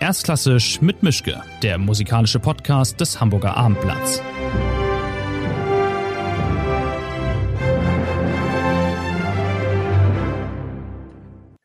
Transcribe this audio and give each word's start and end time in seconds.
Erstklassisch 0.00 0.80
mit 0.80 1.02
Mischke, 1.02 1.42
der 1.60 1.76
musikalische 1.76 2.38
Podcast 2.38 3.00
des 3.00 3.20
Hamburger 3.20 3.56
Abendblatts. 3.56 4.22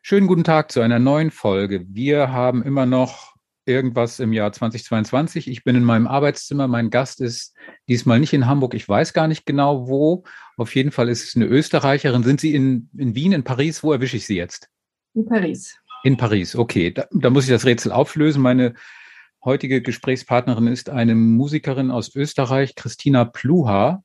Schönen 0.02 0.26
guten 0.26 0.42
Tag 0.42 0.72
zu 0.72 0.80
einer 0.80 0.98
neuen 0.98 1.30
Folge. 1.30 1.86
Wir 1.88 2.32
haben 2.32 2.64
immer 2.64 2.86
noch 2.86 3.36
irgendwas 3.66 4.18
im 4.18 4.32
Jahr 4.32 4.50
2022. 4.50 5.46
Ich 5.46 5.62
bin 5.62 5.76
in 5.76 5.84
meinem 5.84 6.08
Arbeitszimmer. 6.08 6.66
Mein 6.66 6.90
Gast 6.90 7.20
ist 7.20 7.54
diesmal 7.88 8.18
nicht 8.18 8.32
in 8.32 8.46
Hamburg. 8.48 8.74
Ich 8.74 8.88
weiß 8.88 9.12
gar 9.12 9.28
nicht 9.28 9.46
genau 9.46 9.86
wo. 9.86 10.24
Auf 10.56 10.74
jeden 10.74 10.90
Fall 10.90 11.08
ist 11.08 11.22
es 11.22 11.36
eine 11.36 11.46
Österreicherin. 11.46 12.24
Sind 12.24 12.40
Sie 12.40 12.52
in, 12.52 12.90
in 12.98 13.14
Wien, 13.14 13.30
in 13.30 13.44
Paris? 13.44 13.84
Wo 13.84 13.92
erwische 13.92 14.16
ich 14.16 14.26
Sie 14.26 14.36
jetzt? 14.36 14.68
In 15.14 15.24
Paris. 15.24 15.78
In 16.04 16.18
Paris, 16.18 16.54
okay. 16.54 16.90
Da, 16.90 17.06
da 17.12 17.30
muss 17.30 17.44
ich 17.44 17.50
das 17.50 17.64
Rätsel 17.64 17.90
auflösen. 17.90 18.42
Meine 18.42 18.74
heutige 19.42 19.80
Gesprächspartnerin 19.80 20.66
ist 20.66 20.90
eine 20.90 21.14
Musikerin 21.14 21.90
aus 21.90 22.14
Österreich, 22.14 22.74
Christina 22.74 23.24
Pluha, 23.24 24.04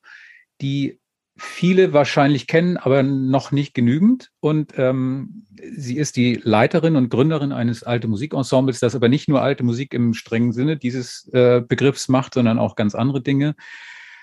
die 0.62 0.98
viele 1.36 1.92
wahrscheinlich 1.92 2.46
kennen, 2.46 2.78
aber 2.78 3.02
noch 3.02 3.52
nicht 3.52 3.74
genügend. 3.74 4.30
Und 4.40 4.72
ähm, 4.78 5.44
sie 5.76 5.98
ist 5.98 6.16
die 6.16 6.40
Leiterin 6.42 6.96
und 6.96 7.10
Gründerin 7.10 7.52
eines 7.52 7.82
alte 7.82 8.08
Musikensembles, 8.08 8.80
das 8.80 8.94
aber 8.94 9.10
nicht 9.10 9.28
nur 9.28 9.42
alte 9.42 9.62
Musik 9.62 9.92
im 9.92 10.14
strengen 10.14 10.52
Sinne 10.52 10.78
dieses 10.78 11.28
äh, 11.34 11.60
Begriffs 11.60 12.08
macht, 12.08 12.32
sondern 12.32 12.58
auch 12.58 12.76
ganz 12.76 12.94
andere 12.94 13.20
Dinge. 13.20 13.56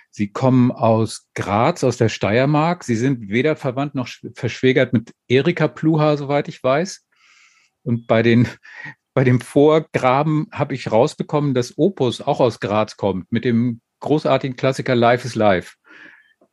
Sie 0.10 0.30
kommen 0.32 0.72
aus 0.72 1.28
Graz, 1.36 1.84
aus 1.84 1.98
der 1.98 2.10
Steiermark. 2.10 2.84
Sie 2.84 2.96
sind 2.96 3.30
weder 3.30 3.56
verwandt 3.56 3.94
noch 3.94 4.08
verschwägert 4.34 4.94
mit 4.94 5.14
Erika 5.28 5.68
Pluha, 5.68 6.18
soweit 6.18 6.48
ich 6.48 6.64
weiß. 6.64 7.07
Und 7.88 8.06
bei 8.06 8.22
den 8.22 8.48
bei 9.14 9.24
dem 9.24 9.42
Vorgraben 9.42 10.46
habe 10.52 10.76
ich 10.76 10.92
rausbekommen, 10.92 11.56
dass 11.56 11.76
Opus 11.76 12.22
auch 12.22 12.40
aus 12.40 12.60
Graz 12.60 12.98
kommt 12.98 13.32
mit 13.32 13.46
dem 13.46 13.82
großartigen 14.00 14.56
Klassiker 14.56 14.94
Life 14.94 15.26
is 15.26 15.34
Life. 15.34 15.74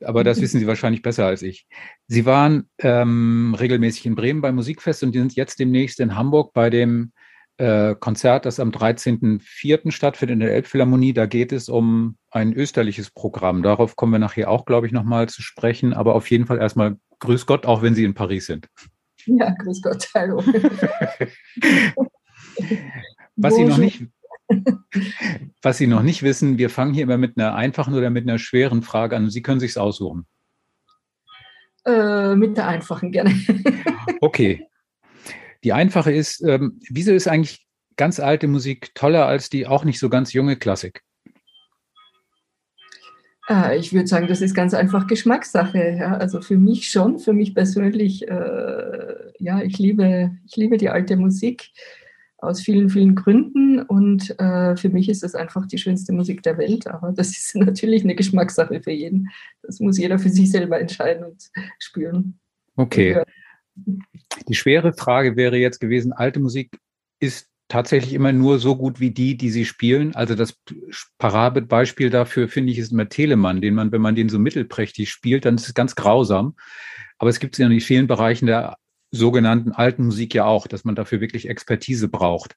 Aber 0.03 0.25
das 0.25 0.41
wissen 0.41 0.61
Sie 0.61 0.67
wahrscheinlich 0.67 1.03
besser 1.03 1.27
als 1.27 1.43
ich. 1.43 1.67
Sie 2.07 2.25
waren 2.25 2.71
ähm, 2.79 3.55
regelmäßig 3.59 4.07
in 4.07 4.15
Bremen 4.15 4.41
beim 4.41 4.55
Musikfest 4.55 5.03
und 5.03 5.13
sind 5.13 5.35
jetzt 5.35 5.59
demnächst 5.59 6.01
in 6.01 6.17
Hamburg 6.17 6.55
bei 6.55 6.71
dem 6.71 7.13
äh, 7.59 7.95
Konzert, 7.95 8.47
das 8.47 8.59
am 8.59 8.71
13.04. 8.71 9.91
stattfindet 9.91 10.35
in 10.35 10.41
der 10.41 10.55
Elbphilharmonie. 10.55 11.13
Da 11.13 11.27
geht 11.27 11.53
es 11.53 11.69
um 11.69 12.17
ein 12.31 12.55
österliches 12.55 13.11
Programm. 13.11 13.63
Darauf 13.63 13.95
kommen 13.95 14.13
wir 14.13 14.19
nachher 14.19 14.51
auch, 14.51 14.65
glaube 14.65 14.87
ich, 14.87 14.93
nochmal 14.93 15.29
zu 15.29 15.43
sprechen. 15.43 15.93
Aber 15.93 16.15
auf 16.15 16.31
jeden 16.31 16.47
Fall 16.47 16.59
erstmal 16.59 16.97
Grüß 17.21 17.45
Gott, 17.47 17.67
auch 17.67 17.83
wenn 17.83 17.95
Sie 17.95 18.05
in 18.05 18.15
Paris 18.15 18.47
sind. 18.47 18.69
Ja, 19.39 19.51
grüß 19.51 19.83
Gott, 19.83 20.09
hallo. 20.15 20.39
was, 23.37 23.55
Sie 23.55 23.65
noch 23.65 23.79
nicht, 23.79 24.05
was 25.63 25.79
Sie 25.79 25.87
noch 25.87 26.03
nicht 26.03 26.23
wissen, 26.23 26.59
wir 26.59 26.69
fangen 26.71 26.93
hier 26.95 27.05
immer 27.05 27.17
mit 27.19 27.39
einer 27.39 27.55
einfachen 27.55 27.95
oder 27.95 28.11
mit 28.11 28.29
einer 28.29 28.39
schweren 28.39 28.83
Frage 28.83 29.17
an. 29.17 29.31
Sie 29.31 29.43
können 29.43 29.61
sich 29.61 29.79
aussuchen. 29.79 30.27
Äh, 31.87 32.35
mit 32.35 32.57
der 32.57 32.69
einfachen 32.69 33.13
gerne. 33.13 33.35
okay. 34.21 34.67
Die 35.65 35.73
einfache 35.73 36.13
ist, 36.13 36.43
ähm, 36.43 36.81
wieso 36.91 37.13
ist 37.13 37.27
eigentlich 37.27 37.67
ganz 37.97 38.21
alte 38.21 38.49
Musik 38.49 38.95
toller 38.95 39.27
als 39.27 39.49
die 39.51 39.67
auch 39.67 39.85
nicht 39.85 39.99
so 39.99 40.09
ganz 40.11 40.33
junge 40.33 40.57
Klassik? 40.57 41.03
Äh, 43.49 43.79
ich 43.79 43.93
würde 43.93 44.07
sagen, 44.07 44.27
das 44.27 44.41
ist 44.41 44.55
ganz 44.55 44.75
einfach 44.75 45.07
Geschmackssache. 45.07 45.97
Ja. 45.99 46.17
Also 46.17 46.41
für 46.41 46.57
mich 46.57 46.91
schon, 46.91 47.19
für 47.19 47.33
mich 47.33 47.55
persönlich, 47.55 48.27
äh, 48.29 49.15
ja, 49.39 49.63
ich 49.63 49.79
liebe, 49.79 50.33
ich 50.47 50.57
liebe 50.57 50.77
die 50.77 50.89
alte 50.89 51.17
Musik 51.17 51.71
aus 52.39 52.61
vielen, 52.61 52.91
vielen 52.91 53.15
Gründen 53.15 53.81
und 53.81 54.39
äh, 54.39 54.77
für 54.77 54.91
mich 54.91 55.09
ist 55.09 55.23
das 55.23 55.35
einfach 55.35 55.67
die 55.67 55.79
schönste 55.79 56.13
Musik 56.13 56.43
der 56.43 56.59
Welt. 56.59 56.87
Aber 56.87 57.13
das 57.13 57.31
ist 57.31 57.55
natürlich 57.57 58.05
eine 58.05 58.15
Geschmackssache 58.15 58.81
für 58.81 58.93
jeden. 58.93 59.31
Das 59.63 59.81
muss 59.81 59.99
jeder 59.99 60.19
für 60.19 60.31
sich 60.31 60.51
selber 60.51 60.81
entscheiden 60.81 61.25
und 61.25 61.51
spüren. 61.79 62.39
Okay. 62.77 63.23
Die 64.49 64.55
schwere 64.55 64.93
Frage 64.93 65.37
wäre 65.37 65.57
jetzt 65.57 65.81
gewesen, 65.81 66.13
alte 66.13 66.41
Musik 66.41 66.79
ist 67.21 67.49
tatsächlich 67.75 68.15
immer 68.15 68.31
nur 68.31 68.61
so 68.61 68.77
gut 68.77 69.01
wie 69.01 69.11
die, 69.11 69.37
die 69.37 69.51
sie 69.51 69.65
spielen. 69.65 70.15
Also 70.15 70.37
das 70.37 70.61
Paradebeispiel 71.19 72.09
dafür 72.09 72.47
finde 72.47 72.71
ich 72.71 72.79
ist 72.79 72.93
immer 72.93 73.09
Telemann, 73.09 73.61
den 73.61 73.75
man, 73.75 73.91
wenn 73.91 74.01
man 74.01 74.15
den 74.15 74.29
so 74.29 74.39
mittelprächtig 74.39 75.11
spielt, 75.11 75.45
dann 75.45 75.57
ist 75.57 75.67
es 75.67 75.75
ganz 75.75 75.97
grausam. 75.97 76.55
Aber 77.19 77.31
es 77.31 77.41
gibt 77.41 77.57
es 77.57 77.59
ja 77.59 77.67
in 77.67 77.81
vielen 77.81 78.07
Bereichen 78.07 78.47
der 78.47 78.77
sogenannten 79.11 79.73
alten 79.73 80.05
Musik 80.05 80.35
ja 80.35 80.45
auch, 80.45 80.69
dass 80.69 80.85
man 80.85 80.95
dafür 80.95 81.21
wirklich 81.21 81.49
Expertise 81.49 82.07
braucht. 82.07 82.55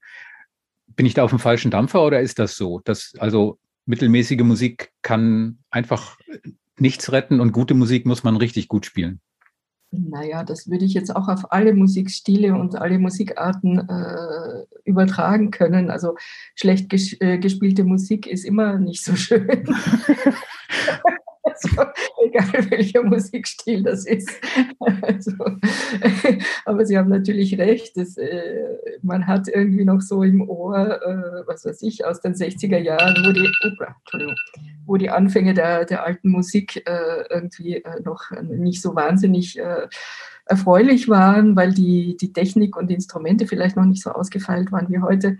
Bin 0.85 1.07
ich 1.07 1.15
da 1.15 1.23
auf 1.23 1.31
dem 1.31 1.39
falschen 1.39 1.71
Dampfer 1.71 2.05
oder 2.05 2.21
ist 2.21 2.37
das 2.37 2.55
so? 2.55 2.81
Dass 2.83 3.13
also 3.17 3.57
mittelmäßige 3.87 4.41
Musik 4.41 4.91
kann 5.01 5.57
einfach 5.71 6.19
nichts 6.77 7.11
retten 7.11 7.39
und 7.39 7.53
gute 7.53 7.73
Musik 7.73 8.05
muss 8.05 8.23
man 8.23 8.37
richtig 8.37 8.67
gut 8.67 8.85
spielen? 8.85 9.19
Naja, 9.91 10.43
das 10.43 10.69
würde 10.69 10.83
ich 10.85 10.93
jetzt 10.93 11.15
auch 11.15 11.29
auf 11.29 11.51
alle 11.51 11.73
Musikstile 11.73 12.53
und 12.55 12.75
alle 12.75 12.99
Musikarten 12.99 13.87
äh, 13.87 14.65
übertragen 14.83 15.49
können. 15.51 15.89
Also 15.89 16.15
schlecht 16.55 16.89
ges 16.89 17.19
äh, 17.21 17.37
gespielte 17.37 17.85
Musik 17.85 18.27
ist 18.27 18.43
immer 18.43 18.77
nicht 18.79 19.03
so 19.03 19.15
schön. 19.15 19.65
also, 21.63 21.91
egal 22.25 22.71
welcher 22.71 23.03
Musikstil 23.03 23.83
das 23.83 24.05
ist. 24.05 24.29
Also, 25.01 25.31
aber 26.65 26.85
Sie 26.85 26.97
haben 26.97 27.09
natürlich 27.09 27.57
recht, 27.57 27.97
dass, 27.97 28.17
äh, 28.17 28.63
man 29.01 29.27
hat 29.27 29.47
irgendwie 29.47 29.85
noch 29.85 30.01
so 30.01 30.23
im 30.23 30.47
Ohr, 30.47 31.01
äh, 31.01 31.47
was 31.47 31.65
weiß 31.65 31.81
ich, 31.83 32.05
aus 32.05 32.21
den 32.21 32.33
60er 32.33 32.77
Jahren, 32.77 33.15
wo 33.25 33.31
die, 33.31 33.49
oh, 33.63 34.33
wo 34.85 34.97
die 34.97 35.09
Anfänge 35.09 35.53
der, 35.53 35.85
der 35.85 36.03
alten 36.03 36.29
Musik 36.29 36.83
äh, 36.87 37.23
irgendwie 37.29 37.83
noch 38.03 38.31
nicht 38.41 38.81
so 38.81 38.95
wahnsinnig 38.95 39.59
erfreulich 40.45 41.09
waren, 41.09 41.55
weil 41.55 41.73
die, 41.73 42.17
die 42.17 42.31
Technik 42.31 42.77
und 42.77 42.87
die 42.87 42.93
Instrumente 42.95 43.47
vielleicht 43.47 43.75
noch 43.75 43.85
nicht 43.85 44.01
so 44.01 44.11
ausgefeilt 44.11 44.71
waren 44.71 44.89
wie 44.89 44.99
heute 44.99 45.37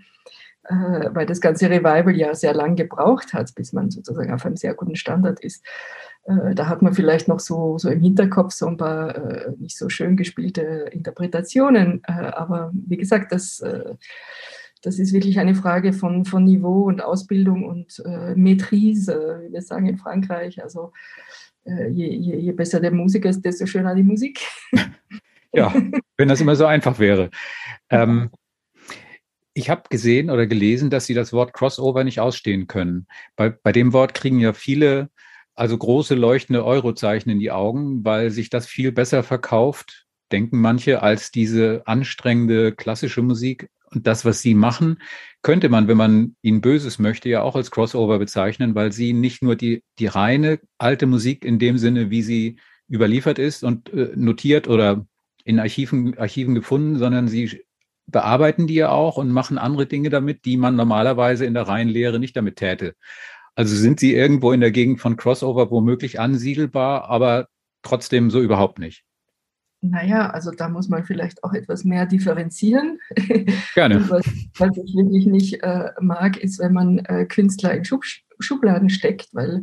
äh, 0.68 1.08
weil 1.14 1.26
das 1.26 1.40
ganze 1.40 1.70
Revival 1.70 2.14
ja 2.14 2.34
sehr 2.34 2.52
lang 2.52 2.76
gebraucht 2.76 3.32
hat, 3.32 3.54
bis 3.54 3.72
man 3.72 3.90
sozusagen 3.90 4.32
auf 4.32 4.44
einem 4.44 4.56
sehr 4.56 4.74
guten 4.74 4.96
Standard 4.96 5.40
ist. 5.40 5.64
Äh, 6.24 6.54
da 6.54 6.68
hat 6.68 6.82
man 6.82 6.92
vielleicht 6.92 7.26
noch 7.26 7.40
so, 7.40 7.78
so 7.78 7.88
im 7.88 8.00
Hinterkopf 8.00 8.52
so 8.52 8.66
ein 8.66 8.76
paar 8.76 9.16
äh, 9.16 9.52
nicht 9.58 9.78
so 9.78 9.88
schön 9.88 10.16
gespielte 10.16 10.90
Interpretationen. 10.92 12.02
Äh, 12.06 12.12
aber 12.12 12.70
wie 12.74 12.98
gesagt, 12.98 13.32
das, 13.32 13.60
äh, 13.60 13.94
das 14.82 14.98
ist 14.98 15.14
wirklich 15.14 15.38
eine 15.38 15.54
Frage 15.54 15.94
von, 15.94 16.26
von 16.26 16.44
Niveau 16.44 16.84
und 16.84 17.02
Ausbildung 17.02 17.64
und 17.64 18.02
äh, 18.04 18.34
Maîtrise, 18.34 19.40
wie 19.42 19.52
wir 19.52 19.62
sagen 19.62 19.86
in 19.86 19.96
Frankreich. 19.96 20.62
Also 20.62 20.92
je, 21.64 22.08
je, 22.14 22.36
je 22.36 22.52
besser 22.52 22.80
der 22.80 22.92
Musiker 22.92 23.28
ist, 23.28 23.44
desto 23.44 23.66
schöner 23.66 23.94
die 23.94 24.02
Musik. 24.02 24.40
ja, 25.52 25.74
wenn 26.16 26.28
das 26.28 26.40
immer 26.40 26.56
so 26.56 26.64
einfach 26.64 26.98
wäre. 26.98 27.28
Ähm, 27.90 28.30
ich 29.58 29.70
habe 29.70 29.82
gesehen 29.90 30.30
oder 30.30 30.46
gelesen, 30.46 30.88
dass 30.88 31.06
Sie 31.06 31.14
das 31.14 31.32
Wort 31.32 31.52
Crossover 31.52 32.04
nicht 32.04 32.20
ausstehen 32.20 32.68
können. 32.68 33.06
Bei, 33.34 33.50
bei 33.50 33.72
dem 33.72 33.92
Wort 33.92 34.14
kriegen 34.14 34.38
ja 34.38 34.52
viele 34.52 35.10
also 35.56 35.76
große 35.76 36.14
leuchtende 36.14 36.64
Eurozeichen 36.64 37.32
in 37.32 37.40
die 37.40 37.50
Augen, 37.50 38.04
weil 38.04 38.30
sich 38.30 38.50
das 38.50 38.68
viel 38.68 38.92
besser 38.92 39.24
verkauft, 39.24 40.06
denken 40.30 40.60
manche, 40.60 41.02
als 41.02 41.32
diese 41.32 41.82
anstrengende 41.86 42.72
klassische 42.72 43.22
Musik. 43.22 43.68
Und 43.90 44.06
das, 44.06 44.24
was 44.24 44.42
Sie 44.42 44.54
machen, 44.54 45.02
könnte 45.42 45.68
man, 45.68 45.88
wenn 45.88 45.96
man 45.96 46.36
Ihnen 46.42 46.60
Böses 46.60 47.00
möchte, 47.00 47.28
ja 47.28 47.42
auch 47.42 47.56
als 47.56 47.72
Crossover 47.72 48.20
bezeichnen, 48.20 48.76
weil 48.76 48.92
Sie 48.92 49.12
nicht 49.12 49.42
nur 49.42 49.56
die, 49.56 49.82
die 49.98 50.06
reine 50.06 50.60
alte 50.78 51.06
Musik 51.06 51.44
in 51.44 51.58
dem 51.58 51.78
Sinne, 51.78 52.10
wie 52.10 52.22
sie 52.22 52.58
überliefert 52.88 53.40
ist 53.40 53.64
und 53.64 53.92
äh, 53.92 54.12
notiert 54.14 54.68
oder 54.68 55.04
in 55.44 55.58
Archiven, 55.58 56.16
Archiven 56.16 56.54
gefunden, 56.54 56.98
sondern 56.98 57.26
Sie 57.26 57.64
bearbeiten 58.08 58.66
die 58.66 58.74
ja 58.74 58.90
auch 58.90 59.16
und 59.16 59.30
machen 59.30 59.58
andere 59.58 59.86
Dinge 59.86 60.10
damit, 60.10 60.44
die 60.44 60.56
man 60.56 60.76
normalerweise 60.76 61.44
in 61.44 61.54
der 61.54 61.68
reinen 61.68 61.90
Lehre 61.90 62.18
nicht 62.18 62.36
damit 62.36 62.56
täte. 62.56 62.94
Also 63.54 63.74
sind 63.74 64.00
sie 64.00 64.14
irgendwo 64.14 64.52
in 64.52 64.60
der 64.60 64.70
Gegend 64.70 65.00
von 65.00 65.16
Crossover 65.16 65.70
womöglich 65.70 66.20
ansiedelbar, 66.20 67.08
aber 67.08 67.48
trotzdem 67.82 68.30
so 68.30 68.40
überhaupt 68.40 68.78
nicht? 68.78 69.04
Naja, 69.80 70.30
also 70.30 70.50
da 70.50 70.68
muss 70.68 70.88
man 70.88 71.04
vielleicht 71.04 71.44
auch 71.44 71.52
etwas 71.52 71.84
mehr 71.84 72.06
differenzieren. 72.06 72.98
Gerne. 73.74 74.08
was, 74.10 74.26
was, 74.58 74.76
ich 74.76 74.94
wirklich 74.96 75.26
nicht 75.26 75.62
äh, 75.62 75.90
mag, 76.00 76.36
ist, 76.36 76.58
wenn 76.58 76.72
man 76.72 76.98
äh, 77.00 77.26
Künstler 77.26 77.74
in 77.74 77.84
Schub, 77.84 78.04
Schubladen 78.40 78.90
steckt, 78.90 79.28
weil 79.32 79.62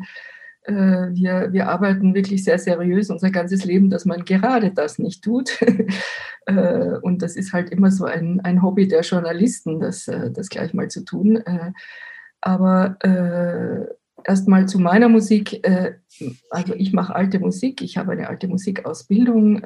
wir, 0.67 1.49
wir 1.51 1.69
arbeiten 1.69 2.15
wirklich 2.15 2.43
sehr 2.43 2.57
seriös 2.57 3.09
unser 3.09 3.29
ganzes 3.29 3.65
Leben, 3.65 3.89
dass 3.89 4.05
man 4.05 4.25
gerade 4.25 4.71
das 4.71 4.99
nicht 4.99 5.23
tut. 5.23 5.59
Äh, 6.47 6.99
und 7.01 7.23
das 7.23 7.35
ist 7.35 7.53
halt 7.53 7.71
immer 7.71 7.89
so 7.89 8.05
ein, 8.05 8.39
ein 8.41 8.61
Hobby 8.61 8.87
der 8.87 9.01
Journalisten, 9.01 9.79
das, 9.79 10.07
äh, 10.07 10.29
das 10.29 10.49
gleich 10.49 10.75
mal 10.75 10.89
zu 10.89 11.03
tun. 11.03 11.43
Aber 12.39 12.97
erstmal 14.23 14.67
zu 14.67 14.77
meiner 14.77 15.09
Musik. 15.09 15.67
also 16.51 16.75
ich 16.75 16.93
mache 16.93 17.15
alte 17.15 17.39
Musik, 17.39 17.81
ich 17.81 17.97
habe 17.97 18.11
eine 18.11 18.29
alte 18.29 18.47
Musikausbildung 18.47 19.63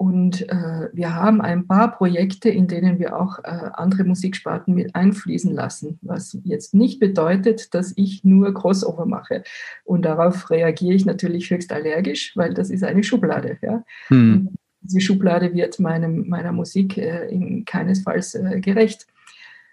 Und 0.00 0.48
äh, 0.48 0.88
wir 0.94 1.14
haben 1.14 1.42
ein 1.42 1.66
paar 1.66 1.94
Projekte, 1.94 2.48
in 2.48 2.68
denen 2.68 2.98
wir 2.98 3.20
auch 3.20 3.38
äh, 3.40 3.68
andere 3.74 4.04
Musiksparten 4.04 4.74
mit 4.74 4.94
einfließen 4.94 5.52
lassen, 5.52 5.98
was 6.00 6.38
jetzt 6.42 6.72
nicht 6.72 7.00
bedeutet, 7.00 7.74
dass 7.74 7.92
ich 7.96 8.24
nur 8.24 8.54
Crossover 8.54 9.04
mache. 9.04 9.44
Und 9.84 10.06
darauf 10.06 10.48
reagiere 10.48 10.94
ich 10.94 11.04
natürlich 11.04 11.50
höchst 11.50 11.70
allergisch, 11.70 12.34
weil 12.34 12.54
das 12.54 12.70
ist 12.70 12.82
eine 12.82 13.02
Schublade. 13.02 13.58
Ja? 13.60 13.84
Hm. 14.06 14.54
Diese 14.80 15.02
Schublade 15.02 15.52
wird 15.52 15.78
meinem, 15.80 16.26
meiner 16.30 16.52
Musik 16.52 16.96
äh, 16.96 17.28
in 17.28 17.66
keinesfalls 17.66 18.34
äh, 18.34 18.58
gerecht. 18.62 19.06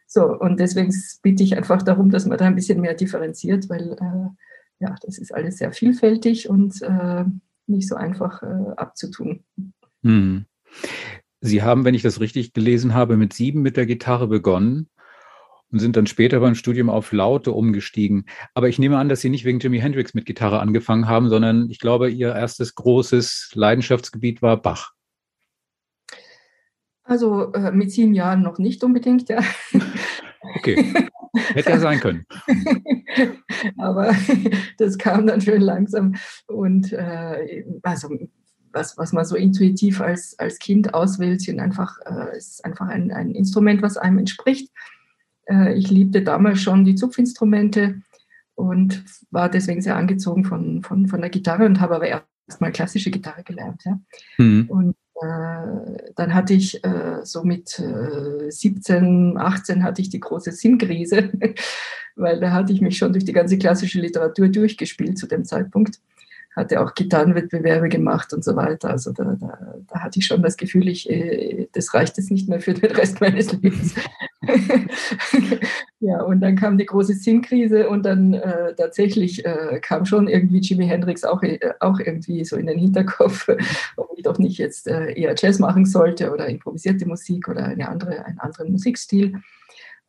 So, 0.07 0.37
und 0.37 0.59
deswegen 0.59 0.93
bitte 1.21 1.43
ich 1.43 1.55
einfach 1.55 1.83
darum, 1.83 2.11
dass 2.11 2.25
man 2.25 2.37
da 2.37 2.47
ein 2.47 2.55
bisschen 2.55 2.81
mehr 2.81 2.95
differenziert, 2.95 3.69
weil 3.69 3.93
äh, 3.93 4.83
ja, 4.83 4.93
das 5.03 5.19
ist 5.19 5.33
alles 5.33 5.57
sehr 5.59 5.71
vielfältig 5.71 6.49
und 6.49 6.81
äh, 6.81 7.23
nicht 7.67 7.87
so 7.87 7.95
einfach 7.95 8.43
abzutun. 8.75 9.45
Hm. 10.07 10.45
Sie 11.41 11.61
haben, 11.61 11.85
wenn 11.85 11.93
ich 11.93 12.01
das 12.01 12.19
richtig 12.19 12.53
gelesen 12.53 12.93
habe, 12.93 13.17
mit 13.17 13.33
sieben 13.33 13.61
mit 13.61 13.77
der 13.77 13.85
Gitarre 13.85 14.27
begonnen 14.27 14.89
und 15.71 15.79
sind 15.79 15.97
dann 15.97 16.07
später 16.07 16.39
beim 16.39 16.55
Studium 16.55 16.89
auf 16.89 17.11
Laute 17.11 17.51
umgestiegen. 17.51 18.25
Aber 18.53 18.69
ich 18.69 18.79
nehme 18.79 18.97
an, 18.97 19.09
dass 19.09 19.21
Sie 19.21 19.29
nicht 19.29 19.45
wegen 19.45 19.59
Jimi 19.59 19.79
Hendrix 19.79 20.13
mit 20.13 20.25
Gitarre 20.25 20.59
angefangen 20.59 21.07
haben, 21.07 21.29
sondern 21.29 21.69
ich 21.69 21.79
glaube, 21.79 22.09
Ihr 22.09 22.33
erstes 22.33 22.75
großes 22.75 23.51
Leidenschaftsgebiet 23.53 24.41
war 24.41 24.61
Bach. 24.61 24.93
Also 27.03 27.51
äh, 27.53 27.71
mit 27.71 27.91
sieben 27.91 28.13
Jahren 28.13 28.41
noch 28.41 28.57
nicht 28.57 28.83
unbedingt, 28.83 29.29
ja. 29.29 29.41
Okay. 30.55 30.93
Hätte 31.53 31.69
ja 31.69 31.79
sein 31.79 31.99
können. 31.99 32.25
Aber 33.77 34.15
das 34.77 34.97
kam 34.97 35.27
dann 35.27 35.41
schön 35.41 35.61
langsam. 35.61 36.15
Und 36.47 36.93
äh, 36.93 37.65
also 37.83 38.09
was, 38.77 38.97
was 38.97 39.11
man 39.11 39.25
so 39.25 39.35
intuitiv 39.35 40.01
als, 40.01 40.37
als 40.37 40.59
Kind 40.59 40.93
auswählt, 40.93 41.41
sind 41.41 41.59
einfach, 41.59 41.97
äh, 42.05 42.37
ist 42.37 42.63
einfach 42.63 42.87
ein, 42.87 43.11
ein 43.11 43.31
Instrument, 43.31 43.81
was 43.81 43.97
einem 43.97 44.19
entspricht. 44.19 44.71
Äh, 45.45 45.73
ich 45.73 45.89
liebte 45.89 46.21
damals 46.21 46.61
schon 46.61 46.85
die 46.85 46.95
Zupfinstrumente 46.95 48.01
und 48.55 49.03
war 49.31 49.49
deswegen 49.49 49.81
sehr 49.81 49.95
angezogen 49.95 50.45
von, 50.45 50.83
von, 50.83 51.07
von 51.07 51.21
der 51.21 51.29
Gitarre 51.29 51.65
und 51.65 51.81
habe 51.81 51.95
aber 51.95 52.07
erst 52.07 52.61
mal 52.61 52.71
klassische 52.71 53.11
Gitarre 53.11 53.43
gelernt. 53.43 53.83
Ja. 53.83 53.99
Mhm. 54.37 54.65
Und 54.69 54.95
äh, 55.21 56.11
dann 56.15 56.33
hatte 56.33 56.53
ich 56.53 56.83
äh, 56.83 57.21
so 57.23 57.43
mit 57.43 57.79
äh, 57.79 58.51
17, 58.51 59.37
18 59.37 59.83
hatte 59.83 60.01
ich 60.01 60.09
die 60.09 60.19
große 60.19 60.51
Sinnkrise, 60.51 61.31
weil 62.15 62.39
da 62.39 62.51
hatte 62.51 62.73
ich 62.73 62.81
mich 62.81 62.97
schon 62.97 63.11
durch 63.11 63.25
die 63.25 63.33
ganze 63.33 63.57
klassische 63.57 63.99
Literatur 63.99 64.49
durchgespielt 64.49 65.17
zu 65.17 65.25
dem 65.25 65.45
Zeitpunkt 65.45 65.99
hatte 66.57 66.81
auch 66.81 66.95
Gitarrenwettbewerbe 66.95 67.87
gemacht 67.87 68.33
und 68.33 68.43
so 68.43 68.55
weiter. 68.55 68.89
Also 68.89 69.13
da, 69.13 69.37
da, 69.39 69.75
da 69.87 69.99
hatte 69.99 70.17
ich 70.19 70.25
schon 70.25 70.41
das 70.41 70.57
Gefühl, 70.57 70.87
ich, 70.87 71.07
äh, 71.07 71.67
das 71.71 71.93
reicht 71.93 72.17
jetzt 72.17 72.31
nicht 72.31 72.49
mehr 72.49 72.59
für 72.59 72.73
den 72.73 72.91
Rest 72.91 73.21
meines 73.21 73.53
Lebens. 73.53 73.93
ja, 75.99 76.21
und 76.23 76.41
dann 76.41 76.55
kam 76.55 76.79
die 76.79 76.87
große 76.87 77.13
Sinnkrise 77.13 77.87
und 77.87 78.03
dann 78.03 78.33
äh, 78.33 78.73
tatsächlich 78.75 79.45
äh, 79.45 79.79
kam 79.81 80.05
schon 80.05 80.27
irgendwie 80.27 80.59
Jimi 80.59 80.87
Hendrix 80.87 81.23
auch, 81.23 81.43
äh, 81.43 81.59
auch 81.79 81.99
irgendwie 81.99 82.43
so 82.43 82.55
in 82.55 82.65
den 82.65 82.79
Hinterkopf, 82.79 83.47
ob 83.95 84.09
ich 84.17 84.23
doch 84.23 84.39
nicht 84.39 84.57
jetzt 84.57 84.87
äh, 84.87 85.13
eher 85.13 85.35
Jazz 85.37 85.59
machen 85.59 85.85
sollte 85.85 86.31
oder 86.31 86.47
improvisierte 86.47 87.07
Musik 87.07 87.47
oder 87.47 87.65
eine 87.65 87.87
andere, 87.87 88.25
einen 88.25 88.39
anderen 88.39 88.71
Musikstil 88.71 89.35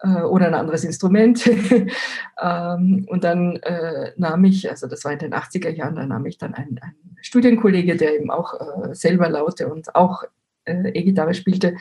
äh, 0.00 0.22
oder 0.22 0.46
ein 0.46 0.54
anderes 0.54 0.84
Instrument. 0.84 1.46
ähm, 2.42 3.06
und 3.08 3.24
dann 3.24 3.56
äh, 3.56 4.12
nahm 4.16 4.44
ich, 4.44 4.68
also 4.70 4.86
das 4.86 5.04
war 5.04 5.12
in 5.12 5.18
den 5.18 5.34
80er 5.34 5.70
Jahren, 5.70 5.96
da 5.96 6.06
nahm 6.06 6.26
ich 6.26 6.38
dann 6.38 6.54
einen, 6.54 6.78
einen 6.78 7.16
Studienkollege, 7.20 7.96
der 7.96 8.14
eben 8.14 8.30
auch 8.30 8.54
äh, 8.54 8.94
selber 8.94 9.28
Laute 9.28 9.68
und 9.68 9.94
auch 9.94 10.24
äh, 10.64 10.90
E-Gitarre 10.90 11.34
spielte, 11.34 11.76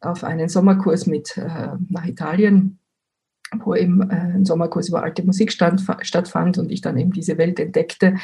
auf 0.00 0.24
einen 0.24 0.48
Sommerkurs 0.48 1.06
mit 1.06 1.36
äh, 1.36 1.68
nach 1.88 2.06
Italien 2.06 2.78
wo 3.60 3.74
eben 3.74 4.10
äh, 4.10 4.14
ein 4.14 4.44
Sommerkurs 4.44 4.88
über 4.88 5.02
alte 5.02 5.22
Musik 5.24 5.52
stand, 5.52 5.82
stattfand 6.02 6.58
und 6.58 6.70
ich 6.72 6.80
dann 6.80 6.96
eben 6.96 7.12
diese 7.12 7.38
Welt 7.38 7.60
entdeckte 7.60 8.16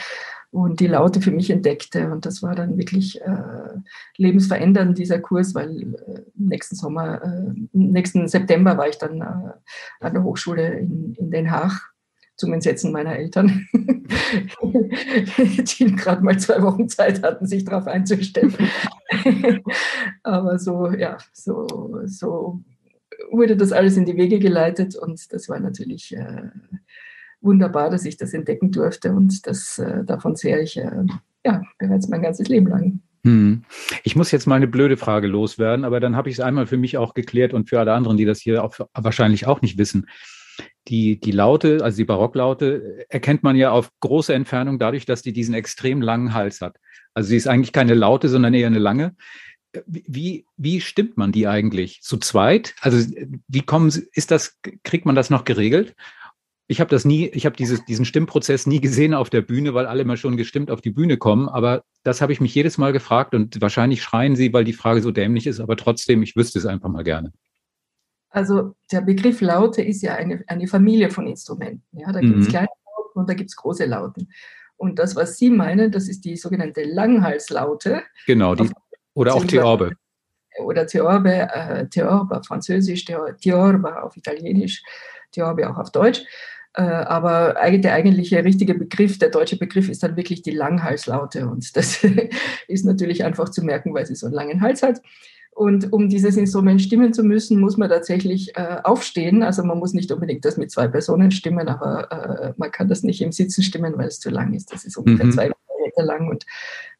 und 0.51 0.81
die 0.81 0.87
Laute 0.87 1.21
für 1.21 1.31
mich 1.31 1.51
entdeckte. 1.51 2.11
Und 2.11 2.25
das 2.27 2.43
war 2.43 2.55
dann 2.55 2.79
wirklich 2.79 3.21
äh, 3.21 3.75
lebensverändernd, 4.17 4.97
dieser 4.97 5.19
Kurs, 5.19 5.55
weil 5.55 5.95
äh, 5.95 6.23
nächsten 6.35 6.77
Sommer, 6.77 7.23
äh, 7.23 7.53
nächsten 7.73 8.29
September 8.29 8.79
war 8.79 8.89
ich 8.89 8.97
dann 8.99 9.21
äh, 9.21 9.53
an 10.01 10.15
der 10.15 10.23
Hochschule 10.23 10.79
in, 10.79 11.15
in 11.15 11.31
Den 11.31 11.51
Haag 11.51 11.93
zum 12.37 12.53
Entsetzen 12.53 12.93
meiner 12.93 13.17
Eltern, 13.17 13.67
die 13.73 14.07
gerade 15.97 16.23
mal 16.23 16.39
zwei 16.39 16.63
Wochen 16.63 16.89
Zeit 16.89 17.25
hatten, 17.25 17.47
sich 17.47 17.65
darauf 17.65 17.89
einzustellen. 17.89 18.55
Aber 20.23 20.61
so, 20.61 20.93
ja, 20.93 21.19
so, 21.33 21.67
so 22.05 22.63
wurde 23.33 23.57
das 23.57 23.73
alles 23.73 23.97
in 23.97 24.05
die 24.05 24.17
Wege 24.17 24.39
geleitet 24.39 24.95
und 24.95 25.33
das 25.33 25.49
war 25.49 25.59
natürlich 25.59 26.17
äh, 26.17 26.51
wunderbar, 27.41 27.91
dass 27.91 28.05
ich 28.05 28.17
das 28.17 28.35
entdecken 28.35 28.71
durfte 28.71 29.13
und 29.13 29.47
das, 29.47 29.79
äh, 29.79 30.05
davon 30.05 30.37
zehre 30.37 30.61
ich 30.61 30.77
äh, 30.77 31.05
ja, 31.45 31.63
bereits 31.79 32.09
mein 32.09 32.23
ganzes 32.23 32.49
Leben 32.49 32.67
lang. 32.67 33.01
Hm. 33.25 33.65
Ich 34.05 34.17
muss 34.17 34.31
jetzt 34.31 34.47
mal 34.47 34.57
eine 34.57 34.69
blöde 34.69 34.97
Frage 34.97 35.27
loswerden, 35.27 35.85
aber 35.85 36.01
dann 36.01 36.17
habe 36.17 36.31
ich 36.31 36.37
es 36.37 36.41
einmal 36.41 36.67
für 36.67 36.77
mich 36.77 36.97
auch 36.97 37.15
geklärt 37.15 37.53
und 37.53 37.69
für 37.69 37.81
alle 37.81 37.93
anderen, 37.93 38.17
die 38.17 38.25
das 38.25 38.41
hier 38.41 38.63
auch 38.63 38.79
wahrscheinlich 38.95 39.47
auch 39.47 39.61
nicht 39.61 39.79
wissen. 39.79 40.07
Die, 40.89 41.21
die 41.21 41.33
Laute, 41.33 41.85
also 41.85 41.97
die 41.97 42.05
Barocklaute, 42.05 43.05
erkennt 43.09 43.43
man 43.43 43.57
ja 43.57 43.71
auf 43.71 43.91
große 44.01 44.35
Entfernung 44.35 44.79
dadurch, 44.79 45.05
dass 45.05 45.23
die 45.23 45.33
diesen 45.33 45.55
extrem 45.55 46.01
langen 46.01 46.35
Hals 46.35 46.61
hat. 46.61 46.77
Also 47.15 47.29
sie 47.29 47.37
ist 47.37 47.49
eigentlich 47.49 47.73
keine 47.73 47.95
Laute, 47.95 48.29
sondern 48.29 48.55
eher 48.55 48.67
eine 48.67 48.79
lange. 48.79 49.15
Wie, 49.87 50.47
wie 50.57 50.81
stimmt 50.81 51.17
man 51.17 51.31
die 51.31 51.47
eigentlich? 51.47 52.01
Zu 52.03 52.17
zweit? 52.17 52.75
Also 52.81 53.07
wie 53.49 53.63
kommen, 53.63 53.93
ist 54.13 54.31
das, 54.31 54.57
kriegt 54.83 55.05
man 55.05 55.15
das 55.15 55.29
noch 55.29 55.45
geregelt? 55.45 55.95
Ich 56.71 56.81
habe 56.81 56.91
das 56.91 57.07
nie, 57.07 57.27
ich 57.29 57.47
habe 57.47 57.57
diesen 57.57 58.05
Stimmprozess 58.05 58.67
nie 58.67 58.81
gesehen 58.81 59.15
auf 59.15 59.31
der 59.31 59.41
Bühne, 59.41 59.73
weil 59.73 59.87
alle 59.87 60.03
immer 60.03 60.19
schon 60.19 60.37
gestimmt 60.37 60.71
auf 60.71 60.83
die 60.83 60.91
Bühne 60.91 61.17
kommen. 61.17 61.49
Aber 61.49 61.83
das 62.03 62.21
habe 62.21 62.33
ich 62.33 62.43
mich 62.43 62.55
jedes 62.55 62.77
Mal 62.77 62.93
gefragt 62.93 63.35
und 63.35 63.59
wahrscheinlich 63.63 64.03
schreien 64.03 64.37
sie, 64.37 64.53
weil 64.53 64.65
die 64.65 64.75
Frage 64.75 65.01
so 65.01 65.11
dämlich 65.11 65.47
ist, 65.47 65.61
aber 65.61 65.79
trotzdem, 65.79 66.23
ich 66.23 66.37
wüsste 66.37 66.59
es 66.59 66.67
einfach 66.67 66.91
mal 66.91 67.05
gerne. 67.05 67.33
Also 68.29 68.75
der 68.93 69.01
Begriff 69.01 69.41
Laute 69.41 69.81
ist 69.81 70.03
ja 70.03 70.15
eine, 70.17 70.45
eine 70.47 70.69
Familie 70.69 71.11
von 71.11 71.27
Instrumenten. 71.27 71.99
Ja? 71.99 72.13
Da 72.13 72.21
gibt 72.21 72.39
es 72.39 72.47
mhm. 72.47 72.51
kleine 72.51 72.69
Lauten 72.69 73.21
und 73.21 73.31
da 73.31 73.35
gibt 73.35 73.49
es 73.49 73.57
große 73.57 73.87
Lauten. 73.87 74.29
Und 74.77 74.99
das, 74.99 75.17
was 75.17 75.39
Sie 75.39 75.49
meinen, 75.49 75.91
das 75.91 76.07
ist 76.07 76.27
die 76.27 76.37
sogenannte 76.37 76.85
Langhalslaute. 76.85 78.03
Genau, 78.27 78.55
die, 78.55 78.71
oder 79.15 79.35
auch 79.35 79.45
Theorbe. 79.45 79.93
Oder 80.63 80.87
Theorbe, 80.87 81.49
äh, 81.51 81.89
Theorbe 81.89 82.37
auf 82.37 82.47
Französisch, 82.47 83.07
Theorbe 83.07 84.03
auf 84.03 84.17
Italienisch, 84.19 84.83
Theorbe 85.33 85.71
auch 85.71 85.79
auf 85.79 85.91
Deutsch. 85.91 86.23
Äh, 86.75 86.83
aber 86.83 87.57
der 87.79 87.95
eigentliche 87.95 88.45
richtige 88.45 88.75
Begriff, 88.75 89.19
der 89.19 89.31
deutsche 89.31 89.57
Begriff 89.57 89.89
ist 89.89 90.03
dann 90.03 90.17
wirklich 90.17 90.43
die 90.43 90.51
Langhalslaute. 90.51 91.49
Und 91.49 91.77
das 91.77 92.05
ist 92.69 92.85
natürlich 92.85 93.25
einfach 93.25 93.49
zu 93.49 93.65
merken, 93.65 93.95
weil 93.95 94.07
sie 94.07 94.15
so 94.15 94.27
einen 94.27 94.35
langen 94.35 94.61
Hals 94.61 94.83
hat. 94.83 95.01
Und 95.59 95.93
um 95.93 96.09
dieses 96.09 96.37
Instrument 96.37 96.81
stimmen 96.81 97.13
zu 97.13 97.25
müssen, 97.25 97.59
muss 97.59 97.77
man 97.77 97.89
tatsächlich 97.89 98.57
äh, 98.57 98.77
aufstehen. 98.85 99.43
Also 99.43 99.65
man 99.65 99.79
muss 99.79 99.93
nicht 99.93 100.13
unbedingt 100.13 100.45
das 100.45 100.57
mit 100.57 100.71
zwei 100.71 100.87
Personen 100.87 101.33
stimmen, 101.33 101.69
aber 101.69 102.13
äh, 102.13 102.55
man 102.59 102.71
kann 102.71 102.87
das 102.87 103.03
nicht 103.03 103.21
im 103.23 103.33
Sitzen 103.33 103.65
stimmen, 103.65 103.99
weil 103.99 104.07
es 104.07 104.21
zu 104.21 104.31
lang 104.31 104.55
ist. 104.55 104.73
Das 104.73 104.85
ist 104.85 104.97
ungefähr 104.97 105.27
mhm. 105.27 105.33
zwei 105.33 105.51
Meter 105.85 106.05
lang 106.05 106.29
und, 106.29 106.47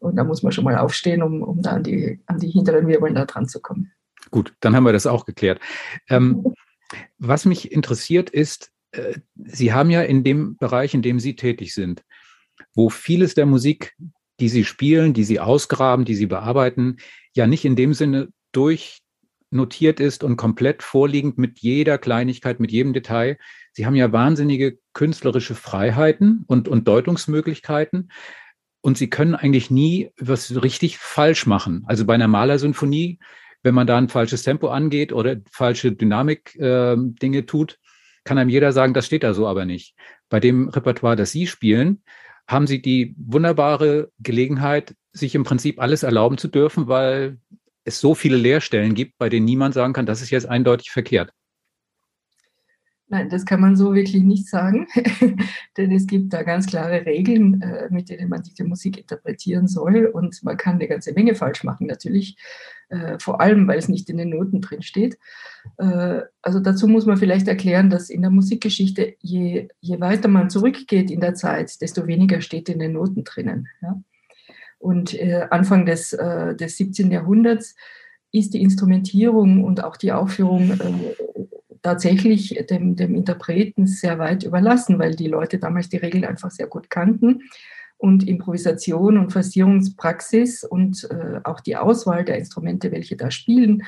und 0.01 0.17
da 0.17 0.25
muss 0.25 0.43
man 0.43 0.51
schon 0.51 0.65
mal 0.65 0.77
aufstehen, 0.77 1.23
um, 1.23 1.43
um 1.43 1.63
da 1.63 1.71
an 1.71 1.85
die, 1.85 2.19
an 2.27 2.41
die 2.41 2.51
hinteren 2.51 2.89
Wirbeln 2.89 3.15
da 3.15 3.27
dran 3.27 3.47
zu 3.47 3.61
kommen. 3.61 3.93
Gut, 4.33 4.53
dann 4.59 4.75
haben 4.75 4.85
wir 4.85 4.93
das 4.93 5.07
auch 5.07 5.25
geklärt. 5.25 5.61
Ähm, 6.09 6.53
was 7.19 7.45
mich 7.45 7.71
interessiert 7.71 8.29
ist, 8.29 8.73
Sie 9.35 9.73
haben 9.73 9.91
ja 9.91 10.03
in 10.03 10.25
dem 10.25 10.57
Bereich, 10.57 10.95
in 10.95 11.03
dem 11.03 11.21
Sie 11.21 11.37
tätig 11.37 11.75
sind, 11.75 12.03
wo 12.75 12.89
vieles 12.89 13.35
der 13.35 13.47
Musik, 13.47 13.95
die 14.41 14.49
Sie 14.49 14.65
spielen, 14.65 15.13
die 15.13 15.25
Sie 15.25 15.41
ausgraben, 15.41 16.05
die 16.05 16.15
Sie 16.15 16.27
bearbeiten, 16.27 16.97
ja 17.35 17.47
nicht 17.47 17.65
in 17.65 17.77
dem 17.77 17.93
Sinne 17.93 18.29
durchnotiert 18.53 20.01
ist 20.01 20.25
und 20.25 20.37
komplett 20.37 20.83
vorliegend 20.83 21.39
mit 21.39 21.59
jeder 21.59 21.99
Kleinigkeit, 21.99 22.61
mit 22.61 22.73
jedem 22.73 22.93
Detail. 22.93 23.39
Sie 23.73 23.85
haben 23.85 23.97
ja 23.97 24.13
wahnsinnige 24.13 24.79
künstlerische 24.93 25.55
Freiheiten 25.55 26.45
und, 26.47 26.69
und 26.69 26.89
Deutungsmöglichkeiten. 26.89 28.11
Und 28.81 28.97
Sie 28.97 29.11
können 29.11 29.35
eigentlich 29.35 29.71
nie 29.71 30.11
was 30.19 30.63
richtig 30.63 30.99
falsch 30.99 31.47
machen. 31.47 31.85
Also 31.87 32.07
bei 32.07 32.15
einer 32.15 32.29
Malersymphonie, 32.29 33.19
wenn 33.63 33.75
man 33.75 33.87
da 33.87 33.99
ein 33.99 34.09
falsches 34.09 34.45
Tempo 34.45 34.69
angeht 34.69 35.13
oder 35.13 35.37
falsche 35.51 35.93
Dynamik-Dinge 35.93 37.39
äh, 37.39 37.43
tut, 37.43 37.79
kann 38.29 38.37
einem 38.37 38.51
jeder 38.51 38.73
sagen, 38.73 38.93
das 38.93 39.07
steht 39.07 39.23
da 39.23 39.33
so 39.33 39.47
aber 39.47 39.65
nicht. 39.65 39.95
Bei 40.29 40.39
dem 40.39 40.69
Repertoire, 40.69 41.17
das 41.17 41.33
Sie 41.33 41.47
spielen, 41.47 42.03
haben 42.47 42.67
Sie 42.67 42.83
die 42.83 43.15
wunderbare 43.17 44.13
Gelegenheit, 44.19 44.95
sich 45.13 45.35
im 45.35 45.45
Prinzip 45.45 45.81
alles 45.81 46.03
erlauben 46.03 46.37
zu 46.37 46.49
dürfen, 46.49 46.89
weil 46.89 47.39
es 47.85 48.01
so 48.01 48.15
viele 48.15 48.37
Leerstellen 48.37 48.93
gibt, 48.93 49.17
bei 49.17 49.31
denen 49.31 49.47
niemand 49.47 49.73
sagen 49.73 49.95
kann, 49.95 50.05
das 50.05 50.21
ist 50.21 50.29
jetzt 50.29 50.47
eindeutig 50.47 50.91
verkehrt. 50.91 51.33
Nein, 53.11 53.31
das 53.31 53.47
kann 53.47 53.63
man 53.63 53.75
so 53.75 53.95
wirklich 53.95 54.23
nicht 54.23 54.49
sagen, 54.49 54.87
denn 55.79 55.93
es 55.93 56.07
gibt 56.07 56.35
da 56.35 56.43
ganz 56.43 56.67
klare 56.67 57.07
Regeln, 57.07 57.63
äh, 57.63 57.89
mit 57.91 58.11
denen 58.11 58.29
man 58.29 58.43
diese 58.43 58.65
Musik 58.65 58.99
interpretieren 58.99 59.67
soll 59.67 60.05
und 60.07 60.43
man 60.45 60.59
kann 60.59 60.75
eine 60.75 60.89
ganze 60.89 61.15
Menge 61.15 61.35
falsch 61.35 61.65
machen, 61.65 61.87
natürlich, 61.87 62.37
äh, 62.91 63.19
vor 63.19 63.41
allem, 63.41 63.67
weil 63.67 63.79
es 63.79 63.89
nicht 63.89 64.11
in 64.11 64.19
den 64.19 64.29
Noten 64.29 64.61
drin 64.61 64.83
steht. 64.83 65.19
Äh, 65.79 66.21
also 66.43 66.61
dazu 66.61 66.87
muss 66.87 67.07
man 67.07 67.17
vielleicht 67.17 67.49
erklären, 67.49 67.89
dass 67.89 68.11
in 68.11 68.21
der 68.21 68.31
Musikgeschichte, 68.31 69.15
je, 69.21 69.69
je 69.81 70.01
weiter 70.01 70.29
man 70.29 70.51
zurückgeht 70.51 71.11
in 71.11 71.21
der 71.21 71.33
Zeit, 71.33 71.81
desto 71.81 72.07
weniger 72.07 72.43
steht 72.43 72.69
in 72.69 72.79
den 72.79 72.93
Noten 72.93 73.25
drinnen. 73.25 73.69
Und 74.79 75.19
Anfang 75.51 75.87
des, 75.87 76.11
des 76.11 76.77
17. 76.77 77.11
Jahrhunderts 77.11 77.75
ist 78.31 78.55
die 78.55 78.63
Instrumentierung 78.63 79.65
und 79.65 79.83
auch 79.83 79.97
die 79.97 80.13
Aufführung 80.13 80.79
tatsächlich 81.83 82.67
dem, 82.71 82.97
dem 82.97 83.15
Interpreten 83.15 83.87
sehr 83.87 84.19
weit 84.19 84.43
überlassen, 84.43 84.99
weil 84.99 85.15
die 85.15 85.29
Leute 85.29 85.59
damals 85.59 85.89
die 85.89 85.97
Regeln 85.99 86.25
einfach 86.25 86.51
sehr 86.51 86.67
gut 86.67 86.91
kannten 86.91 87.43
und 87.97 88.27
Improvisation 88.27 89.19
und 89.19 89.33
Versierungspraxis 89.33 90.65
und 90.65 91.09
äh, 91.11 91.41
auch 91.45 91.61
die 91.61 91.77
Auswahl 91.77 92.25
der 92.25 92.39
Instrumente, 92.39 92.93
welche 92.93 93.17
da 93.17 93.31
spielen, 93.31 93.83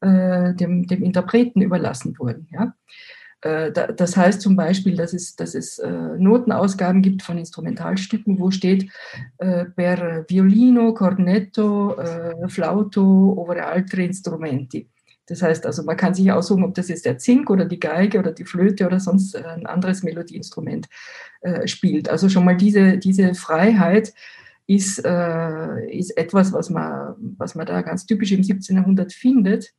äh, 0.00 0.54
dem, 0.54 0.86
dem 0.86 1.02
Interpreten 1.02 1.62
überlassen 1.62 2.18
wurden. 2.18 2.48
Ja? 2.52 2.74
Äh, 3.40 3.72
da, 3.72 3.88
das 3.88 4.16
heißt 4.16 4.40
zum 4.40 4.56
Beispiel, 4.56 4.96
dass 4.96 5.12
es, 5.12 5.36
dass 5.36 5.54
es 5.54 5.78
äh, 5.78 5.90
Notenausgaben 5.90 7.02
gibt 7.02 7.22
von 7.22 7.38
Instrumentalstücken, 7.38 8.38
wo 8.38 8.50
steht 8.50 8.90
äh, 9.38 9.66
per 9.66 10.24
Violino, 10.28 10.94
Cornetto, 10.94 11.96
Flauto, 12.48 13.34
over 13.36 13.66
altre 13.66 14.02
Instrumenti. 14.02 14.88
Das 15.26 15.42
heißt 15.42 15.66
also, 15.66 15.82
man 15.82 15.96
kann 15.96 16.14
sich 16.14 16.30
aussuchen, 16.30 16.64
ob 16.64 16.74
das 16.74 16.88
jetzt 16.88 17.04
der 17.04 17.18
Zink 17.18 17.50
oder 17.50 17.64
die 17.64 17.80
Geige 17.80 18.18
oder 18.18 18.32
die 18.32 18.44
Flöte 18.44 18.86
oder 18.86 19.00
sonst 19.00 19.34
äh, 19.34 19.42
ein 19.42 19.66
anderes 19.66 20.02
Melodieinstrument 20.02 20.88
äh, 21.40 21.66
spielt. 21.66 22.08
Also 22.08 22.28
schon 22.28 22.44
mal 22.44 22.56
diese, 22.56 22.98
diese 22.98 23.34
Freiheit 23.34 24.14
ist, 24.66 25.04
äh, 25.04 25.90
ist 25.96 26.16
etwas, 26.16 26.52
was 26.52 26.70
man, 26.70 27.14
was 27.38 27.54
man 27.54 27.66
da 27.66 27.82
ganz 27.82 28.06
typisch 28.06 28.32
im 28.32 28.42
17. 28.42 28.76
Jahrhundert 28.76 29.12
findet. 29.12 29.74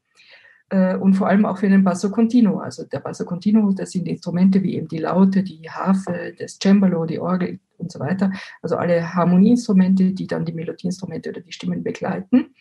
Äh, 0.69 0.97
und 0.97 1.13
vor 1.13 1.27
allem 1.27 1.45
auch 1.45 1.57
für 1.57 1.69
den 1.69 1.83
Basso 1.83 2.11
Continuo. 2.11 2.59
Also 2.59 2.83
der 2.83 2.99
Basso 2.99 3.25
Continuo, 3.25 3.71
das 3.71 3.91
sind 3.91 4.07
Instrumente 4.07 4.61
wie 4.63 4.75
eben 4.75 4.87
die 4.87 4.97
Laute, 4.97 5.43
die 5.43 5.69
Harfe, 5.69 6.33
das 6.37 6.57
Cembalo, 6.61 7.05
die 7.05 7.19
Orgel 7.19 7.59
und 7.77 7.91
so 7.91 7.99
weiter. 7.99 8.31
Also 8.61 8.75
alle 8.75 9.13
Harmonieinstrumente, 9.13 10.11
die 10.11 10.27
dann 10.27 10.45
die 10.45 10.53
Melodieinstrumente 10.53 11.29
oder 11.29 11.41
die 11.41 11.53
Stimmen 11.53 11.83
begleiten. 11.83 12.53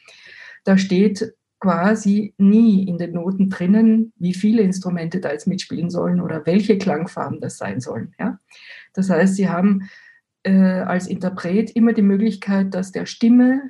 Da 0.65 0.79
steht 0.79 1.35
quasi 1.59 2.35
nie 2.39 2.87
in 2.87 2.99
den 2.99 3.13
Noten 3.13 3.49
drinnen, 3.49 4.13
wie 4.17 4.35
viele 4.35 4.63
Instrumente 4.63 5.21
da 5.21 5.33
jetzt 5.33 5.47
mitspielen 5.47 5.91
sollen 5.91 6.21
oder 6.21 6.45
welche 6.45 6.79
Klangfarben 6.79 7.41
das 7.41 7.57
sein 7.57 7.81
sollen. 7.81 8.15
Ja? 8.19 8.39
Das 8.93 9.09
heißt, 9.09 9.37
Sie 9.37 9.49
haben 9.49 9.89
äh, 10.43 10.53
als 10.53 11.07
Interpret 11.07 11.71
immer 11.71 11.93
die 11.93 12.03
Möglichkeit, 12.03 12.75
das 12.75 12.93
der 12.93 13.07
Stimme 13.07 13.63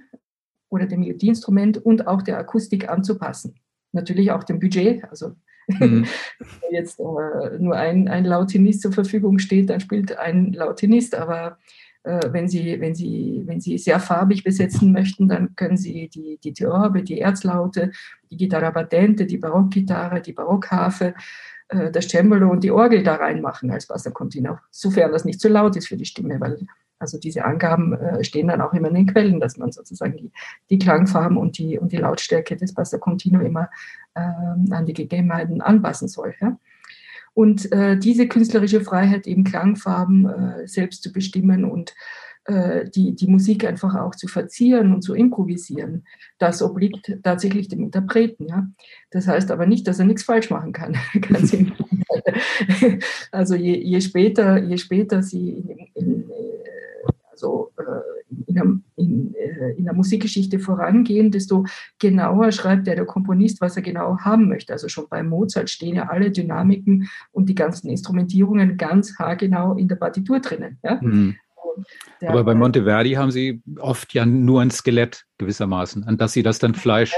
oder 0.69 0.87
dem 0.87 1.01
Melodieinstrument 1.01 1.79
und 1.79 2.07
auch 2.07 2.23
der 2.23 2.39
Akustik 2.39 2.89
anzupassen. 2.89 3.55
Natürlich 3.93 4.33
auch 4.33 4.45
dem 4.45 4.59
Budget. 4.59 5.05
Also 5.05 5.35
mhm. 5.69 6.07
wenn 6.39 6.73
jetzt 6.73 6.99
äh, 6.99 7.59
nur 7.59 7.77
ein, 7.77 8.09
ein 8.09 8.25
Lautinist 8.25 8.83
zur 8.83 8.93
Verfügung 8.93 9.39
steht, 9.39 9.71
dann 9.71 9.81
spielt 9.81 10.19
ein 10.19 10.53
Lautinist, 10.53 11.15
aber 11.15 11.59
wenn 12.07 12.49
Sie, 12.49 12.81
wenn, 12.81 12.95
Sie, 12.95 13.43
wenn 13.47 13.61
Sie 13.61 13.79
sehr 13.79 13.99
farbig 13.99 14.45
besetzen 14.45 14.93
möchten, 14.93 15.29
dann 15.29 15.57
können 15.57 15.77
Sie 15.77 16.09
die, 16.09 16.39
die 16.43 16.53
Theorbe, 16.53 17.03
die 17.03 17.21
Erzlaute, 17.21 17.91
die 18.31 18.37
Gitarra 18.37 18.71
Batente, 18.71 19.27
die 19.27 19.39
Barockgitarre, 19.39 20.21
die 20.21 20.33
Barockharfe, 20.33 21.15
äh, 21.69 21.91
das 21.91 22.09
Cembalo 22.09 22.51
und 22.51 22.63
die 22.63 22.71
Orgel 22.71 23.03
da 23.03 23.17
reinmachen 23.17 23.71
als 23.71 23.87
Bassacontino, 23.87 24.59
sofern 24.71 25.13
das 25.13 25.25
nicht 25.25 25.41
zu 25.41 25.49
laut 25.49 25.77
ist 25.77 25.89
für 25.89 25.97
die 25.97 26.05
Stimme, 26.05 26.41
weil 26.41 26.67
also 26.99 27.19
diese 27.19 27.45
Angaben 27.45 27.93
äh, 27.93 28.25
stehen 28.25 28.49
dann 28.49 28.63
auch 28.63 28.73
immer 28.73 28.89
in 28.89 28.95
den 28.95 29.07
Quellen, 29.07 29.39
dass 29.39 29.59
man 29.59 29.71
sozusagen 29.71 30.17
die, 30.17 30.33
die 30.71 30.79
Klangfarben 30.79 31.37
und 31.37 31.59
die, 31.59 31.79
und 31.79 31.93
die 31.93 31.99
Lautstärke 31.99 32.57
des 32.57 32.73
Bassacontino 32.73 33.41
immer 33.41 33.69
ähm, 34.15 34.67
an 34.71 34.87
die 34.87 34.95
Gegebenheiten 34.95 35.61
anpassen 35.61 36.09
soll. 36.09 36.35
Ja? 36.41 36.57
Und 37.37 37.71
äh, 37.71 37.99
diese 37.99 38.29
künstlerische 38.29 38.81
Freiheit, 38.81 39.27
eben 39.27 39.45
Klangfarben 39.45 40.27
äh, 40.27 40.67
selbst 40.67 41.03
zu 41.03 41.13
bestimmen 41.13 41.67
und 41.67 41.95
äh, 42.47 42.89
die, 42.89 43.15
die 43.15 43.27
Musik 43.27 43.67
einfach 43.67 43.95
auch 43.95 44.15
zu 44.15 44.27
verzieren 44.27 44.95
und 44.95 45.03
zu 45.03 45.15
improvisieren, 45.15 46.07
das 46.39 46.63
obliegt 46.63 47.13
tatsächlich 47.23 47.69
dem 47.69 47.83
Interpreten. 47.83 48.47
Ja? 48.47 48.67
Das 49.11 49.29
heißt 49.29 49.51
aber 49.51 49.67
nicht, 49.67 49.87
dass 49.87 49.99
er 49.99 50.07
nichts 50.07 50.23
falsch 50.23 50.49
machen 50.49 50.73
kann. 50.73 50.97
Also 53.31 53.55
je, 53.55 53.77
je, 53.77 54.01
später, 54.01 54.57
je 54.59 54.79
später 54.79 55.23
sie 55.23 55.51
in, 55.51 55.89
in, 55.95 56.31
also 57.31 57.71
in 58.47 58.55
der, 58.55 58.65
in, 58.97 59.35
äh, 59.35 59.73
in 59.77 59.85
der 59.85 59.95
Musikgeschichte 59.95 60.59
vorangehen, 60.59 61.31
desto 61.31 61.65
genauer 61.99 62.53
schreibt 62.53 62.87
der, 62.87 62.97
der 62.97 63.07
Komponist, 63.07 63.61
was 63.61 63.77
er 63.77 63.83
genau 63.83 64.19
haben 64.19 64.49
möchte. 64.49 64.73
Also 64.73 64.89
schon 64.89 65.07
bei 65.09 65.23
Mozart 65.23 65.71
stehen 65.71 65.97
ja 65.97 66.09
alle 66.09 66.31
Dynamiken 66.31 67.09
und 67.33 67.49
die 67.49 67.55
ganzen 67.55 67.89
Instrumentierungen 67.89 68.77
ganz 68.77 69.19
haargenau 69.19 69.75
in 69.75 69.89
der 69.89 69.97
Partitur 69.97 70.41
drinnen. 70.41 70.79
Ja? 70.83 70.99
Mhm. 71.01 71.37
Aber 72.27 72.45
bei 72.45 72.55
Monteverdi 72.55 73.13
haben 73.13 73.31
Sie 73.31 73.63
oft 73.79 74.15
ja 74.15 74.25
nur 74.25 74.63
ein 74.63 74.71
Skelett 74.71 75.27
gewissermaßen, 75.39 76.05
an 76.05 76.17
das 76.17 76.33
Sie 76.33 76.43
das 76.43 76.59
dann 76.59 76.75
Fleisch 76.75 77.13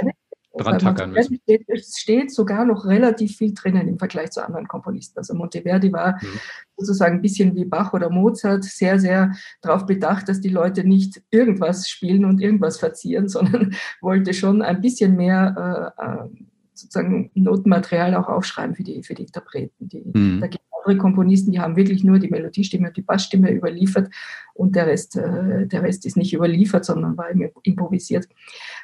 dran 0.58 0.78
tackern 0.78 1.12
müssen. 1.12 1.40
Steht, 1.42 1.64
es 1.68 1.98
steht 1.98 2.32
sogar 2.32 2.64
noch 2.64 2.84
relativ 2.84 3.36
viel 3.36 3.54
drinnen 3.54 3.88
im 3.88 3.98
Vergleich 3.98 4.30
zu 4.30 4.44
anderen 4.44 4.68
Komponisten. 4.68 5.18
Also 5.18 5.34
Monteverdi 5.34 5.92
war 5.92 6.12
mhm. 6.22 6.40
sozusagen 6.76 7.16
ein 7.16 7.22
bisschen 7.22 7.54
wie 7.54 7.64
Bach 7.64 7.92
oder 7.92 8.10
Mozart 8.10 8.64
sehr, 8.64 8.98
sehr 8.98 9.32
darauf 9.62 9.86
bedacht, 9.86 10.28
dass 10.28 10.40
die 10.40 10.48
Leute 10.48 10.84
nicht 10.84 11.22
irgendwas 11.30 11.88
spielen 11.88 12.24
und 12.24 12.40
irgendwas 12.40 12.78
verzieren, 12.78 13.28
sondern 13.28 13.74
wollte 14.00 14.34
schon 14.34 14.62
ein 14.62 14.80
bisschen 14.80 15.16
mehr 15.16 15.94
äh, 15.98 16.04
äh 16.04 16.28
sozusagen 16.78 17.30
Notenmaterial 17.34 18.14
auch 18.14 18.28
aufschreiben 18.28 18.74
für 18.74 18.84
die, 18.84 19.02
für 19.02 19.14
die 19.14 19.24
Interpreten. 19.24 19.88
Die, 19.88 20.04
mhm. 20.14 20.40
Da 20.40 20.46
gibt 20.46 20.62
es 20.62 20.78
andere 20.78 20.98
Komponisten, 20.98 21.52
die 21.52 21.60
haben 21.60 21.76
wirklich 21.76 22.04
nur 22.04 22.18
die 22.18 22.28
Melodiestimme 22.28 22.88
und 22.88 22.96
die 22.96 23.02
Bassstimme 23.02 23.52
überliefert 23.52 24.10
und 24.54 24.76
der 24.76 24.86
Rest, 24.86 25.16
äh, 25.16 25.66
der 25.66 25.82
Rest 25.82 26.06
ist 26.06 26.16
nicht 26.16 26.32
überliefert, 26.32 26.84
sondern 26.84 27.16
war 27.16 27.28
improvisiert. 27.62 28.28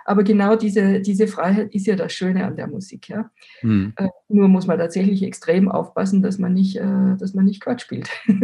Aber 0.05 0.23
genau 0.23 0.57
diese, 0.57 1.01
diese 1.01 1.27
Freiheit 1.27 1.75
ist 1.75 1.87
ja 1.87 1.97
das 1.97 2.13
Schöne 2.13 2.45
an 2.45 2.57
der 2.57 2.67
Musik. 2.67 3.09
Ja? 3.09 3.31
Mhm. 3.63 3.95
Äh, 3.97 4.09
nur 4.29 4.49
muss 4.49 4.67
man 4.67 4.79
tatsächlich 4.79 5.23
extrem 5.23 5.71
aufpassen, 5.71 6.23
dass 6.23 6.39
man 6.39 6.53
nicht, 6.53 6.77
äh, 6.77 7.17
dass 7.19 7.35
man 7.35 7.47
nicht 7.47 7.61
Quatsch 7.63 7.83
spielt. 7.83 8.09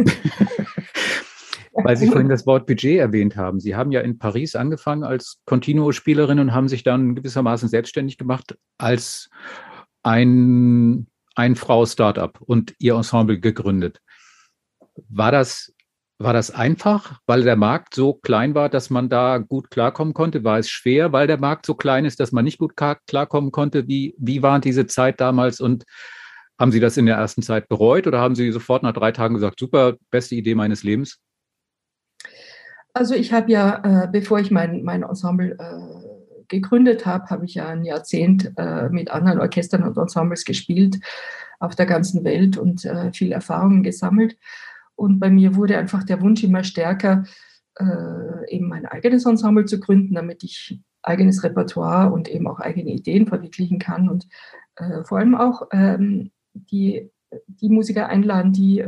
Weil 1.73 1.95
Sie 1.95 2.07
vorhin 2.07 2.27
das 2.29 2.45
Wort 2.45 2.67
Budget 2.67 2.99
erwähnt 2.99 3.37
haben. 3.37 3.59
Sie 3.61 3.75
haben 3.75 3.91
ja 3.91 4.01
in 4.01 4.17
Paris 4.17 4.55
angefangen 4.55 5.03
als 5.03 5.39
Continuo-Spielerin 5.45 6.39
und 6.39 6.53
haben 6.53 6.67
sich 6.67 6.83
dann 6.83 7.15
gewissermaßen 7.15 7.69
selbstständig 7.69 8.17
gemacht 8.17 8.57
als 8.77 9.29
ein, 10.03 11.07
ein 11.35 11.55
Frau-Startup 11.55 12.39
und 12.41 12.75
Ihr 12.79 12.95
Ensemble 12.95 13.39
gegründet. 13.39 14.01
War 15.07 15.31
das, 15.31 15.73
war 16.23 16.33
das 16.33 16.51
einfach, 16.51 17.19
weil 17.25 17.43
der 17.43 17.55
Markt 17.55 17.95
so 17.95 18.13
klein 18.13 18.55
war, 18.55 18.69
dass 18.69 18.89
man 18.89 19.09
da 19.09 19.37
gut 19.37 19.71
klarkommen 19.71 20.13
konnte? 20.13 20.43
War 20.43 20.59
es 20.59 20.69
schwer, 20.69 21.11
weil 21.11 21.27
der 21.27 21.39
Markt 21.39 21.65
so 21.65 21.75
klein 21.75 22.05
ist, 22.05 22.19
dass 22.19 22.31
man 22.31 22.45
nicht 22.45 22.57
gut 22.57 22.73
klarkommen 22.75 23.51
konnte? 23.51 23.87
Wie, 23.87 24.15
wie 24.17 24.41
war 24.41 24.59
diese 24.59 24.87
Zeit 24.87 25.19
damals 25.21 25.59
und 25.59 25.85
haben 26.59 26.71
Sie 26.71 26.79
das 26.79 26.97
in 26.97 27.07
der 27.07 27.15
ersten 27.15 27.41
Zeit 27.41 27.67
bereut 27.69 28.07
oder 28.07 28.19
haben 28.19 28.35
Sie 28.35 28.51
sofort 28.51 28.83
nach 28.83 28.93
drei 28.93 29.11
Tagen 29.11 29.33
gesagt, 29.33 29.59
super, 29.59 29.95
beste 30.11 30.35
Idee 30.35 30.55
meines 30.55 30.83
Lebens? 30.83 31.19
Also 32.93 33.15
ich 33.15 33.33
habe 33.33 33.51
ja, 33.51 34.03
äh, 34.03 34.07
bevor 34.11 34.39
ich 34.39 34.51
mein, 34.51 34.83
mein 34.83 35.03
Ensemble 35.03 35.57
äh, 35.57 36.45
gegründet 36.49 37.05
habe, 37.05 37.25
habe 37.29 37.45
ich 37.45 37.55
ja 37.55 37.67
ein 37.69 37.83
Jahrzehnt 37.83 38.53
äh, 38.57 38.89
mit 38.89 39.09
anderen 39.09 39.39
Orchestern 39.39 39.83
und 39.83 39.97
Ensembles 39.97 40.45
gespielt 40.45 40.99
auf 41.59 41.75
der 41.75 41.85
ganzen 41.85 42.23
Welt 42.23 42.57
und 42.57 42.85
äh, 42.85 43.11
viel 43.13 43.31
Erfahrungen 43.31 43.83
gesammelt. 43.83 44.37
Und 45.01 45.19
bei 45.19 45.29
mir 45.29 45.55
wurde 45.55 45.77
einfach 45.77 46.03
der 46.03 46.21
Wunsch 46.21 46.43
immer 46.43 46.63
stärker, 46.63 47.23
äh, 47.77 48.53
eben 48.53 48.67
mein 48.67 48.85
eigenes 48.85 49.25
Ensemble 49.25 49.65
zu 49.65 49.79
gründen, 49.79 50.15
damit 50.15 50.43
ich 50.43 50.79
eigenes 51.01 51.43
Repertoire 51.43 52.11
und 52.11 52.29
eben 52.29 52.47
auch 52.47 52.59
eigene 52.59 52.91
Ideen 52.91 53.27
verwirklichen 53.27 53.79
kann 53.79 54.09
und 54.09 54.27
äh, 54.75 55.03
vor 55.03 55.17
allem 55.17 55.35
auch 55.35 55.67
ähm, 55.71 56.31
die, 56.53 57.09
die 57.47 57.69
Musiker 57.69 58.07
einladen, 58.07 58.53
die 58.53 58.83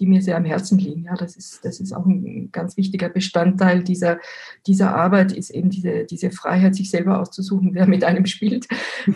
die 0.00 0.06
mir 0.06 0.22
sehr 0.22 0.36
am 0.36 0.44
Herzen 0.44 0.78
liegen. 0.78 1.04
Ja, 1.04 1.14
das 1.14 1.36
ist, 1.36 1.64
das 1.64 1.78
ist 1.78 1.92
auch 1.92 2.06
ein 2.06 2.50
ganz 2.50 2.76
wichtiger 2.76 3.10
Bestandteil 3.10 3.84
dieser, 3.84 4.18
dieser 4.66 4.94
Arbeit, 4.96 5.32
ist 5.32 5.50
eben 5.50 5.68
diese, 5.68 6.04
diese 6.04 6.30
Freiheit, 6.30 6.74
sich 6.74 6.90
selber 6.90 7.20
auszusuchen, 7.20 7.74
wer 7.74 7.86
mit 7.86 8.02
einem 8.02 8.26
spielt. 8.26 8.66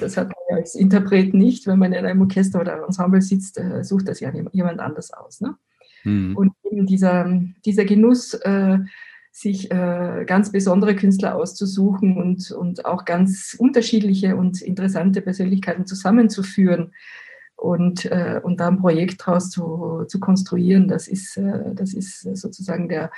Das 0.01 0.17
hat 0.17 0.29
man 0.29 0.37
ja 0.51 0.57
als 0.57 0.75
Interpret 0.75 1.33
nicht. 1.33 1.67
Wenn 1.67 1.79
man 1.79 1.93
in 1.93 2.05
einem 2.05 2.21
Orchester 2.21 2.61
oder 2.61 2.85
Ensemble 2.85 3.23
sitzt, 3.23 3.59
äh, 3.59 3.83
sucht 3.83 4.09
das 4.09 4.21
ja 4.21 4.31
jemand 4.53 4.81
anders 4.81 5.11
aus. 5.13 5.41
Ne? 5.41 5.57
Mhm. 6.05 6.37
Und 6.37 6.53
eben 6.71 6.87
dieser, 6.87 7.41
dieser 7.65 7.85
Genuss, 7.85 8.35
äh, 8.35 8.79
sich 9.33 9.71
äh, 9.73 10.25
ganz 10.27 10.53
besondere 10.53 10.95
Künstler 10.95 11.35
auszusuchen 11.35 12.17
und, 12.17 12.53
und 12.53 12.85
auch 12.85 13.05
ganz 13.05 13.57
unterschiedliche 13.59 14.37
und 14.37 14.63
interessante 14.63 15.21
Persönlichkeiten 15.21 15.87
zusammenzuführen, 15.87 16.93
Und, 17.57 18.05
äh, 18.05 18.41
und 18.43 18.59
da 18.59 18.69
ein 18.69 18.79
Projekt 18.79 19.21
daraus 19.21 19.51
zu, 19.51 20.05
zu 20.07 20.21
konstruieren, 20.21 20.87
das 20.87 21.09
ist, 21.09 21.37
äh, 21.37 21.75
das 21.75 21.95
ist 21.95 22.23
sozusagen 22.37 22.89
der, 22.89 23.11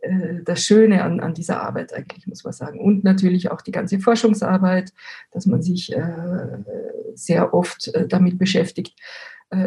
äh, 0.00 0.42
das 0.44 0.64
Schöne 0.64 1.02
an, 1.02 1.20
an 1.20 1.32
dieser 1.32 1.62
Arbeit 1.62 1.92
eigentlich, 1.92 2.26
muss 2.26 2.44
man 2.44 2.52
sagen. 2.52 2.80
Und 2.80 3.02
natürlich 3.02 3.50
auch 3.50 3.62
die 3.62 3.72
ganze 3.72 3.98
Forschungsarbeit, 3.98 4.92
dass 5.30 5.46
man 5.46 5.62
sich 5.62 5.92
äh, 5.92 6.58
sehr 7.14 7.54
oft 7.54 7.88
äh, 7.94 8.06
damit 8.06 8.36
beschäftigt, 8.38 8.94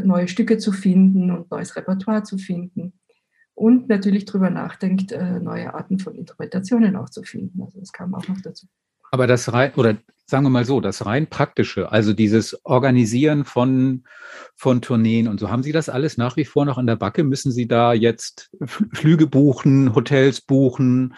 neue 0.02 0.28
Stücke 0.28 0.58
zu 0.58 0.72
finden 0.72 1.32
und 1.32 1.52
neues 1.52 1.76
Repertoire 1.76 2.24
zu 2.24 2.38
finden. 2.38 2.94
Und 3.54 3.88
natürlich 3.88 4.26
darüber 4.26 4.50
nachdenkt, 4.50 5.14
äh, 5.14 5.40
neue 5.40 5.74
Arten 5.74 5.98
von 5.98 6.16
Interpretationen 6.16 6.96
auch 6.98 7.10
zu 7.10 7.24
finden. 7.24 7.62
Also 7.62 7.80
das 7.80 7.94
kam 7.94 8.14
auch 8.14 8.28
noch 8.28 8.42
dazu. 8.42 8.68
Aber 9.12 9.28
das 9.28 9.54
rein, 9.54 9.74
oder 9.76 9.98
sagen 10.26 10.44
wir 10.44 10.50
mal 10.50 10.66
so, 10.66 10.82
das 10.82 11.06
rein 11.06 11.28
praktische, 11.28 11.92
also 11.92 12.12
dieses 12.12 12.66
Organisieren 12.66 13.46
von, 13.46 14.04
von 14.56 14.82
Tourneen 14.82 15.30
und 15.30 15.40
so, 15.40 15.50
haben 15.50 15.64
Sie 15.64 15.72
das 15.72 15.88
alles 15.88 16.18
nach 16.18 16.36
wie 16.36 16.46
vor 16.46 16.66
noch 16.66 16.78
an 16.78 16.88
der 16.88 16.98
Backe? 16.98 17.24
Müssen 17.24 17.52
Sie 17.52 17.68
da 17.68 17.94
jetzt 17.94 18.52
Flüge 18.94 19.28
buchen, 19.28 19.96
Hotels 19.96 20.42
buchen, 20.42 21.16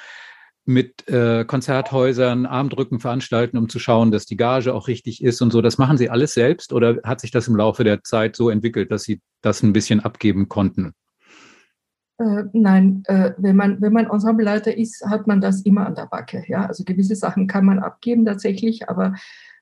mit 0.67 1.07
äh, 1.07 1.45
Konzerthäusern 1.45 2.45
Armdrücken 2.45 2.99
veranstalten, 2.99 3.57
um 3.57 3.69
zu 3.69 3.79
schauen, 3.79 4.11
dass 4.11 4.25
die 4.25 4.37
Gage 4.37 4.73
auch 4.73 4.87
richtig 4.87 5.23
ist 5.23 5.41
und 5.41 5.51
so. 5.51 5.61
Das 5.61 5.77
machen 5.77 5.97
Sie 5.97 6.09
alles 6.09 6.33
selbst 6.33 6.73
oder 6.73 6.97
hat 7.03 7.21
sich 7.21 7.31
das 7.31 7.47
im 7.47 7.55
Laufe 7.55 7.83
der 7.83 8.03
Zeit 8.03 8.35
so 8.35 8.49
entwickelt, 8.49 8.91
dass 8.91 9.03
Sie 9.03 9.21
das 9.41 9.63
ein 9.63 9.73
bisschen 9.73 10.01
abgeben 10.01 10.49
konnten? 10.49 10.93
Äh, 12.19 12.43
nein, 12.53 13.03
äh, 13.05 13.31
wenn, 13.37 13.55
man, 13.55 13.79
wenn 13.81 13.93
man 13.93 14.09
Ensembleleiter 14.09 14.75
ist, 14.75 15.05
hat 15.05 15.27
man 15.27 15.39
das 15.39 15.61
immer 15.61 15.85
an 15.85 15.95
der 15.95 16.07
Backe. 16.07 16.43
Ja? 16.47 16.65
Also 16.65 16.83
gewisse 16.83 17.15
Sachen 17.15 17.47
kann 17.47 17.63
man 17.63 17.79
abgeben 17.79 18.25
tatsächlich, 18.25 18.89
aber 18.89 19.13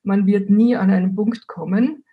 man 0.02 0.26
wird 0.26 0.50
nie 0.50 0.74
an 0.74 0.90
einen 0.90 1.14
Punkt 1.14 1.46
kommen, 1.46 2.04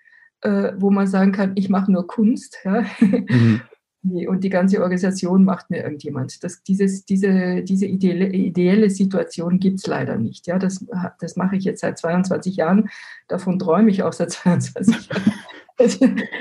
äh, 0.42 0.74
wo 0.78 0.92
man 0.92 1.08
sagen 1.08 1.32
kann, 1.32 1.54
ich 1.56 1.70
mache 1.70 1.92
nur 1.92 2.08
Kunst. 2.08 2.60
Ja? 2.64 2.84
Mhm. 3.00 3.62
Und 4.04 4.44
die 4.44 4.50
ganze 4.50 4.82
Organisation 4.82 5.46
macht 5.46 5.70
mir 5.70 5.84
irgendjemand. 5.84 6.44
Das, 6.44 6.62
dieses, 6.62 7.06
diese 7.06 7.64
diese 7.64 7.86
ideelle, 7.86 8.28
ideelle 8.28 8.90
Situation 8.90 9.60
gibt 9.60 9.80
es 9.80 9.88
leider 9.88 10.18
nicht. 10.18 10.46
Ja, 10.48 10.60
das, 10.60 10.86
das 11.20 11.38
mache 11.38 11.56
ich 11.56 11.64
jetzt 11.64 11.82
seit 11.82 11.98
22 11.98 12.58
Jahren. 12.58 12.90
Davon 13.30 13.60
träume 13.60 13.92
ich 13.92 14.04
auch 14.04 14.14
seit 14.14 14.32
22 14.34 15.10
Jahren. 15.10 15.34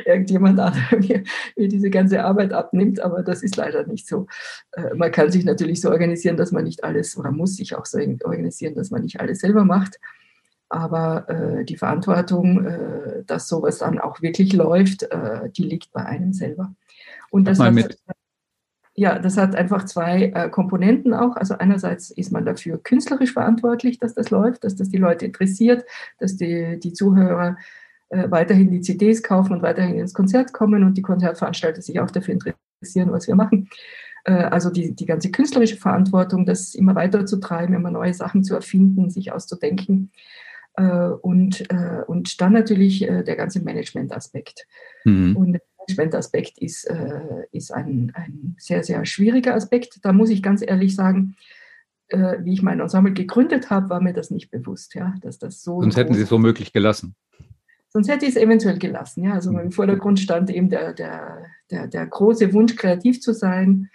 irgendjemand 0.05 0.61
anderer 0.61 0.99
mir, 0.99 1.23
mir, 1.57 1.69
diese 1.69 1.89
ganze 1.89 2.23
Arbeit 2.23 2.53
abnimmt, 2.53 3.01
aber 3.01 3.23
das 3.23 3.43
ist 3.43 3.57
leider 3.57 3.87
nicht 3.87 4.07
so. 4.07 4.27
Äh, 4.73 4.95
man 4.95 5.11
kann 5.11 5.31
sich 5.31 5.45
natürlich 5.45 5.81
so 5.81 5.91
organisieren, 5.91 6.37
dass 6.37 6.53
man 6.53 6.65
nicht 6.65 6.85
alles 6.85 7.17
oder 7.17 7.31
muss 7.31 7.57
sich 7.57 7.75
auch 7.75 7.87
so 7.87 7.99
organisieren, 7.99 8.75
dass 8.75 8.91
man 8.91 9.03
nicht 9.03 9.21
alles 9.21 9.41
selber 9.41 9.65
macht. 9.65 9.99
Aber 10.69 11.29
äh, 11.29 11.65
die 11.65 11.77
Verantwortung, 11.77 12.65
äh, 12.65 13.25
dass 13.27 13.49
sowas 13.49 13.79
dann 13.79 13.99
auch 13.99 14.21
wirklich 14.23 14.53
läuft, 14.53 15.05
äh, 15.05 15.51
die 15.51 15.65
liegt 15.65 15.93
bei 15.93 16.05
einem 16.05 16.33
selber. 16.33 16.75
Und 17.33 17.47
das 17.47 17.59
hat, 17.59 17.75
ja, 18.95 19.19
das 19.19 19.39
hat 19.39 19.57
einfach 19.57 19.87
zwei 19.87 20.33
äh, 20.35 20.51
Komponenten 20.51 21.15
auch. 21.15 21.35
Also 21.37 21.55
einerseits 21.55 22.11
ist 22.11 22.31
man 22.31 22.45
dafür 22.45 22.77
künstlerisch 22.77 23.33
verantwortlich, 23.33 23.99
dass 23.99 24.15
das 24.15 24.29
läuft, 24.29 24.65
dass 24.65 24.77
das 24.77 24.91
die 24.91 24.99
Leute 24.99 25.25
interessiert, 25.25 25.85
dass 26.19 26.37
die, 26.37 26.79
die 26.79 26.93
Zuhörer 26.93 27.57
äh, 28.11 28.31
weiterhin 28.31 28.71
die 28.71 28.83
CDs 28.83 29.23
kaufen 29.23 29.55
und 29.55 29.63
weiterhin 29.63 29.99
ins 29.99 30.13
Konzert 30.13 30.53
kommen 30.53 30.85
und 30.85 30.99
die 30.99 31.03
Konzertveranstalter 31.03 31.81
sich 31.81 32.01
auch 32.01 32.11
dafür 32.11 32.35
interessieren, 32.35 33.11
was 33.11 33.27
wir 33.27 33.35
machen. 33.35 33.71
Äh, 34.25 34.35
also 34.35 34.69
die, 34.69 34.95
die 34.95 35.07
ganze 35.07 35.31
künstlerische 35.31 35.79
Verantwortung, 35.79 36.45
das 36.45 36.75
immer 36.75 36.95
weiter 36.95 37.25
zu 37.25 37.39
treiben, 37.41 37.73
immer 37.73 37.91
neue 37.91 38.13
Sachen 38.13 38.45
zu 38.45 38.55
erfinden, 38.55 39.09
sich 39.09 39.33
auszudenken. 39.33 40.13
Äh, 40.75 41.09
und, 41.23 41.67
und 42.07 42.41
dann 42.41 42.53
natürlich 42.53 43.01
der 43.01 43.37
ganze 43.37 43.63
Management-Aspekt. 43.63 44.67
Mhm. 45.05 45.37
Und 45.37 45.59
Management-Aspekt 45.89 46.59
ist, 46.59 46.91
ist 47.51 47.73
ein, 47.73 48.13
ein 48.15 48.57
sehr, 48.59 48.85
sehr 48.85 49.05
schwieriger 49.07 49.55
Aspekt. 49.55 49.99
Da 50.03 50.13
muss 50.13 50.31
ich 50.31 50.43
ganz 50.43 50.63
ehrlich 50.63 50.95
sagen, 50.95 51.37
wie 52.09 52.53
ich 52.53 52.63
mein 52.63 52.81
Ensemble 52.81 53.13
gegründet 53.13 53.71
habe, 53.71 53.89
war 53.89 54.01
mir 54.01 54.13
das 54.13 54.31
nicht 54.31 54.51
bewusst, 54.51 54.95
ja, 54.95 55.15
dass 55.23 55.39
das 55.39 55.63
so. 55.63 55.81
Sonst 55.81 55.97
hätten 55.97 56.15
Sie 56.15 56.23
es 56.23 56.29
so 56.29 56.39
möglich 56.39 56.73
gelassen. 56.73 57.15
Sonst 57.93 58.09
hätte 58.09 58.25
ich 58.25 58.37
es 58.37 58.43
eventuell 58.43 58.79
gelassen. 58.79 59.25
Ja? 59.25 59.35
Also 59.35 59.51
im 59.51 59.71
Vordergrund 59.71 60.19
stand 60.19 60.49
eben 60.49 60.71
der, 60.71 60.95
der, 60.95 61.45
der, 61.71 61.87
der 61.87 62.07
große 62.07 62.53
Wunsch, 62.55 62.75
kreativ 62.75 63.21
zu 63.21 63.35
sein 63.35 63.91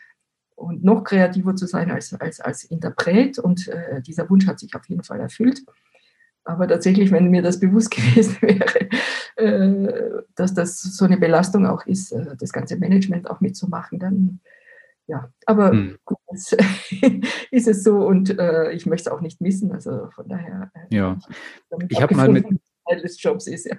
und 0.55 0.83
noch 0.83 1.03
kreativer 1.03 1.55
zu 1.55 1.65
sein 1.65 1.89
als, 1.89 2.13
als, 2.13 2.39
als 2.39 2.63
Interpret. 2.63 3.39
Und 3.39 3.67
äh, 3.67 4.01
dieser 4.03 4.29
Wunsch 4.29 4.45
hat 4.45 4.59
sich 4.59 4.75
auf 4.75 4.87
jeden 4.87 5.03
Fall 5.03 5.19
erfüllt. 5.19 5.63
Aber 6.47 6.67
tatsächlich, 6.67 7.11
wenn 7.11 7.29
mir 7.29 7.41
das 7.41 7.59
bewusst 7.59 7.91
gewesen 7.95 8.37
wäre, 8.41 8.89
äh, 9.35 10.23
dass 10.35 10.53
das 10.53 10.81
so 10.81 11.05
eine 11.05 11.17
Belastung 11.17 11.67
auch 11.67 11.85
ist, 11.85 12.11
äh, 12.13 12.35
das 12.39 12.53
ganze 12.53 12.77
Management 12.77 13.29
auch 13.29 13.41
mitzumachen, 13.41 13.99
dann 13.99 14.39
ja. 15.07 15.29
Aber 15.45 15.71
hm. 15.71 15.97
gut, 16.03 16.17
ist 17.51 17.67
es 17.67 17.83
so 17.83 18.05
und 18.05 18.37
äh, 18.37 18.71
ich 18.71 18.85
möchte 18.85 19.09
es 19.09 19.15
auch 19.15 19.21
nicht 19.21 19.39
missen. 19.39 19.71
Also 19.71 20.09
von 20.13 20.27
daher. 20.27 20.69
Ja. 20.89 21.17
Ich 21.89 22.01
habe 22.01 22.15
mal 22.15 22.29
mit 22.29 22.45
Teil 22.87 23.01
des 23.01 23.21
Jobs 23.21 23.47
ist. 23.47 23.65
Ja. 23.65 23.77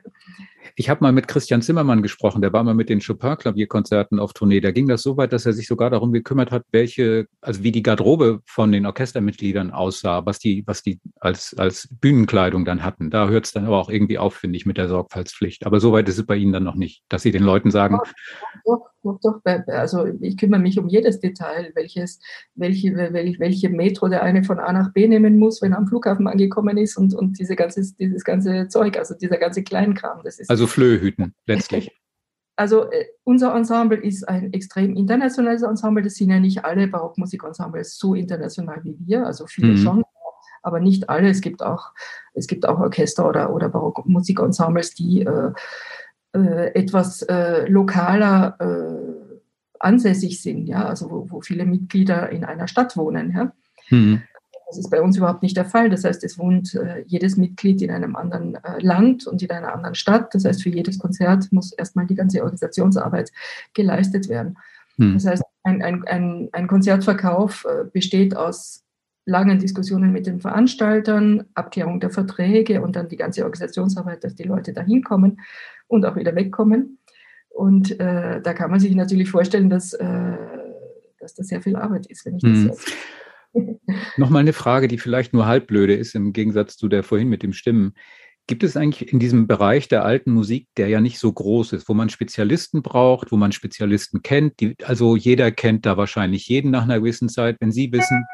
Ich 0.77 0.89
habe 0.89 1.03
mal 1.03 1.13
mit 1.13 1.29
Christian 1.29 1.63
Zimmermann 1.63 2.03
gesprochen, 2.03 2.43
der 2.43 2.53
war 2.53 2.63
mal 2.63 2.75
mit 2.75 2.89
den 2.89 3.01
Chopin-Klavierkonzerten 3.01 4.19
auf 4.19 4.33
Tournee. 4.33 4.61
Da 4.61 4.71
ging 4.71 4.87
das 4.89 5.03
so 5.03 5.17
weit, 5.17 5.33
dass 5.33 5.47
er 5.47 5.53
sich 5.53 5.67
sogar 5.67 5.91
darum 5.91 6.13
gekümmert 6.13 6.51
hat, 6.51 6.65
welche, 6.71 7.27
also 7.41 7.63
wie 7.63 7.73
die 7.73 7.83
Garderobe 7.83 8.41
von 8.47 8.71
den 8.73 8.87
Orchestermitgliedern 8.87 9.71
aussah, 9.71 10.25
was 10.27 10.39
die, 10.39 10.63
was 10.67 10.83
die 10.83 11.01
als, 11.21 11.55
als 11.59 11.89
Bühnenkleidung 11.91 12.65
dann 12.65 12.85
hatten. 12.85 13.11
Da 13.11 13.29
hört 13.29 13.47
es 13.47 13.53
dann 13.53 13.65
aber 13.65 13.79
auch 13.79 13.91
irgendwie 13.91 14.19
auf, 14.19 14.35
finde 14.35 14.57
ich, 14.57 14.67
mit 14.67 14.77
der 14.77 14.89
Sorgfaltspflicht. 14.89 15.67
Aber 15.67 15.81
so 15.81 15.93
weit 15.93 16.09
ist 16.09 16.19
es 16.19 16.27
bei 16.27 16.37
Ihnen 16.37 16.53
dann 16.53 16.65
noch 16.65 16.77
nicht, 16.77 17.03
dass 17.09 17.23
Sie 17.23 17.33
den 17.33 17.43
Leuten 17.43 17.71
sagen. 17.71 17.99
Doch, 18.65 18.87
doch, 19.03 19.19
doch. 19.21 19.41
Also 19.67 20.07
ich 20.21 20.37
kümmere 20.37 20.61
mich 20.61 20.79
um 20.79 20.89
jedes 20.89 21.21
Detail, 21.21 21.73
welches, 21.75 22.21
welche, 22.55 22.95
welche, 22.95 23.39
welche 23.39 23.69
Metro 23.71 24.09
der 24.09 24.23
eine 24.23 24.45
von 24.45 24.59
A 24.59 24.73
nach 24.73 24.93
B 24.93 25.09
nehmen 25.09 25.39
muss, 25.39 25.63
wenn 25.63 25.73
er 25.73 25.79
am 25.79 25.87
Flughafen 25.87 26.27
angekommen 26.27 26.77
ist 26.77 26.97
und, 26.97 27.15
und 27.15 27.39
diese 27.39 27.57
ganze, 27.57 27.83
dieses 27.99 28.25
ganze 28.25 28.69
Zeug 28.69 28.99
also 28.99 29.15
dieser 29.15 29.39
ganze 29.39 29.63
Kleinkram. 29.63 30.21
Das 30.25 30.39
ist 30.39 30.51
also 30.51 30.67
Flöhüten 30.67 31.35
letztlich. 31.47 31.93
Also 32.57 32.91
äh, 32.91 33.07
unser 33.23 33.55
Ensemble 33.55 33.99
ist 33.99 34.29
ein 34.29 34.53
extrem 34.53 34.97
internationales 34.97 35.63
Ensemble. 35.63 36.03
Das 36.03 36.15
sind 36.15 36.31
ja 36.31 36.41
nicht 36.41 36.65
alle 36.65 36.89
Barockmusikensembles 36.89 37.97
so 37.97 38.15
international 38.15 38.83
wie 38.83 38.97
wir, 38.99 39.25
also 39.25 39.47
viele 39.47 39.73
mhm. 39.73 39.77
schon, 39.77 40.05
aber 40.63 40.81
nicht 40.81 41.09
alle. 41.09 41.31
Es 41.31 41.41
gibt 41.41 41.63
auch, 41.63 41.93
es 42.35 42.49
gibt 42.49 42.67
auch 42.67 42.81
Orchester 42.81 43.29
oder, 43.29 43.55
oder 43.55 43.69
Barockmusikensembles, 43.69 44.95
die 44.95 45.23
äh, 45.23 45.53
äh, 46.35 46.75
etwas 46.75 47.23
äh, 47.23 47.67
lokaler 47.69 48.57
äh, 48.61 49.39
ansässig 49.81 50.43
sind, 50.43 50.67
ja, 50.67 50.87
also 50.87 51.11
wo, 51.11 51.31
wo, 51.31 51.41
viele 51.41 51.65
Mitglieder 51.65 52.31
in 52.31 52.45
einer 52.45 52.69
Stadt 52.69 52.97
wohnen. 52.97 53.33
Ja. 53.33 53.53
Mhm. 53.91 54.23
Das 54.69 54.77
ist 54.77 54.91
bei 54.91 55.01
uns 55.01 55.17
überhaupt 55.17 55.43
nicht 55.43 55.57
der 55.57 55.65
Fall. 55.65 55.89
Das 55.89 56.05
heißt, 56.05 56.23
es 56.25 56.39
wohnt 56.39 56.75
äh, 56.75 57.03
jedes 57.07 57.39
Mitglied 57.39 57.81
in 57.81 57.91
einem 57.91 58.17
anderen 58.17 58.57
äh, 58.57 58.79
Land 58.81 59.27
und 59.27 59.43
in 59.43 59.51
einer 59.51 59.73
anderen 59.73 59.95
Stadt. 59.95 60.35
Das 60.35 60.45
heißt, 60.45 60.63
für 60.63 60.69
jedes 60.69 60.99
Konzert 60.99 61.51
muss 61.53 61.73
erstmal 61.73 62.07
die 62.07 62.15
ganze 62.15 62.43
Organisationsarbeit 62.43 63.33
geleistet 63.73 64.29
werden. 64.29 64.59
Hm. 64.97 65.15
Das 65.15 65.25
heißt, 65.25 65.43
ein, 65.63 65.83
ein, 65.83 66.05
ein, 66.07 66.49
ein 66.53 66.67
Konzertverkauf 66.67 67.67
besteht 67.93 68.37
aus 68.37 68.85
langen 69.29 69.59
Diskussionen 69.59 70.11
mit 70.11 70.27
den 70.27 70.41
Veranstaltern, 70.41 71.45
Abklärung 71.55 72.01
der 72.01 72.11
Verträge 72.11 72.81
und 72.81 72.97
dann 72.97 73.09
die 73.09 73.17
ganze 73.17 73.45
Organisationsarbeit, 73.45 74.25
dass 74.25 74.35
die 74.35 74.45
Leute 74.45 74.73
da 74.73 74.81
hinkommen 74.81 75.41
und 75.87 76.07
auch 76.07 76.17
wieder 76.17 76.35
wegkommen. 76.35 76.99
Und 77.51 78.01
äh, 78.01 78.41
da 78.41 78.55
kann 78.55 78.71
man 78.71 78.81
sich 78.81 78.95
natürlich 78.95 79.31
vorstellen, 79.31 79.69
dass, 79.69 79.93
äh, 79.93 80.37
dass 81.19 81.35
das 81.35 81.49
sehr 81.49 81.61
viel 81.61 81.77
Arbeit 81.77 82.07
ist, 82.07 82.25
wenn 82.25 82.37
ich 82.37 82.43
das 82.43 82.53
hm. 82.53 82.67
jetzt 82.69 82.93
Nochmal 84.17 84.41
eine 84.41 84.53
Frage, 84.53 84.89
die 84.89 84.99
vielleicht 84.99 85.33
nur 85.35 85.47
halb 85.47 85.67
blöde 85.67 85.95
ist, 85.95 86.15
im 86.15 86.33
Gegensatz 86.33 86.77
zu 86.77 86.89
der 86.89 87.03
vorhin 87.03 87.29
mit 87.29 87.43
dem 87.43 87.53
Stimmen. 87.53 87.95
Gibt 88.47 88.65
es 88.65 88.79
eigentlich 88.79 89.13
in 89.13 89.19
diesem 89.19 89.47
Bereich 89.47 89.89
der 89.89 90.07
alten 90.07 90.33
Musik, 90.33 90.69
der 90.79 90.89
ja 90.89 91.03
nicht 91.03 91.19
so 91.19 91.31
groß 91.31 91.75
ist, 91.75 91.87
wo 91.89 91.93
man 91.93 92.09
Spezialisten 92.09 92.83
braucht, 92.83 93.31
wo 93.31 93.37
man 93.37 93.53
Spezialisten 93.53 94.23
kennt, 94.23 94.61
die, 94.61 94.75
also 94.85 95.17
jeder 95.17 95.51
kennt 95.51 95.85
da 95.85 95.99
wahrscheinlich 95.99 96.49
jeden 96.49 96.71
nach 96.71 96.85
einer 96.85 97.01
gewissen 97.01 97.29
Zeit, 97.29 97.57
wenn 97.61 97.73
Sie 97.73 97.93
wissen, 97.93 98.25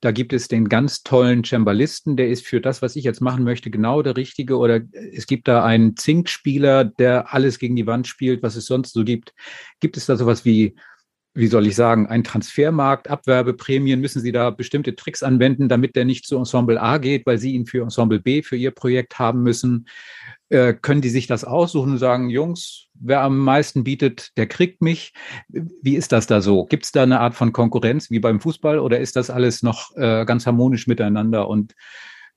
da 0.00 0.10
gibt 0.12 0.32
es 0.32 0.48
den 0.48 0.68
ganz 0.68 1.02
tollen 1.02 1.42
Cembalisten, 1.42 2.16
der 2.16 2.28
ist 2.28 2.46
für 2.46 2.60
das, 2.60 2.82
was 2.82 2.96
ich 2.96 3.04
jetzt 3.04 3.20
machen 3.20 3.44
möchte, 3.44 3.70
genau 3.70 4.02
der 4.02 4.16
richtige. 4.16 4.58
Oder 4.58 4.80
es 5.12 5.26
gibt 5.26 5.48
da 5.48 5.64
einen 5.64 5.96
Zinkspieler, 5.96 6.84
der 6.84 7.32
alles 7.32 7.58
gegen 7.58 7.76
die 7.76 7.86
Wand 7.86 8.06
spielt, 8.06 8.42
was 8.42 8.56
es 8.56 8.66
sonst 8.66 8.92
so 8.92 9.04
gibt. 9.04 9.32
Gibt 9.80 9.96
es 9.96 10.06
da 10.06 10.16
sowas 10.16 10.44
wie 10.44 10.76
wie 11.36 11.48
soll 11.48 11.66
ich 11.66 11.76
sagen, 11.76 12.06
ein 12.06 12.24
Transfermarkt, 12.24 13.10
Abwerbeprämien, 13.10 14.00
müssen 14.00 14.22
Sie 14.22 14.32
da 14.32 14.48
bestimmte 14.48 14.96
Tricks 14.96 15.22
anwenden, 15.22 15.68
damit 15.68 15.94
der 15.94 16.06
nicht 16.06 16.26
zu 16.26 16.38
Ensemble 16.38 16.80
A 16.80 16.96
geht, 16.96 17.26
weil 17.26 17.36
Sie 17.36 17.52
ihn 17.52 17.66
für 17.66 17.82
Ensemble 17.82 18.20
B 18.20 18.42
für 18.42 18.56
Ihr 18.56 18.70
Projekt 18.70 19.18
haben 19.18 19.42
müssen? 19.42 19.86
Äh, 20.48 20.72
können 20.72 21.02
die 21.02 21.10
sich 21.10 21.26
das 21.26 21.44
aussuchen 21.44 21.92
und 21.92 21.98
sagen, 21.98 22.30
Jungs, 22.30 22.86
wer 22.94 23.20
am 23.20 23.38
meisten 23.38 23.84
bietet, 23.84 24.36
der 24.38 24.46
kriegt 24.46 24.80
mich? 24.80 25.12
Wie 25.48 25.96
ist 25.96 26.12
das 26.12 26.26
da 26.26 26.40
so? 26.40 26.64
Gibt 26.64 26.86
es 26.86 26.92
da 26.92 27.02
eine 27.02 27.20
Art 27.20 27.34
von 27.34 27.52
Konkurrenz 27.52 28.10
wie 28.10 28.20
beim 28.20 28.40
Fußball 28.40 28.78
oder 28.78 28.98
ist 28.98 29.16
das 29.16 29.28
alles 29.28 29.62
noch 29.62 29.94
äh, 29.96 30.24
ganz 30.24 30.46
harmonisch 30.46 30.86
miteinander 30.86 31.48
und 31.48 31.74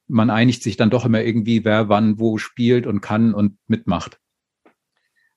man 0.07 0.29
einigt 0.29 0.61
sich 0.61 0.75
dann 0.75 0.89
doch 0.89 1.05
immer 1.05 1.21
irgendwie, 1.23 1.63
wer 1.63 1.87
wann 1.87 2.19
wo 2.19 2.37
spielt 2.37 2.85
und 2.85 2.99
kann 2.99 3.33
und 3.33 3.57
mitmacht? 3.67 4.19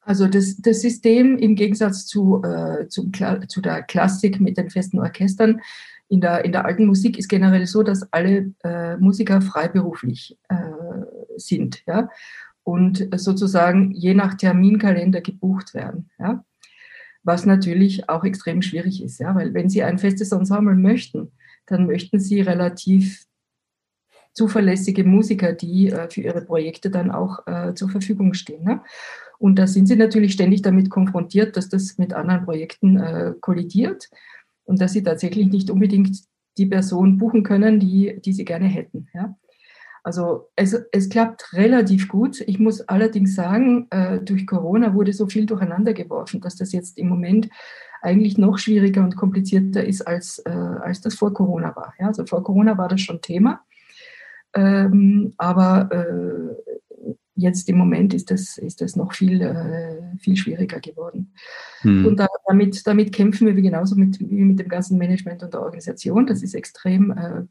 Also 0.04 0.26
das, 0.26 0.56
das 0.56 0.80
System 0.80 1.38
im 1.38 1.54
Gegensatz 1.54 2.06
zu, 2.06 2.42
äh, 2.42 2.88
zum, 2.88 3.12
zu 3.48 3.60
der 3.60 3.82
Klassik 3.82 4.40
mit 4.40 4.56
den 4.56 4.68
festen 4.68 4.98
Orchestern 4.98 5.60
in 6.12 6.20
der, 6.20 6.44
in 6.44 6.52
der 6.52 6.66
alten 6.66 6.84
Musik 6.84 7.18
ist 7.18 7.28
generell 7.28 7.64
so, 7.66 7.82
dass 7.82 8.12
alle 8.12 8.52
äh, 8.64 8.98
Musiker 8.98 9.40
freiberuflich 9.40 10.36
äh, 10.50 10.56
sind 11.36 11.82
ja? 11.86 12.10
und 12.64 13.08
sozusagen 13.16 13.92
je 13.92 14.12
nach 14.12 14.34
Terminkalender 14.34 15.22
gebucht 15.22 15.72
werden. 15.72 16.10
Ja? 16.18 16.44
Was 17.22 17.46
natürlich 17.46 18.10
auch 18.10 18.24
extrem 18.24 18.60
schwierig 18.60 19.02
ist, 19.02 19.20
ja? 19.20 19.34
weil 19.34 19.54
wenn 19.54 19.70
Sie 19.70 19.82
ein 19.82 19.96
festes 19.96 20.32
Ensemble 20.32 20.74
möchten, 20.74 21.32
dann 21.64 21.86
möchten 21.86 22.20
Sie 22.20 22.42
relativ 22.42 23.24
zuverlässige 24.34 25.04
Musiker, 25.04 25.54
die 25.54 25.90
äh, 25.90 26.10
für 26.10 26.20
ihre 26.20 26.42
Projekte 26.42 26.90
dann 26.90 27.10
auch 27.10 27.46
äh, 27.46 27.72
zur 27.74 27.88
Verfügung 27.88 28.34
stehen. 28.34 28.64
Ne? 28.64 28.82
Und 29.42 29.56
da 29.58 29.66
sind 29.66 29.86
sie 29.86 29.96
natürlich 29.96 30.34
ständig 30.34 30.62
damit 30.62 30.88
konfrontiert, 30.88 31.56
dass 31.56 31.68
das 31.68 31.98
mit 31.98 32.12
anderen 32.12 32.44
Projekten 32.44 32.96
äh, 32.96 33.34
kollidiert 33.40 34.08
und 34.62 34.80
dass 34.80 34.92
sie 34.92 35.02
tatsächlich 35.02 35.48
nicht 35.48 35.68
unbedingt 35.68 36.16
die 36.58 36.66
Person 36.66 37.18
buchen 37.18 37.42
können, 37.42 37.80
die, 37.80 38.20
die 38.24 38.32
sie 38.32 38.44
gerne 38.44 38.66
hätten. 38.66 39.08
Ja? 39.12 39.36
Also 40.04 40.48
es, 40.54 40.80
es 40.92 41.08
klappt 41.08 41.54
relativ 41.54 42.06
gut. 42.06 42.40
Ich 42.42 42.60
muss 42.60 42.82
allerdings 42.82 43.34
sagen, 43.34 43.88
äh, 43.90 44.20
durch 44.20 44.46
Corona 44.46 44.94
wurde 44.94 45.12
so 45.12 45.26
viel 45.26 45.44
durcheinander 45.44 45.92
geworfen, 45.92 46.40
dass 46.40 46.54
das 46.54 46.70
jetzt 46.70 46.96
im 46.96 47.08
Moment 47.08 47.48
eigentlich 48.00 48.38
noch 48.38 48.58
schwieriger 48.58 49.02
und 49.02 49.16
komplizierter 49.16 49.84
ist, 49.84 50.02
als, 50.02 50.38
äh, 50.46 50.50
als 50.50 51.00
das 51.00 51.16
vor 51.16 51.34
Corona 51.34 51.74
war. 51.74 51.94
Ja? 51.98 52.06
Also 52.06 52.24
vor 52.26 52.44
Corona 52.44 52.78
war 52.78 52.86
das 52.86 53.00
schon 53.00 53.20
Thema. 53.20 53.64
Ähm, 54.54 55.34
aber 55.36 55.90
äh, 55.90 56.72
jetzt 57.34 57.68
im 57.68 57.78
Moment 57.78 58.14
ist 58.14 58.30
das, 58.30 58.58
ist 58.58 58.80
das 58.80 58.96
noch 58.96 59.12
viel, 59.12 59.40
äh, 59.40 60.18
viel 60.18 60.36
schwieriger 60.36 60.80
geworden. 60.80 61.34
Hm. 61.80 62.06
Und 62.06 62.16
da, 62.18 62.28
damit, 62.46 62.86
damit 62.86 63.12
kämpfen 63.12 63.46
wir 63.46 63.56
wie 63.56 63.62
genauso 63.62 63.96
mit, 63.96 64.20
wie 64.20 64.42
mit 64.42 64.58
dem 64.58 64.68
ganzen 64.68 64.98
Management 64.98 65.42
und 65.42 65.52
der 65.52 65.62
Organisation. 65.62 66.26
Das 66.26 66.42
ist 66.42 66.54
extrem 66.54 67.10
äh, 67.10 67.42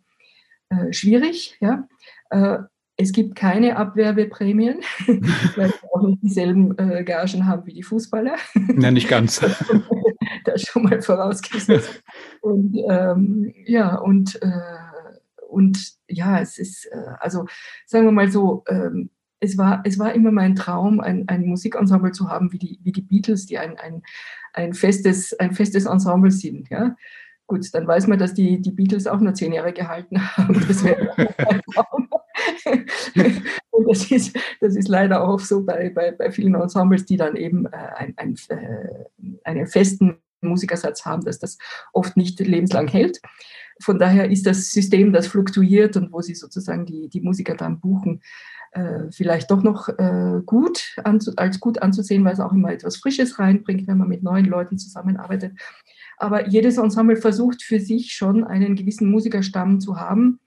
äh 0.69 0.93
schwierig. 0.93 1.57
Ja? 1.61 1.87
Äh, 2.29 2.59
es 2.97 3.11
gibt 3.11 3.35
keine 3.35 3.77
Abwerbeprämien, 3.77 4.81
weil 5.07 5.69
wir 5.69 5.93
auch 5.93 6.07
nicht 6.07 6.21
dieselben 6.21 6.77
äh, 6.77 7.03
Gagen 7.03 7.47
haben 7.47 7.65
wie 7.65 7.73
die 7.73 7.83
Fußballer. 7.83 8.35
Ja, 8.77 8.91
nicht 8.91 9.07
ganz. 9.07 9.39
das 10.45 10.61
schon 10.61 10.83
mal 10.83 11.01
vorausgesetzt. 11.01 12.03
Und 12.41 12.77
ähm, 12.87 13.53
ja, 13.65 13.95
und 13.95 14.39
und 15.51 15.93
ja, 16.07 16.39
es 16.39 16.57
ist, 16.57 16.85
äh, 16.85 17.13
also 17.19 17.45
sagen 17.85 18.05
wir 18.05 18.11
mal 18.11 18.31
so, 18.31 18.63
ähm, 18.67 19.09
es 19.41 19.57
war, 19.57 19.81
es 19.83 19.97
war 19.99 20.13
immer 20.13 20.31
mein 20.31 20.55
Traum, 20.55 20.99
ein, 20.99 21.27
ein 21.27 21.45
Musikensemble 21.47 22.11
zu 22.11 22.29
haben 22.29 22.51
wie 22.53 22.59
die, 22.59 22.79
wie 22.83 22.91
die 22.91 23.01
Beatles, 23.01 23.47
die 23.47 23.57
ein, 23.57 23.77
ein, 23.77 24.03
ein, 24.53 24.73
festes, 24.73 25.37
ein 25.39 25.53
festes 25.53 25.85
Ensemble 25.87 26.31
sind. 26.31 26.69
Ja? 26.69 26.95
Gut, 27.47 27.73
dann 27.73 27.87
weiß 27.87 28.07
man, 28.07 28.19
dass 28.19 28.35
die, 28.35 28.61
die 28.61 28.71
Beatles 28.71 29.07
auch 29.07 29.19
nur 29.19 29.33
zehn 29.33 29.51
Jahre 29.51 29.73
gehalten 29.73 30.21
haben. 30.37 30.63
Das 30.67 30.83
wäre 30.83 31.11
ein 31.49 31.61
Traum. 31.73 32.07
Und 33.71 33.89
das 33.89 34.11
ist, 34.11 34.37
das 34.61 34.75
ist 34.75 34.87
leider 34.87 35.27
auch 35.27 35.39
so 35.39 35.65
bei, 35.65 35.89
bei, 35.89 36.11
bei 36.11 36.31
vielen 36.31 36.53
Ensembles, 36.53 37.05
die 37.05 37.17
dann 37.17 37.35
eben 37.35 37.65
äh, 37.65 37.77
ein, 37.95 38.13
ein, 38.17 38.35
äh, 38.49 39.37
einen 39.43 39.65
festen 39.65 40.17
Musikersatz 40.41 41.03
haben, 41.03 41.25
dass 41.25 41.39
das 41.39 41.57
oft 41.93 42.15
nicht 42.15 42.39
lebenslang 42.39 42.87
hält. 42.87 43.19
Von 43.81 43.97
daher 43.97 44.29
ist 44.29 44.45
das 44.45 44.69
System, 44.69 45.11
das 45.11 45.27
fluktuiert 45.27 45.97
und 45.97 46.11
wo 46.11 46.21
sie 46.21 46.35
sozusagen 46.35 46.85
die, 46.85 47.09
die 47.09 47.21
Musiker 47.21 47.55
dann 47.55 47.79
buchen, 47.79 48.21
äh, 48.71 49.11
vielleicht 49.11 49.51
doch 49.51 49.63
noch 49.63 49.89
äh, 49.89 50.41
gut 50.45 50.95
als 51.35 51.59
gut 51.59 51.81
anzusehen, 51.81 52.23
weil 52.23 52.33
es 52.33 52.39
auch 52.39 52.53
immer 52.53 52.71
etwas 52.71 52.97
Frisches 52.97 53.39
reinbringt, 53.39 53.87
wenn 53.87 53.97
man 53.97 54.07
mit 54.07 54.23
neuen 54.23 54.45
Leuten 54.45 54.77
zusammenarbeitet. 54.77 55.53
Aber 56.17 56.47
jedes 56.47 56.77
Ensemble 56.77 57.17
versucht 57.17 57.63
für 57.63 57.79
sich 57.79 58.13
schon 58.13 58.43
einen 58.43 58.75
gewissen 58.75 59.09
Musikerstamm 59.09 59.79
zu 59.79 59.99
haben, 59.99 60.39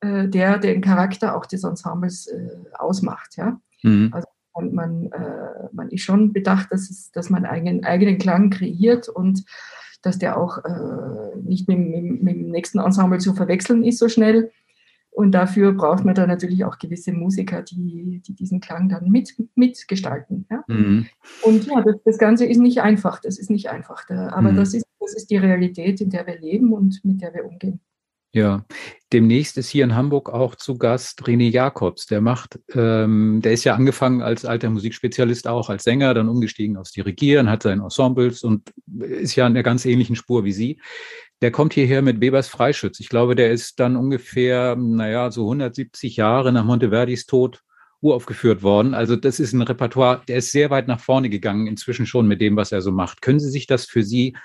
äh, 0.00 0.28
der 0.28 0.58
den 0.58 0.80
Charakter 0.80 1.36
auch 1.36 1.46
des 1.46 1.62
Ensembles 1.62 2.26
äh, 2.26 2.48
ausmacht. 2.78 3.36
Ja? 3.36 3.60
Mhm. 3.82 4.10
Also 4.12 4.26
man, 4.54 4.74
man, 4.74 5.12
äh, 5.12 5.68
man, 5.72 5.90
ist 5.90 6.02
schon 6.02 6.32
bedacht, 6.32 6.72
dass, 6.72 6.90
es, 6.90 7.12
dass 7.12 7.30
man 7.30 7.44
einen 7.44 7.84
eigenen 7.84 8.18
Klang 8.18 8.50
kreiert 8.50 9.08
und 9.08 9.44
dass 10.02 10.18
der 10.18 10.38
auch 10.38 10.64
äh, 10.64 11.36
nicht 11.42 11.68
mit, 11.68 11.78
mit, 11.78 12.22
mit, 12.22 12.36
dem 12.36 12.50
nächsten 12.50 12.78
Ensemble 12.78 13.18
zu 13.18 13.34
verwechseln 13.34 13.84
ist 13.84 13.98
so 13.98 14.08
schnell. 14.08 14.50
Und 15.10 15.32
dafür 15.32 15.72
braucht 15.72 16.04
man 16.04 16.14
dann 16.14 16.28
natürlich 16.28 16.64
auch 16.64 16.78
gewisse 16.78 17.12
Musiker, 17.12 17.62
die, 17.62 18.22
die 18.24 18.34
diesen 18.34 18.60
Klang 18.60 18.88
dann 18.88 19.10
mit, 19.10 19.34
mitgestalten. 19.56 20.46
Ja? 20.50 20.64
Mhm. 20.68 21.06
Und 21.42 21.66
ja, 21.66 21.82
das, 21.82 21.96
das, 22.04 22.18
Ganze 22.18 22.46
ist 22.46 22.58
nicht 22.58 22.80
einfach, 22.80 23.20
das 23.20 23.38
ist 23.38 23.50
nicht 23.50 23.70
einfach. 23.70 24.08
aber 24.08 24.52
mhm. 24.52 24.56
das, 24.56 24.72
ist, 24.72 24.86
das 25.00 25.14
ist 25.14 25.30
die 25.30 25.36
Realität, 25.36 26.00
in 26.00 26.10
der 26.10 26.26
wir 26.26 26.38
leben 26.38 26.72
und 26.72 27.00
mit 27.04 27.20
der 27.20 27.34
wir 27.34 27.44
umgehen. 27.44 27.80
Ja, 28.32 28.64
demnächst 29.12 29.58
ist 29.58 29.70
hier 29.70 29.82
in 29.82 29.96
Hamburg 29.96 30.30
auch 30.30 30.54
zu 30.54 30.78
Gast 30.78 31.22
René 31.24 31.50
Jakobs. 31.50 32.06
Der 32.06 32.20
macht, 32.20 32.60
ähm, 32.74 33.40
der 33.42 33.52
ist 33.52 33.64
ja 33.64 33.74
angefangen 33.74 34.22
als 34.22 34.44
alter 34.44 34.70
Musikspezialist 34.70 35.48
auch 35.48 35.68
als 35.68 35.82
Sänger, 35.82 36.14
dann 36.14 36.28
umgestiegen 36.28 36.76
aufs 36.76 36.92
Dirigieren, 36.92 37.50
hat 37.50 37.64
seine 37.64 37.82
Ensembles 37.82 38.44
und 38.44 38.72
ist 39.00 39.34
ja 39.34 39.48
in 39.48 39.54
der 39.54 39.64
ganz 39.64 39.84
ähnlichen 39.84 40.14
Spur 40.14 40.44
wie 40.44 40.52
Sie. 40.52 40.80
Der 41.42 41.50
kommt 41.50 41.72
hierher 41.72 42.02
mit 42.02 42.20
Webers 42.20 42.48
Freischütz. 42.48 43.00
Ich 43.00 43.08
glaube, 43.08 43.34
der 43.34 43.50
ist 43.50 43.80
dann 43.80 43.96
ungefähr, 43.96 44.76
naja, 44.76 45.30
so 45.30 45.44
170 45.44 46.16
Jahre 46.16 46.52
nach 46.52 46.64
Monteverdis 46.64 47.26
Tod 47.26 47.62
uraufgeführt 48.02 48.62
worden. 48.62 48.94
Also 48.94 49.16
das 49.16 49.40
ist 49.40 49.52
ein 49.52 49.62
Repertoire, 49.62 50.22
der 50.26 50.38
ist 50.38 50.52
sehr 50.52 50.70
weit 50.70 50.88
nach 50.88 51.00
vorne 51.00 51.28
gegangen, 51.28 51.66
inzwischen 51.66 52.06
schon 52.06 52.26
mit 52.26 52.40
dem, 52.40 52.56
was 52.56 52.72
er 52.72 52.82
so 52.82 52.92
macht. 52.92 53.22
Können 53.22 53.40
Sie 53.40 53.50
sich 53.50 53.66
das 53.66 53.86
für 53.86 54.02
Sie 54.02 54.36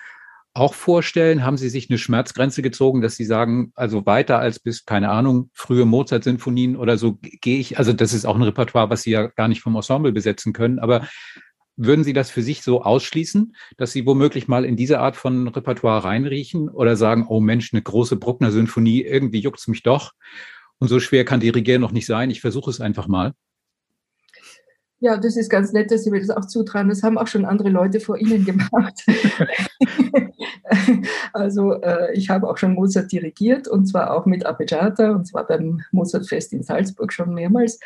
auch 0.53 0.73
vorstellen? 0.73 1.43
Haben 1.43 1.57
Sie 1.57 1.69
sich 1.69 1.89
eine 1.89 1.97
Schmerzgrenze 1.97 2.61
gezogen, 2.61 3.01
dass 3.01 3.15
Sie 3.15 3.25
sagen, 3.25 3.71
also 3.75 4.05
weiter 4.05 4.39
als 4.39 4.59
bis, 4.59 4.85
keine 4.85 5.09
Ahnung, 5.09 5.49
frühe 5.53 5.85
Mozart-Sinfonien 5.85 6.75
oder 6.75 6.97
so 6.97 7.17
gehe 7.21 7.59
ich, 7.59 7.77
also 7.77 7.93
das 7.93 8.13
ist 8.13 8.25
auch 8.25 8.35
ein 8.35 8.41
Repertoire, 8.41 8.89
was 8.89 9.03
Sie 9.03 9.11
ja 9.11 9.27
gar 9.27 9.47
nicht 9.47 9.61
vom 9.61 9.75
Ensemble 9.75 10.11
besetzen 10.11 10.53
können, 10.53 10.79
aber 10.79 11.07
würden 11.77 12.03
Sie 12.03 12.13
das 12.13 12.29
für 12.31 12.41
sich 12.41 12.61
so 12.61 12.81
ausschließen, 12.81 13.55
dass 13.77 13.91
Sie 13.91 14.05
womöglich 14.05 14.47
mal 14.47 14.65
in 14.65 14.75
diese 14.75 14.99
Art 14.99 15.15
von 15.15 15.47
Repertoire 15.47 16.03
reinriechen 16.03 16.69
oder 16.69 16.95
sagen, 16.95 17.25
oh 17.27 17.39
Mensch, 17.39 17.73
eine 17.73 17.81
große 17.81 18.15
Bruckner-Sinfonie, 18.15 19.01
irgendwie 19.01 19.39
juckt's 19.39 19.67
mich 19.67 19.83
doch 19.83 20.13
und 20.79 20.87
so 20.87 20.99
schwer 20.99 21.25
kann 21.25 21.39
Dirigieren 21.39 21.81
noch 21.81 21.91
nicht 21.91 22.05
sein, 22.05 22.29
ich 22.29 22.41
versuche 22.41 22.69
es 22.69 22.81
einfach 22.81 23.07
mal? 23.07 23.33
Ja, 24.99 25.17
das 25.17 25.35
ist 25.35 25.49
ganz 25.49 25.73
nett, 25.73 25.91
dass 25.91 26.03
Sie 26.03 26.09
mir 26.09 26.21
das 26.21 26.29
auch 26.29 26.45
zutrauen. 26.45 26.87
Das 26.87 27.03
haben 27.03 27.17
auch 27.17 27.27
schon 27.27 27.45
andere 27.45 27.69
Leute 27.69 27.99
vor 27.99 28.17
Ihnen 28.17 28.45
gemacht. 28.45 29.03
also 31.33 31.73
äh, 31.73 32.13
ich 32.13 32.29
habe 32.29 32.49
auch 32.49 32.57
schon 32.57 32.73
Mozart 32.73 33.11
dirigiert 33.11 33.67
und 33.67 33.85
zwar 33.85 34.11
auch 34.11 34.25
mit 34.25 34.45
Arpeggiata 34.45 35.11
und 35.11 35.25
zwar 35.25 35.45
beim 35.45 35.81
Mozartfest 35.91 36.53
in 36.53 36.63
Salzburg 36.63 37.11
schon 37.11 37.33
mehrmals. 37.33 37.79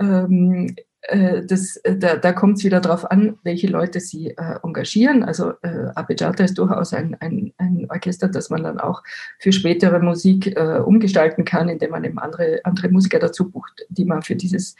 Ähm, 0.00 0.74
äh, 0.76 0.82
das, 1.08 1.76
äh, 1.76 1.96
da, 1.96 2.16
da 2.16 2.32
kommt 2.32 2.58
es 2.58 2.64
wieder 2.64 2.80
darauf 2.80 3.10
an, 3.10 3.38
welche 3.42 3.66
Leute 3.68 4.00
sie 4.00 4.30
äh, 4.30 4.58
engagieren. 4.62 5.22
Also 5.22 5.52
äh, 5.62 5.90
Arpeggiata 5.94 6.44
ist 6.44 6.58
durchaus 6.58 6.92
ein, 6.92 7.16
ein, 7.20 7.52
ein, 7.58 7.86
Orchester, 7.88 8.28
das 8.28 8.50
man 8.50 8.64
dann 8.64 8.80
auch 8.80 9.02
für 9.38 9.52
spätere 9.52 10.00
Musik 10.00 10.56
äh, 10.56 10.78
umgestalten 10.78 11.44
kann, 11.44 11.68
indem 11.68 11.90
man 11.90 12.04
eben 12.04 12.18
andere, 12.18 12.60
andere 12.64 12.88
Musiker 12.88 13.18
dazu 13.18 13.50
bucht, 13.50 13.86
die 13.88 14.04
man 14.04 14.22
für, 14.22 14.36
dieses, 14.36 14.74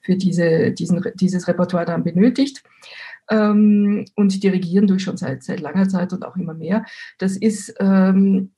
für 0.00 0.16
diese, 0.16 0.72
diesen, 0.72 1.04
dieses 1.14 1.46
Repertoire 1.46 1.84
dann 1.84 2.04
benötigt. 2.04 2.62
Ähm, 3.30 4.06
und 4.14 4.42
dirigieren 4.42 4.86
durch 4.86 5.02
schon 5.02 5.18
seit, 5.18 5.42
seit 5.42 5.60
langer 5.60 5.88
Zeit 5.88 6.14
und 6.14 6.24
auch 6.24 6.34
immer 6.36 6.54
mehr. 6.54 6.86
Das 7.18 7.36
ist 7.36 7.74
ähm, 7.78 8.52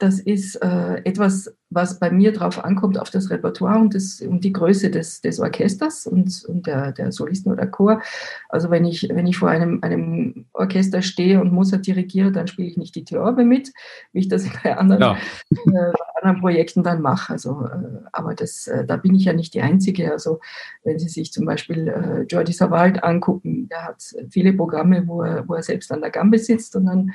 das 0.00 0.18
ist 0.18 0.56
äh, 0.56 0.96
etwas, 1.04 1.54
was 1.70 2.00
bei 2.00 2.10
mir 2.10 2.32
drauf 2.32 2.62
ankommt, 2.62 2.98
auf 2.98 3.10
das 3.10 3.30
Repertoire 3.30 3.78
und, 3.78 3.94
das, 3.94 4.20
und 4.20 4.42
die 4.42 4.52
Größe 4.52 4.90
des, 4.90 5.20
des 5.20 5.38
Orchesters 5.38 6.06
und, 6.06 6.44
und 6.46 6.66
der, 6.66 6.90
der 6.90 7.12
Solisten 7.12 7.52
oder 7.52 7.66
Chor. 7.68 8.02
Also 8.48 8.70
wenn 8.70 8.84
ich, 8.84 9.08
wenn 9.08 9.26
ich 9.28 9.38
vor 9.38 9.50
einem, 9.50 9.78
einem 9.82 10.46
Orchester 10.52 11.00
stehe 11.00 11.40
und 11.40 11.52
Mozart 11.52 11.86
dirigiere, 11.86 12.32
dann 12.32 12.48
spiele 12.48 12.68
ich 12.68 12.76
nicht 12.76 12.96
die 12.96 13.04
Theorbe 13.04 13.44
mit, 13.44 13.72
wie 14.12 14.20
ich 14.20 14.28
das 14.28 14.46
bei 14.64 14.76
anderen, 14.76 15.00
ja. 15.00 15.16
äh, 15.50 15.92
bei 15.92 16.20
anderen 16.20 16.40
Projekten 16.40 16.82
dann 16.82 17.00
mache. 17.02 17.32
Also, 17.32 17.64
äh, 17.64 18.00
aber 18.12 18.34
das, 18.34 18.66
äh, 18.66 18.84
da 18.84 18.96
bin 18.96 19.14
ich 19.14 19.24
ja 19.24 19.32
nicht 19.32 19.54
die 19.54 19.62
Einzige. 19.62 20.10
Also 20.10 20.40
wenn 20.82 20.98
Sie 20.98 21.08
sich 21.08 21.32
zum 21.32 21.46
Beispiel 21.46 21.86
äh, 21.86 22.22
Jordi 22.22 22.52
Savald 22.52 23.04
angucken, 23.04 23.68
der 23.68 23.84
hat 23.84 24.02
viele 24.28 24.52
Programme, 24.52 25.06
wo 25.06 25.22
er, 25.22 25.48
wo 25.48 25.54
er 25.54 25.62
selbst 25.62 25.92
an 25.92 26.00
der 26.00 26.10
Gambe 26.10 26.38
sitzt 26.38 26.74
und 26.74 26.86
dann 26.86 27.12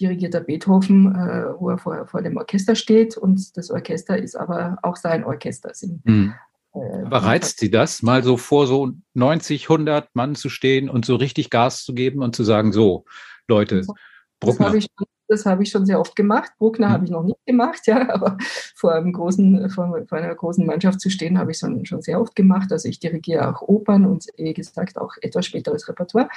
dirigiert 0.00 0.34
er 0.34 0.40
Beethoven, 0.40 1.14
äh, 1.14 1.60
wo 1.60 1.70
er 1.70 1.78
vor, 1.78 2.06
vor 2.06 2.22
dem 2.22 2.36
Orchester 2.38 2.74
steht 2.74 3.16
und 3.16 3.56
das 3.56 3.70
Orchester 3.70 3.89
ist 3.92 4.36
aber 4.36 4.78
auch 4.82 4.96
sein 4.96 5.24
Orchester. 5.24 5.74
Sind, 5.74 6.04
mhm. 6.04 6.34
äh, 6.74 7.04
aber 7.04 7.18
reizt 7.18 7.60
Sie 7.60 7.70
das, 7.70 8.02
mal 8.02 8.22
so 8.22 8.36
vor 8.36 8.66
so 8.66 8.92
90, 9.14 9.64
100 9.64 10.14
Mann 10.14 10.34
zu 10.34 10.48
stehen 10.48 10.88
und 10.88 11.04
so 11.04 11.16
richtig 11.16 11.50
Gas 11.50 11.84
zu 11.84 11.94
geben 11.94 12.22
und 12.22 12.34
zu 12.34 12.44
sagen, 12.44 12.72
so, 12.72 13.04
Leute, 13.48 13.82
Bruckner. 14.40 14.66
Das 14.66 14.68
habe 14.68 14.78
ich, 14.78 14.86
das 15.30 15.46
habe 15.46 15.62
ich 15.62 15.70
schon 15.70 15.86
sehr 15.86 16.00
oft 16.00 16.16
gemacht. 16.16 16.50
Bruckner 16.58 16.88
mhm. 16.88 16.92
habe 16.92 17.04
ich 17.04 17.10
noch 17.10 17.22
nicht 17.22 17.46
gemacht, 17.46 17.80
ja, 17.86 18.12
aber 18.12 18.36
vor, 18.74 18.94
einem 18.94 19.12
großen, 19.12 19.70
vor, 19.70 20.04
vor 20.06 20.18
einer 20.18 20.34
großen 20.34 20.66
Mannschaft 20.66 21.00
zu 21.00 21.08
stehen, 21.08 21.38
habe 21.38 21.52
ich 21.52 21.58
schon, 21.58 21.86
schon 21.86 22.02
sehr 22.02 22.20
oft 22.20 22.34
gemacht. 22.34 22.72
Also 22.72 22.88
ich 22.88 22.98
dirigiere 22.98 23.48
auch 23.48 23.62
Opern 23.62 24.04
und 24.04 24.26
wie 24.36 24.52
gesagt 24.52 24.98
auch 24.98 25.14
etwas 25.22 25.46
späteres 25.46 25.88
Repertoire. 25.88 26.28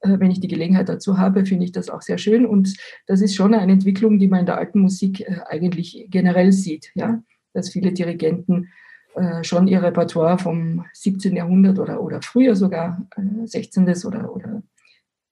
Äh, 0.00 0.18
wenn 0.18 0.30
ich 0.30 0.40
die 0.40 0.48
Gelegenheit 0.48 0.88
dazu 0.88 1.18
habe, 1.18 1.46
finde 1.46 1.64
ich 1.64 1.72
das 1.72 1.88
auch 1.88 2.02
sehr 2.02 2.18
schön. 2.18 2.44
Und 2.44 2.76
das 3.06 3.20
ist 3.20 3.34
schon 3.34 3.54
eine 3.54 3.72
Entwicklung, 3.72 4.18
die 4.18 4.28
man 4.28 4.40
in 4.40 4.46
der 4.46 4.58
alten 4.58 4.80
Musik 4.80 5.20
äh, 5.20 5.40
eigentlich 5.48 6.06
generell 6.10 6.52
sieht, 6.52 6.90
ja, 6.94 7.22
dass 7.54 7.70
viele 7.70 7.92
Dirigenten 7.92 8.68
äh, 9.14 9.44
schon 9.44 9.68
ihr 9.68 9.82
Repertoire 9.82 10.38
vom 10.38 10.84
17. 10.94 11.36
Jahrhundert 11.36 11.78
oder, 11.78 12.02
oder 12.02 12.22
früher 12.22 12.56
sogar, 12.56 13.06
äh, 13.16 13.46
16. 13.46 13.88
oder, 14.06 14.34
oder 14.34 14.62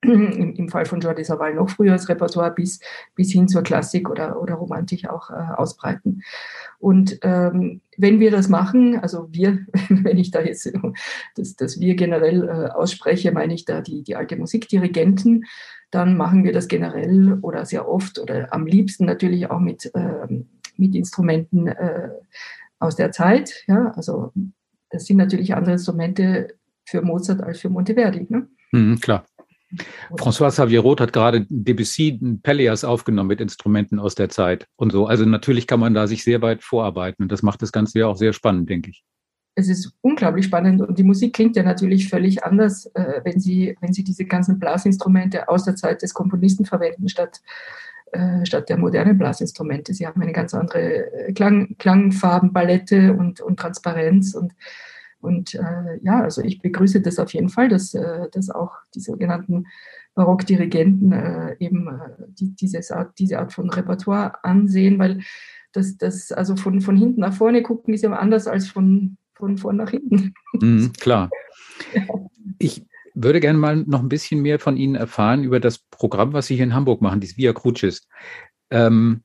im, 0.02 0.54
im 0.54 0.68
Fall 0.68 0.86
von 0.86 1.00
Jordi 1.00 1.24
Savall 1.24 1.54
noch 1.54 1.70
früher 1.70 1.92
das 1.92 2.08
Repertoire 2.08 2.52
bis, 2.52 2.80
bis 3.14 3.32
hin 3.32 3.48
zur 3.48 3.62
Klassik 3.62 4.08
oder, 4.08 4.40
oder 4.40 4.54
Romantik 4.54 5.08
auch 5.08 5.30
äh, 5.30 5.54
ausbreiten. 5.56 6.22
Und 6.78 7.18
ähm, 7.22 7.82
wenn 7.98 8.18
wir 8.20 8.30
das 8.30 8.48
machen, 8.48 8.98
also 8.98 9.28
wir, 9.30 9.58
wenn 9.88 10.18
ich 10.18 10.30
da 10.30 10.40
jetzt 10.40 10.70
das, 11.36 11.56
das 11.56 11.80
wir 11.80 11.94
generell 11.96 12.48
äh, 12.48 12.70
ausspreche, 12.70 13.32
meine 13.32 13.54
ich 13.54 13.66
da 13.66 13.82
die, 13.82 14.02
die 14.02 14.16
alte 14.16 14.36
Musikdirigenten, 14.36 15.44
dann 15.90 16.16
machen 16.16 16.44
wir 16.44 16.52
das 16.52 16.68
generell 16.68 17.38
oder 17.42 17.66
sehr 17.66 17.88
oft 17.88 18.18
oder 18.18 18.52
am 18.54 18.66
liebsten 18.66 19.04
natürlich 19.04 19.50
auch 19.50 19.60
mit, 19.60 19.90
äh, 19.94 20.42
mit 20.76 20.94
Instrumenten 20.94 21.66
äh, 21.66 22.10
aus 22.78 22.96
der 22.96 23.12
Zeit. 23.12 23.64
Ja, 23.66 23.92
also 23.96 24.32
das 24.88 25.04
sind 25.04 25.18
natürlich 25.18 25.54
andere 25.54 25.72
Instrumente 25.72 26.54
für 26.84 27.02
Mozart 27.02 27.42
als 27.42 27.60
für 27.60 27.68
Monteverdi. 27.68 28.26
Ne? 28.28 28.48
Mhm, 28.72 29.00
klar. 29.00 29.24
François 30.16 30.50
Xavier 30.50 30.80
Roth 30.80 31.00
hat 31.00 31.12
gerade 31.12 31.46
Debussy 31.48 32.18
Pelleas 32.42 32.85
aufgenommen 32.85 33.28
mit 33.28 33.40
Instrumenten 33.40 33.98
aus 33.98 34.14
der 34.14 34.28
Zeit 34.28 34.66
und 34.76 34.90
so. 34.92 35.06
Also 35.06 35.24
natürlich 35.24 35.66
kann 35.66 35.80
man 35.80 35.94
da 35.94 36.06
sich 36.06 36.24
sehr 36.24 36.42
weit 36.42 36.62
vorarbeiten 36.62 37.22
und 37.22 37.33
das 37.33 37.42
macht 37.42 37.62
das 37.62 37.72
Ganze 37.72 38.00
ja 38.00 38.06
auch 38.06 38.16
sehr 38.16 38.33
spannend, 38.33 38.68
denke 38.68 38.90
ich. 38.90 39.04
Es 39.54 39.68
ist 39.68 39.92
unglaublich 40.00 40.46
spannend 40.46 40.80
und 40.80 40.98
die 40.98 41.02
Musik 41.02 41.35
klingt 41.35 41.56
ja 41.56 41.62
natürlich 41.62 42.09
völlig 42.09 42.44
anders, 42.44 42.87
äh, 42.94 43.20
wenn, 43.24 43.40
Sie, 43.40 43.76
wenn 43.80 43.92
Sie 43.92 44.04
diese 44.04 44.24
ganzen 44.24 44.59
Blasinstrumente 44.59 45.48
aus 45.48 45.64
der 45.64 45.76
Zeit 45.76 46.02
des 46.02 46.14
Komponisten 46.14 46.64
verwenden, 46.64 47.09
statt, 47.09 47.40
äh, 48.12 48.44
statt 48.46 48.68
der 48.68 48.78
modernen 48.78 49.18
Blasinstrumente. 49.18 49.92
Sie 49.92 50.06
haben 50.06 50.22
eine 50.22 50.33
ganz 50.33 50.54
andere 50.54 51.12
äh, 51.12 51.33
Klang, 51.33 51.76
Klangfarbenpalette 51.78 53.12
und, 53.12 53.40
und 53.40 53.59
Transparenz 53.59 54.35
und 54.35 54.54
und 55.20 55.54
äh, 55.54 55.98
ja, 56.02 56.22
also 56.22 56.42
ich 56.42 56.61
begrüße 56.61 57.00
das 57.00 57.18
auf 57.18 57.33
jeden 57.33 57.48
Fall, 57.48 57.68
dass, 57.68 57.94
äh, 57.94 58.28
dass 58.33 58.50
auch 58.50 58.72
die 58.94 59.00
sogenannten 59.00 59.66
Barockdirigenten 60.14 61.12
äh, 61.12 61.56
eben 61.59 61.88
äh, 61.88 62.26
die, 62.28 62.54
diese, 62.54 62.80
Art, 62.96 63.18
diese 63.18 63.38
Art 63.38 63.52
von 63.52 63.70
Repertoire 63.70 64.42
ansehen, 64.44 64.98
weil 64.98 65.20
das, 65.72 65.96
das 65.96 66.33
also 66.33 66.56
von, 66.56 66.80
von 66.80 66.96
hinten 66.96 67.20
nach 67.20 67.35
vorne 67.35 67.62
gucken 67.62 67.94
ist 67.94 68.02
ja 68.02 68.11
anders 68.12 68.46
als 68.46 68.68
von, 68.68 69.16
von 69.35 69.56
vorn 69.56 69.76
nach 69.76 69.90
hinten. 69.90 70.35
Mhm, 70.61 70.92
klar. 70.94 71.30
Ich 72.59 72.85
würde 73.14 73.40
gerne 73.40 73.59
mal 73.59 73.76
noch 73.76 74.00
ein 74.00 74.09
bisschen 74.09 74.42
mehr 74.42 74.59
von 74.59 74.76
Ihnen 74.76 74.94
erfahren 74.94 75.44
über 75.44 75.61
das 75.61 75.78
Programm, 75.78 76.33
was 76.33 76.46
Sie 76.46 76.56
hier 76.56 76.64
in 76.64 76.74
Hamburg 76.74 77.00
machen, 77.00 77.20
dieses 77.20 77.37
Via 77.37 77.52
Crucis. 77.52 78.09
Ähm, 78.70 79.22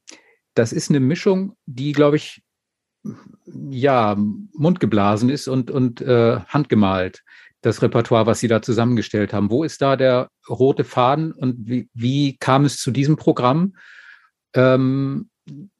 das 0.54 0.72
ist 0.72 0.90
eine 0.90 1.00
Mischung, 1.00 1.56
die, 1.66 1.92
glaube 1.92 2.16
ich, 2.16 2.45
ja, 3.70 4.16
mundgeblasen 4.18 5.30
ist 5.30 5.48
und, 5.48 5.72
und 5.72 6.02
äh, 6.02 6.40
handgemalt, 6.48 7.24
das 7.62 7.82
Repertoire, 7.82 8.26
was 8.26 8.40
Sie 8.40 8.48
da 8.48 8.62
zusammengestellt 8.62 9.34
haben. 9.34 9.50
Wo 9.50 9.64
ist 9.64 9.82
da 9.82 9.96
der 9.96 10.30
rote 10.50 10.84
Faden 10.84 11.32
und 11.32 11.68
wie, 11.68 11.90
wie 11.94 12.38
kam 12.38 12.66
es 12.66 12.78
zu 12.78 12.92
diesem 12.92 13.16
Programm? 13.16 13.76
Ähm, 14.54 15.30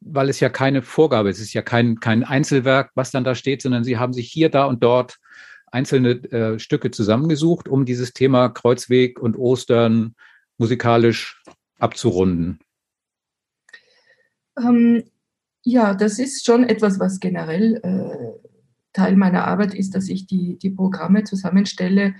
weil 0.00 0.28
es 0.28 0.40
ja 0.40 0.48
keine 0.48 0.82
Vorgabe 0.82 1.28
ist, 1.28 1.38
es 1.38 1.46
ist 1.46 1.54
ja 1.54 1.62
kein, 1.62 1.98
kein 1.98 2.22
Einzelwerk, 2.22 2.92
was 2.94 3.10
dann 3.10 3.24
da 3.24 3.34
steht, 3.34 3.62
sondern 3.62 3.84
Sie 3.84 3.98
haben 3.98 4.12
sich 4.12 4.30
hier, 4.30 4.48
da 4.48 4.64
und 4.64 4.82
dort 4.82 5.18
einzelne 5.72 6.10
äh, 6.30 6.58
Stücke 6.58 6.90
zusammengesucht, 6.90 7.68
um 7.68 7.84
dieses 7.84 8.12
Thema 8.12 8.48
Kreuzweg 8.48 9.18
und 9.20 9.36
Ostern 9.36 10.14
musikalisch 10.58 11.42
abzurunden. 11.78 12.60
Ähm, 14.58 15.04
ja, 15.66 15.94
das 15.94 16.20
ist 16.20 16.46
schon 16.46 16.62
etwas, 16.62 17.00
was 17.00 17.18
generell 17.18 17.80
äh, 17.82 18.48
Teil 18.92 19.16
meiner 19.16 19.48
Arbeit 19.48 19.74
ist, 19.74 19.96
dass 19.96 20.08
ich 20.08 20.28
die, 20.28 20.56
die 20.58 20.70
Programme 20.70 21.24
zusammenstelle, 21.24 22.14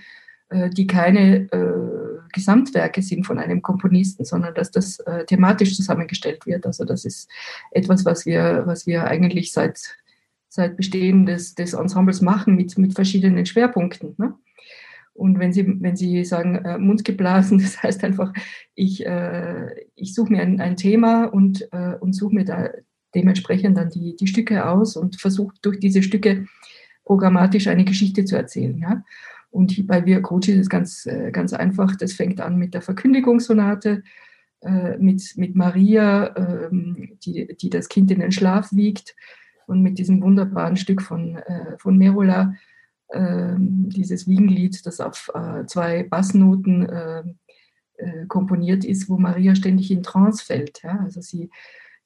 äh, 0.49 0.69
die 0.69 0.85
keine 0.85 1.49
äh, 1.53 2.19
Gesamtwerke 2.33 3.01
sind 3.01 3.25
von 3.25 3.39
einem 3.39 3.61
Komponisten, 3.61 4.25
sondern 4.25 4.53
dass 4.53 4.71
das 4.71 4.99
äh, 4.99 5.23
thematisch 5.23 5.77
zusammengestellt 5.77 6.45
wird. 6.45 6.65
Also 6.65 6.83
das 6.83 7.05
ist 7.05 7.29
etwas, 7.71 8.03
was 8.03 8.25
wir, 8.25 8.63
was 8.65 8.85
wir 8.85 9.05
eigentlich 9.05 9.53
seit, 9.53 9.95
seit 10.49 10.75
Bestehen 10.75 11.25
des, 11.25 11.55
des 11.55 11.71
Ensembles 11.71 12.19
machen 12.19 12.57
mit, 12.57 12.77
mit 12.77 12.95
verschiedenen 12.95 13.45
Schwerpunkten. 13.45 14.15
Ne? 14.17 14.33
Und 15.13 15.39
wenn 15.39 15.53
Sie, 15.53 15.65
wenn 15.81 15.95
Sie 15.95 16.25
sagen, 16.25 16.55
äh, 16.65 16.77
Mund 16.77 17.05
geblasen, 17.05 17.59
das 17.61 17.81
heißt 17.81 18.03
einfach, 18.03 18.33
ich, 18.75 19.05
äh, 19.05 19.85
ich 19.95 20.13
suche 20.13 20.33
mir 20.33 20.41
ein, 20.41 20.59
ein 20.59 20.75
Thema 20.75 21.23
und, 21.23 21.65
äh, 21.71 21.95
und 22.01 22.11
suche 22.11 22.35
mir 22.35 22.43
da 22.43 22.67
dementsprechend 23.17 23.77
dann 23.77 23.89
die, 23.89 24.15
die 24.15 24.27
Stücke 24.27 24.69
aus 24.69 24.95
und 24.95 25.19
versucht 25.19 25.57
durch 25.63 25.79
diese 25.79 26.03
Stücke 26.03 26.45
programmatisch 27.03 27.67
eine 27.67 27.83
Geschichte 27.83 28.25
zu 28.25 28.35
erzählen. 28.35 28.77
Ja? 28.77 29.03
Und 29.49 29.87
bei 29.87 30.05
Via 30.05 30.19
Crucis 30.19 30.55
ist 30.55 30.61
es 30.61 30.69
ganz, 30.69 31.05
äh, 31.07 31.31
ganz 31.31 31.51
einfach. 31.51 31.95
Das 31.95 32.13
fängt 32.13 32.39
an 32.41 32.57
mit 32.57 32.75
der 32.75 32.81
Verkündigungssonate, 32.81 34.03
äh, 34.61 34.97
mit, 34.97 35.23
mit 35.35 35.55
Maria, 35.55 36.35
ähm, 36.37 37.17
die, 37.23 37.55
die 37.59 37.69
das 37.71 37.89
Kind 37.89 38.11
in 38.11 38.19
den 38.19 38.31
Schlaf 38.31 38.71
wiegt 38.71 39.15
und 39.65 39.81
mit 39.81 39.97
diesem 39.97 40.21
wunderbaren 40.21 40.75
Stück 40.77 41.01
von, 41.01 41.37
äh, 41.37 41.77
von 41.79 41.97
Merola, 41.97 42.53
ähm, 43.13 43.89
dieses 43.89 44.27
Wiegenlied, 44.27 44.85
das 44.85 44.99
auf 44.99 45.31
zwei 45.67 46.03
Bassnoten 46.03 47.37
komponiert 48.27 48.85
ist, 48.85 49.09
wo 49.09 49.17
Maria 49.17 49.55
ständig 49.55 49.89
in 49.89 50.03
Trance 50.03 50.45
fällt. 50.45 50.83
Ja? 50.83 50.99
Also 51.03 51.21
sie, 51.21 51.49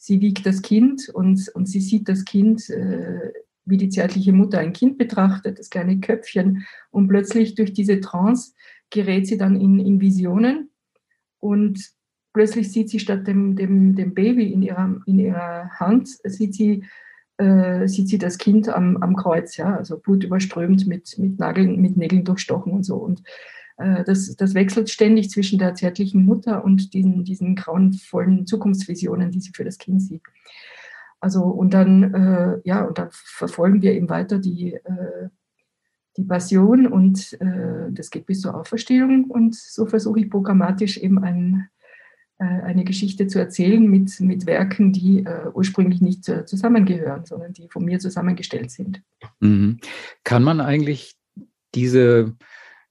sie 0.01 0.19
wiegt 0.19 0.47
das 0.47 0.63
Kind 0.63 1.09
und, 1.09 1.47
und 1.49 1.67
sie 1.67 1.79
sieht 1.79 2.09
das 2.09 2.25
Kind, 2.25 2.67
äh, 2.71 3.31
wie 3.65 3.77
die 3.77 3.89
zärtliche 3.89 4.33
Mutter 4.33 4.57
ein 4.57 4.73
Kind 4.73 4.97
betrachtet, 4.97 5.59
das 5.59 5.69
kleine 5.69 5.99
Köpfchen. 5.99 6.65
Und 6.89 7.07
plötzlich 7.07 7.53
durch 7.53 7.71
diese 7.71 7.99
Trance 7.99 8.53
gerät 8.89 9.27
sie 9.27 9.37
dann 9.37 9.55
in, 9.55 9.79
in 9.79 10.01
Visionen 10.01 10.71
und 11.37 11.91
plötzlich 12.33 12.71
sieht 12.71 12.89
sie 12.89 12.99
statt 12.99 13.27
dem, 13.27 13.55
dem, 13.55 13.95
dem 13.95 14.15
Baby 14.15 14.51
in 14.51 14.63
ihrer, 14.63 14.99
in 15.05 15.19
ihrer 15.19 15.69
Hand, 15.69 16.09
sieht 16.23 16.55
sie, 16.55 16.83
äh, 17.37 17.87
sieht 17.87 18.09
sie 18.09 18.17
das 18.17 18.39
Kind 18.39 18.69
am, 18.69 18.97
am 18.97 19.15
Kreuz, 19.15 19.55
ja, 19.57 19.75
also 19.75 19.99
blutüberströmt 19.99 20.87
mit, 20.87 21.15
mit, 21.19 21.37
Nageln, 21.37 21.79
mit 21.79 21.95
Nägeln 21.95 22.25
durchstochen 22.25 22.73
und 22.73 22.83
so. 22.83 22.95
Und 22.95 23.21
das, 24.05 24.35
das 24.35 24.53
wechselt 24.53 24.89
ständig 24.89 25.29
zwischen 25.29 25.59
der 25.59 25.75
zärtlichen 25.75 26.25
Mutter 26.25 26.63
und 26.63 26.93
diesen, 26.93 27.23
diesen 27.23 27.55
grauenvollen 27.55 28.45
Zukunftsvisionen, 28.45 29.31
die 29.31 29.39
sie 29.39 29.51
für 29.53 29.63
das 29.63 29.77
Kind 29.77 30.01
sieht. 30.01 30.21
Also 31.21 31.43
und 31.43 31.73
dann, 31.73 32.13
äh, 32.13 32.59
ja, 32.63 32.83
und 32.83 32.97
dann 32.97 33.09
verfolgen 33.11 33.81
wir 33.83 33.93
eben 33.93 34.09
weiter 34.09 34.39
die, 34.39 34.73
äh, 34.73 35.29
die 36.17 36.23
Passion 36.23 36.87
und 36.87 37.39
äh, 37.39 37.91
das 37.91 38.09
geht 38.09 38.25
bis 38.25 38.41
zur 38.41 38.55
Auferstehung 38.55 39.25
und 39.25 39.55
so 39.55 39.85
versuche 39.85 40.19
ich 40.19 40.29
programmatisch 40.29 40.97
eben 40.97 41.23
ein, 41.23 41.69
äh, 42.39 42.43
eine 42.43 42.83
Geschichte 42.83 43.27
zu 43.27 43.37
erzählen 43.37 43.85
mit, 43.85 44.19
mit 44.19 44.47
Werken, 44.47 44.93
die 44.93 45.19
äh, 45.19 45.47
ursprünglich 45.53 46.01
nicht 46.01 46.25
zusammengehören, 46.25 47.25
sondern 47.25 47.53
die 47.53 47.69
von 47.69 47.85
mir 47.85 47.99
zusammengestellt 47.99 48.71
sind. 48.71 49.03
Mhm. 49.39 49.79
Kann 50.23 50.43
man 50.43 50.59
eigentlich 50.59 51.15
diese 51.75 52.35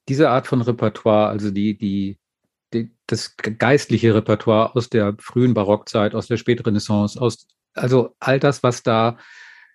diese 0.07 0.29
Art 0.29 0.47
von 0.47 0.61
Repertoire, 0.61 1.29
also 1.29 1.51
die, 1.51 1.77
die, 1.77 2.17
die, 2.73 2.91
das 3.07 3.35
geistliche 3.37 4.13
Repertoire 4.15 4.75
aus 4.75 4.89
der 4.89 5.15
frühen 5.19 5.53
Barockzeit, 5.53 6.15
aus 6.15 6.27
der 6.27 6.37
Spätrenaissance, 6.37 7.19
aus, 7.19 7.47
also 7.73 8.15
all 8.19 8.39
das, 8.39 8.63
was 8.63 8.83
da 8.83 9.17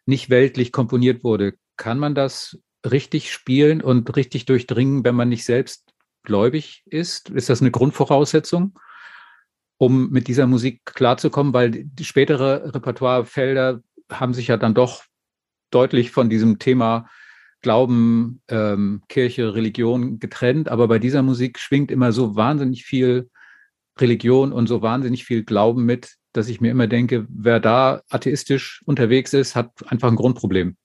nicht 0.04 0.30
weltlich 0.30 0.72
komponiert 0.72 1.24
wurde, 1.24 1.54
kann 1.76 1.98
man 1.98 2.14
das 2.14 2.58
richtig 2.84 3.32
spielen 3.32 3.82
und 3.82 4.14
richtig 4.16 4.46
durchdringen, 4.46 5.04
wenn 5.04 5.14
man 5.14 5.28
nicht 5.28 5.44
selbst 5.44 5.92
gläubig 6.22 6.82
ist? 6.86 7.30
Ist 7.30 7.48
das 7.48 7.60
eine 7.60 7.70
Grundvoraussetzung, 7.70 8.78
um 9.78 10.10
mit 10.10 10.28
dieser 10.28 10.46
Musik 10.46 10.84
klarzukommen? 10.84 11.52
Weil 11.52 11.88
spätere 12.00 12.74
Repertoirefelder 12.74 13.82
haben 14.10 14.34
sich 14.34 14.48
ja 14.48 14.56
dann 14.56 14.74
doch 14.74 15.04
deutlich 15.70 16.10
von 16.10 16.30
diesem 16.30 16.58
Thema 16.58 17.08
Glauben, 17.62 18.42
ähm, 18.48 19.02
Kirche, 19.08 19.54
Religion 19.54 20.18
getrennt, 20.18 20.68
aber 20.68 20.88
bei 20.88 20.98
dieser 20.98 21.22
Musik 21.22 21.58
schwingt 21.58 21.90
immer 21.90 22.12
so 22.12 22.36
wahnsinnig 22.36 22.84
viel 22.84 23.30
Religion 23.98 24.52
und 24.52 24.66
so 24.66 24.82
wahnsinnig 24.82 25.24
viel 25.24 25.44
Glauben 25.44 25.84
mit, 25.84 26.16
dass 26.32 26.48
ich 26.48 26.60
mir 26.60 26.70
immer 26.70 26.86
denke, 26.86 27.26
wer 27.28 27.60
da 27.60 28.02
atheistisch 28.10 28.82
unterwegs 28.84 29.32
ist, 29.32 29.56
hat 29.56 29.72
einfach 29.86 30.08
ein 30.08 30.16
Grundproblem. 30.16 30.76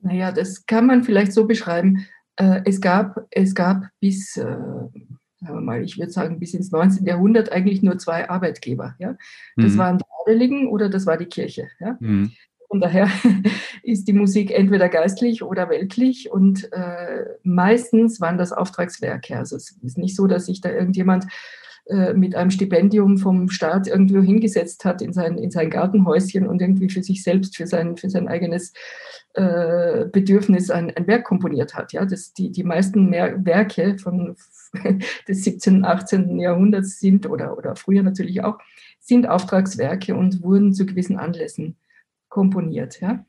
Naja, 0.00 0.32
das 0.32 0.66
kann 0.66 0.86
man 0.86 1.04
vielleicht 1.04 1.32
so 1.32 1.46
beschreiben. 1.46 2.06
Äh, 2.36 2.62
es, 2.64 2.80
gab, 2.80 3.26
es 3.30 3.54
gab 3.54 3.88
bis, 4.00 4.36
äh, 4.36 4.56
mal, 5.40 5.82
ich 5.84 5.98
würde 5.98 6.10
sagen, 6.10 6.40
bis 6.40 6.54
ins 6.54 6.72
19. 6.72 7.06
Jahrhundert 7.06 7.52
eigentlich 7.52 7.82
nur 7.82 7.98
zwei 7.98 8.28
Arbeitgeber. 8.28 8.96
Ja? 8.98 9.16
Das 9.56 9.74
mhm. 9.74 9.78
waren 9.78 9.98
die 9.98 10.04
Adeligen 10.22 10.66
oder 10.66 10.88
das 10.88 11.06
war 11.06 11.16
die 11.16 11.26
Kirche. 11.26 11.68
Ja? 11.78 11.96
Mhm. 12.00 12.32
Von 12.72 12.80
daher 12.80 13.06
ist 13.82 14.08
die 14.08 14.14
Musik 14.14 14.50
entweder 14.50 14.88
geistlich 14.88 15.42
oder 15.42 15.68
weltlich 15.68 16.32
und 16.32 16.72
äh, 16.72 17.26
meistens 17.42 18.18
waren 18.18 18.38
das 18.38 18.50
Auftragswerke. 18.50 19.36
Also 19.36 19.56
es 19.56 19.76
ist 19.82 19.98
nicht 19.98 20.16
so, 20.16 20.26
dass 20.26 20.46
sich 20.46 20.62
da 20.62 20.70
irgendjemand 20.70 21.26
äh, 21.84 22.14
mit 22.14 22.34
einem 22.34 22.50
Stipendium 22.50 23.18
vom 23.18 23.50
Staat 23.50 23.88
irgendwo 23.88 24.22
hingesetzt 24.22 24.86
hat 24.86 25.02
in 25.02 25.12
sein, 25.12 25.36
in 25.36 25.50
sein 25.50 25.68
Gartenhäuschen 25.68 26.46
und 26.46 26.62
irgendwie 26.62 26.88
für 26.88 27.02
sich 27.02 27.22
selbst, 27.22 27.58
für 27.58 27.66
sein, 27.66 27.98
für 27.98 28.08
sein 28.08 28.26
eigenes 28.26 28.72
äh, 29.34 30.06
Bedürfnis 30.06 30.70
ein, 30.70 30.96
ein 30.96 31.06
Werk 31.06 31.24
komponiert 31.24 31.74
hat. 31.74 31.92
Ja, 31.92 32.06
das, 32.06 32.32
die, 32.32 32.52
die 32.52 32.64
meisten 32.64 33.10
Mer 33.10 33.44
Werke 33.44 33.98
von, 33.98 34.34
des 35.28 35.44
17., 35.44 35.84
18. 35.84 36.38
Jahrhunderts 36.38 37.00
sind, 37.00 37.28
oder, 37.28 37.58
oder 37.58 37.76
früher 37.76 38.02
natürlich 38.02 38.42
auch, 38.42 38.56
sind 38.98 39.28
Auftragswerke 39.28 40.14
und 40.14 40.42
wurden 40.42 40.72
zu 40.72 40.86
gewissen 40.86 41.18
Anlässen 41.18 41.76
komponiert. 42.32 42.98
Ja. 43.02 43.26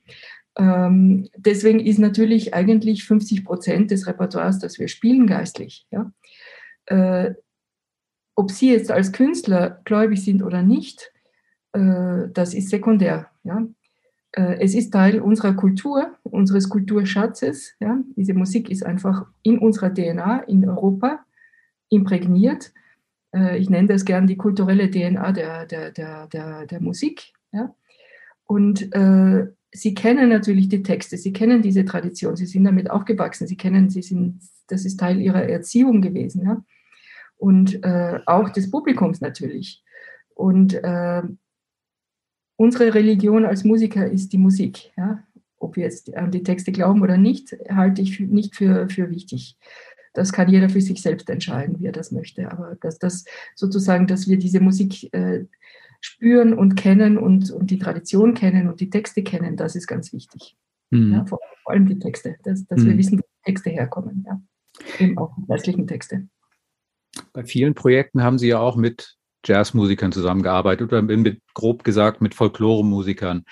Ähm, 0.58 1.28
deswegen 1.36 1.82
ist 1.82 2.00
natürlich 2.00 2.54
eigentlich 2.54 3.04
50 3.04 3.44
Prozent 3.44 3.92
des 3.92 4.08
Repertoires, 4.08 4.60
das 4.60 4.80
wir 4.80 4.88
spielen, 4.88 5.28
geistlich. 5.28 5.86
Ja. 5.92 6.12
Äh, 6.86 7.34
ob 8.36 8.50
Sie 8.50 8.72
jetzt 8.72 8.92
als 8.92 9.12
Künstler 9.12 9.82
gläubig 9.84 10.24
sind 10.24 10.42
oder 10.42 10.64
nicht, 10.64 11.12
äh, 11.74 12.30
das 12.34 12.54
ist 12.54 12.70
sekundär. 12.70 13.30
Ja? 13.44 13.68
Äh, 14.32 14.60
es 14.62 14.74
ist 14.74 14.92
Teil 14.92 15.20
unserer 15.20 15.54
Kultur, 15.54 16.16
unseres 16.24 16.70
Kulturschatzes. 16.70 17.76
Ja? 17.82 18.00
Diese 18.16 18.34
Musik 18.34 18.70
ist 18.70 18.86
einfach 18.86 19.26
in 19.42 19.60
unserer 19.60 19.94
DNA 19.94 20.44
in 20.44 20.68
Europa 20.68 21.26
imprägniert. 21.90 22.72
Äh, 23.36 23.58
ich 23.58 23.70
nenne 23.70 23.90
das 23.90 24.06
gern 24.06 24.28
die 24.28 24.38
kulturelle 24.38 24.90
DNA 24.90 25.34
der, 25.34 25.66
der, 25.66 25.92
der, 25.92 26.28
der, 26.28 26.66
der 26.68 26.82
Musik. 26.82 27.34
Ja? 27.52 27.76
Und 28.46 28.94
äh, 28.94 29.48
Sie 29.72 29.96
kennen 29.96 30.30
natürlich 30.30 30.70
die 30.70 30.84
Texte, 30.84 31.18
Sie 31.18 31.34
kennen 31.34 31.62
diese 31.62 31.84
Tradition, 31.84 32.36
Sie 32.36 32.46
sind 32.46 32.64
damit 32.64 32.92
aufgewachsen, 32.92 33.48
Sie 33.48 33.58
kennen, 33.58 33.90
Sie 33.90 34.04
sind, 34.04 34.40
das 34.68 34.86
ist 34.86 35.00
Teil 35.00 35.20
Ihrer 35.20 35.44
Erziehung 35.44 36.02
gewesen. 36.02 36.46
Ja? 36.46 36.64
und 37.44 37.84
äh, 37.84 38.22
auch 38.26 38.50
des 38.50 38.72
Publikums 38.72 39.20
natürlich. 39.20 39.84
Und 40.34 40.76
äh, 40.76 41.24
unsere 42.56 42.94
Religion 42.94 43.44
als 43.44 43.66
Musiker 43.66 44.10
ist 44.10 44.32
die 44.32 44.38
Musik. 44.38 44.94
Ja? 44.96 45.24
Ob 45.58 45.76
wir 45.76 45.84
jetzt 45.84 46.16
an 46.16 46.32
die 46.32 46.44
Texte 46.44 46.72
glauben 46.72 47.02
oder 47.02 47.18
nicht, 47.18 47.54
halte 47.70 48.02
ich 48.02 48.18
nicht 48.22 48.56
für, 48.56 48.88
für 48.88 49.10
wichtig. 49.10 49.58
Das 50.14 50.32
kann 50.32 50.48
jeder 50.48 50.70
für 50.70 50.80
sich 50.80 51.02
selbst 51.02 51.30
entscheiden, 51.30 51.82
wie 51.82 51.88
er 51.88 51.92
das 51.92 52.14
möchte. 52.14 52.50
Aber 52.50 52.78
dass 52.80 52.98
das 52.98 53.26
sozusagen, 53.56 54.08
dass 54.08 54.30
wir 54.30 54.38
diese 54.38 54.62
Musik 54.62 55.14
äh, 55.14 55.44
spüren 56.06 56.54
und 56.54 56.76
kennen 56.76 57.18
und, 57.18 57.52
und 57.52 57.72
die 57.72 57.80
Tradition 57.80 58.34
kennen 58.34 58.70
und 58.70 58.80
die 58.80 58.90
Texte 58.90 59.24
kennen, 59.24 59.58
das 59.58 59.76
ist 59.76 59.88
ganz 59.88 60.14
wichtig. 60.14 60.56
Mhm. 60.92 61.14
Ja, 61.14 61.26
vor, 61.26 61.40
allem 61.66 61.88
die 61.88 61.98
Texte, 61.98 62.36
dass, 62.44 62.66
dass 62.68 62.82
mhm. 62.82 62.90
wir 62.90 62.98
wissen, 62.98 63.20
wo 63.20 63.22
die 63.22 63.52
Texte 63.52 63.70
herkommen. 63.70 64.26
Ja. 64.28 64.42
Eben 65.00 65.18
auch 65.18 65.34
die 65.38 65.48
geistlichen 65.48 65.88
Texte 65.88 66.28
bei 67.34 67.44
vielen 67.44 67.74
Projekten 67.74 68.24
haben 68.24 68.40
Sie 68.40 68.48
ja 68.48 68.60
auch 68.60 68.76
mit 68.76 69.16
Jazzmusikern 69.46 70.12
zusammengearbeitet 70.12 70.92
oder 70.92 71.02
mit, 71.02 71.42
grob 71.54 71.84
gesagt 71.84 72.22
mit 72.22 72.34
Folkloremusikern. 72.34 73.44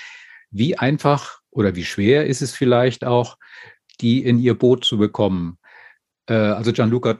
Wie 0.49 0.77
einfach 0.77 1.39
oder 1.49 1.75
wie 1.75 1.83
schwer 1.83 2.25
ist 2.25 2.41
es 2.41 2.53
vielleicht 2.53 3.05
auch, 3.05 3.37
die 3.99 4.23
in 4.23 4.39
ihr 4.39 4.57
Boot 4.57 4.85
zu 4.85 4.97
bekommen? 4.97 5.57
Äh, 6.27 6.33
also 6.33 6.71
Gianluca 6.71 7.19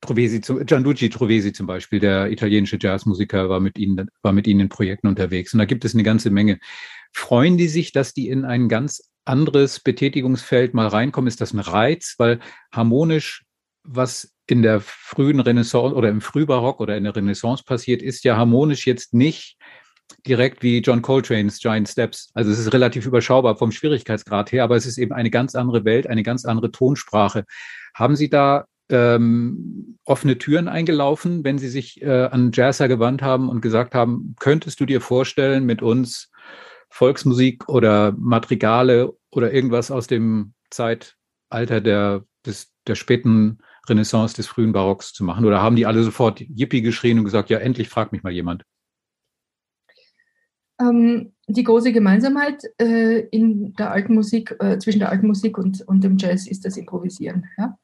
Trovesi, 0.00 0.40
Gianluigi 0.40 1.10
Trovesi 1.10 1.52
zum 1.52 1.66
Beispiel, 1.66 1.98
der 1.98 2.30
italienische 2.30 2.78
Jazzmusiker, 2.80 3.48
war 3.48 3.60
mit 3.60 3.78
ihnen, 3.78 4.08
war 4.22 4.32
mit 4.32 4.46
ihnen 4.46 4.60
in 4.60 4.68
Projekten 4.68 5.08
unterwegs. 5.08 5.52
Und 5.52 5.58
da 5.58 5.64
gibt 5.64 5.84
es 5.84 5.94
eine 5.94 6.04
ganze 6.04 6.30
Menge. 6.30 6.58
Freuen 7.12 7.56
die 7.56 7.68
sich, 7.68 7.92
dass 7.92 8.14
die 8.14 8.28
in 8.28 8.44
ein 8.44 8.68
ganz 8.68 9.10
anderes 9.24 9.80
Betätigungsfeld 9.80 10.74
mal 10.74 10.86
reinkommen? 10.86 11.28
Ist 11.28 11.40
das 11.40 11.52
ein 11.52 11.58
Reiz? 11.58 12.14
Weil 12.18 12.40
harmonisch, 12.72 13.44
was 13.82 14.32
in 14.46 14.62
der 14.62 14.80
frühen 14.80 15.40
Renaissance 15.40 15.94
oder 15.94 16.08
im 16.08 16.20
Frühbarock 16.20 16.80
oder 16.80 16.96
in 16.96 17.04
der 17.04 17.14
Renaissance 17.14 17.64
passiert, 17.64 18.00
ist 18.02 18.24
ja 18.24 18.36
harmonisch 18.36 18.86
jetzt 18.86 19.14
nicht 19.14 19.58
direkt 20.26 20.62
wie 20.62 20.78
John 20.78 21.02
Coltrane's 21.02 21.58
Giant 21.58 21.88
Steps. 21.88 22.30
Also 22.34 22.50
es 22.50 22.58
ist 22.58 22.72
relativ 22.72 23.04
überschaubar 23.04 23.56
vom 23.56 23.72
Schwierigkeitsgrad 23.72 24.52
her, 24.52 24.64
aber 24.64 24.76
es 24.76 24.86
ist 24.86 24.96
eben 24.96 25.12
eine 25.12 25.30
ganz 25.30 25.54
andere 25.54 25.84
Welt, 25.84 26.06
eine 26.06 26.22
ganz 26.22 26.44
andere 26.44 26.70
Tonsprache. 26.70 27.44
Haben 27.94 28.16
Sie 28.16 28.30
da 28.30 28.66
ähm, 28.90 29.98
offene 30.04 30.38
Türen 30.38 30.68
eingelaufen, 30.68 31.44
wenn 31.44 31.58
Sie 31.58 31.68
sich 31.68 32.02
äh, 32.02 32.24
an 32.24 32.50
Jazzer 32.52 32.88
gewandt 32.88 33.22
haben 33.22 33.48
und 33.48 33.60
gesagt 33.60 33.94
haben, 33.94 34.34
könntest 34.38 34.80
du 34.80 34.86
dir 34.86 35.00
vorstellen, 35.00 35.64
mit 35.64 35.82
uns 35.82 36.30
Volksmusik 36.90 37.68
oder 37.68 38.12
Madrigale 38.16 39.12
oder 39.30 39.52
irgendwas 39.52 39.90
aus 39.90 40.06
dem 40.06 40.54
Zeitalter 40.70 41.80
der, 41.80 42.24
des, 42.46 42.72
der 42.86 42.94
späten 42.94 43.58
Renaissance 43.88 44.34
des 44.34 44.46
frühen 44.46 44.72
Barocks 44.72 45.12
zu 45.12 45.24
machen? 45.24 45.44
Oder 45.44 45.62
haben 45.62 45.76
die 45.76 45.86
alle 45.86 46.02
sofort 46.02 46.40
Yippie 46.40 46.82
geschrien 46.82 47.18
und 47.18 47.24
gesagt, 47.24 47.50
ja, 47.50 47.58
endlich 47.58 47.88
fragt 47.88 48.12
mich 48.12 48.22
mal 48.22 48.32
jemand? 48.32 48.64
Ähm, 50.80 51.32
die 51.48 51.64
große 51.64 51.92
Gemeinsamkeit 51.92 52.62
äh, 52.78 53.20
in 53.30 53.74
der 53.74 53.90
alten 53.90 54.14
Musik, 54.14 54.56
äh, 54.60 54.78
zwischen 54.78 55.00
der 55.00 55.10
alten 55.10 55.26
Musik 55.26 55.58
und, 55.58 55.82
und 55.82 56.04
dem 56.04 56.16
Jazz 56.18 56.46
ist 56.46 56.64
das 56.64 56.76
Improvisieren. 56.76 57.46
Ja? 57.58 57.76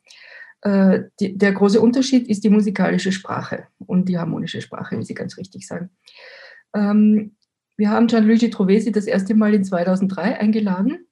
Äh, 0.64 1.04
die, 1.20 1.36
der 1.36 1.52
große 1.52 1.80
Unterschied 1.80 2.26
ist 2.26 2.42
die 2.42 2.50
musikalische 2.50 3.12
Sprache 3.12 3.68
und 3.78 4.08
die 4.08 4.18
harmonische 4.18 4.62
Sprache, 4.62 4.98
wie 4.98 5.04
Sie 5.04 5.14
ganz 5.14 5.36
richtig 5.36 5.66
sagen. 5.66 5.90
Ähm, 6.74 7.36
wir 7.76 7.90
haben 7.90 8.06
Gianluigi 8.06 8.50
Trovesi 8.50 8.90
das 8.90 9.06
erste 9.06 9.34
Mal 9.34 9.54
in 9.54 9.64
2003 9.64 10.40
eingeladen 10.40 11.06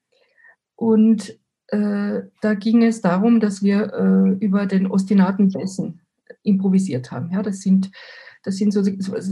und 0.74 1.38
äh, 1.68 2.22
da 2.40 2.54
ging 2.54 2.82
es 2.82 3.02
darum, 3.02 3.40
dass 3.40 3.62
wir 3.62 3.92
äh, 3.92 4.44
über 4.44 4.64
den 4.66 4.86
ostinaten 4.86 5.50
Bässen 5.50 6.00
improvisiert 6.42 7.12
haben. 7.12 7.30
Ja, 7.30 7.42
das 7.42 7.60
sind, 7.60 7.90
das 8.44 8.56
sind 8.56 8.72
so, 8.72 8.82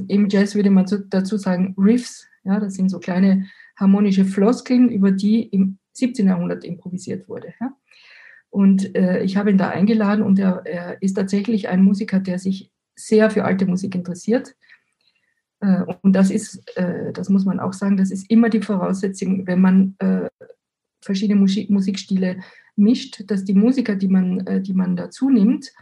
im 0.09 0.29
Jazz 0.29 0.55
würde 0.55 0.71
man 0.71 0.87
dazu 1.09 1.39
sagen 1.39 1.75
Riffs. 1.79 2.27
Ja, 2.45 2.61
das 2.61 2.75
sind 2.75 2.91
so 2.91 2.99
kleine 2.99 3.47
harmonische 3.77 4.25
Floskeln, 4.27 4.91
über 4.91 5.13
die 5.13 5.43
im 5.45 5.79
17. 5.93 6.27
Jahrhundert 6.27 6.65
improvisiert 6.65 7.29
wurde. 7.29 7.55
Ja. 7.61 7.73
Und 8.51 8.97
äh, 8.97 9.23
ich 9.23 9.37
habe 9.37 9.51
ihn 9.51 9.59
da 9.59 9.69
eingeladen 9.69 10.25
und 10.25 10.39
er, 10.39 10.63
er, 10.67 11.01
ist 11.03 11.15
tatsächlich 11.15 11.69
ein 11.69 11.85
Musiker, 11.85 12.19
der 12.19 12.39
sich 12.39 12.71
sehr 12.97 13.31
für 13.31 13.45
alte 13.45 13.65
Musik 13.65 13.95
interessiert. 13.95 14.57
Äh, 15.61 15.85
und 16.03 16.15
das 16.15 16.31
ist, 16.31 16.77
äh, 16.77 17.13
das 17.13 17.29
muss 17.29 17.45
man 17.45 17.61
auch 17.61 17.73
sagen, 17.73 17.97
das 17.97 18.11
ist 18.11 18.29
immer 18.29 18.49
die 18.49 18.61
Voraussetzung, 18.61 19.47
wenn 19.47 19.61
man 19.61 19.95
äh, 20.01 20.29
verschiedene 21.01 21.39
Musik, 21.39 21.71
Musikstile 21.71 22.41
mischt, 22.75 23.23
dass 23.31 23.45
die 23.45 23.55
Musiker, 23.55 23.95
die 23.95 24.09
man, 24.09 24.47
äh, 24.47 24.61
die 24.61 24.75
man 24.75 24.97
dazu 24.97 25.31
nimmt, 25.31 25.73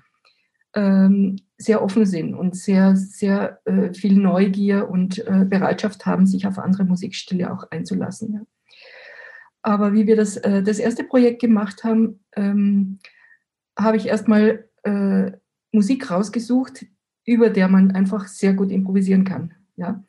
ähm, 0.75 1.37
sehr 1.57 1.83
offen 1.83 2.05
sind 2.05 2.35
und 2.35 2.55
sehr, 2.55 2.97
sehr 2.97 3.61
äh, 3.65 3.95
viel 3.95 4.15
Neugier 4.15 4.91
und 4.91 5.25
Bereitschaft 5.25 6.05
haben, 6.05 6.27
sich 6.27 6.47
auf 6.47 6.59
andere 6.59 6.85
Musikstile 6.85 7.51
auch 7.51 7.71
einzulassen. 7.71 8.35
Ja. 8.35 8.41
Aber 9.69 9.93
wie 9.93 10.07
wir 10.07 10.17
das, 10.17 10.39
äh, 10.39 10.63
das 10.63 10.79
erste 10.79 11.05
Projekt 11.05 11.43
gemacht 11.43 11.85
haben, 11.85 12.21
ähm, 12.37 13.01
habe 13.79 13.99
ich 13.99 14.07
erstmal 14.07 14.67
äh, 14.83 15.33
Musik 15.73 16.11
rausgesucht, 16.11 16.87
über 17.27 17.51
der 17.51 17.69
man 17.69 17.91
einfach 17.91 18.29
sehr 18.29 18.55
gut 18.55 18.71
improvisieren 18.73 19.25
kann. 19.25 19.53
Ja. 19.77 20.03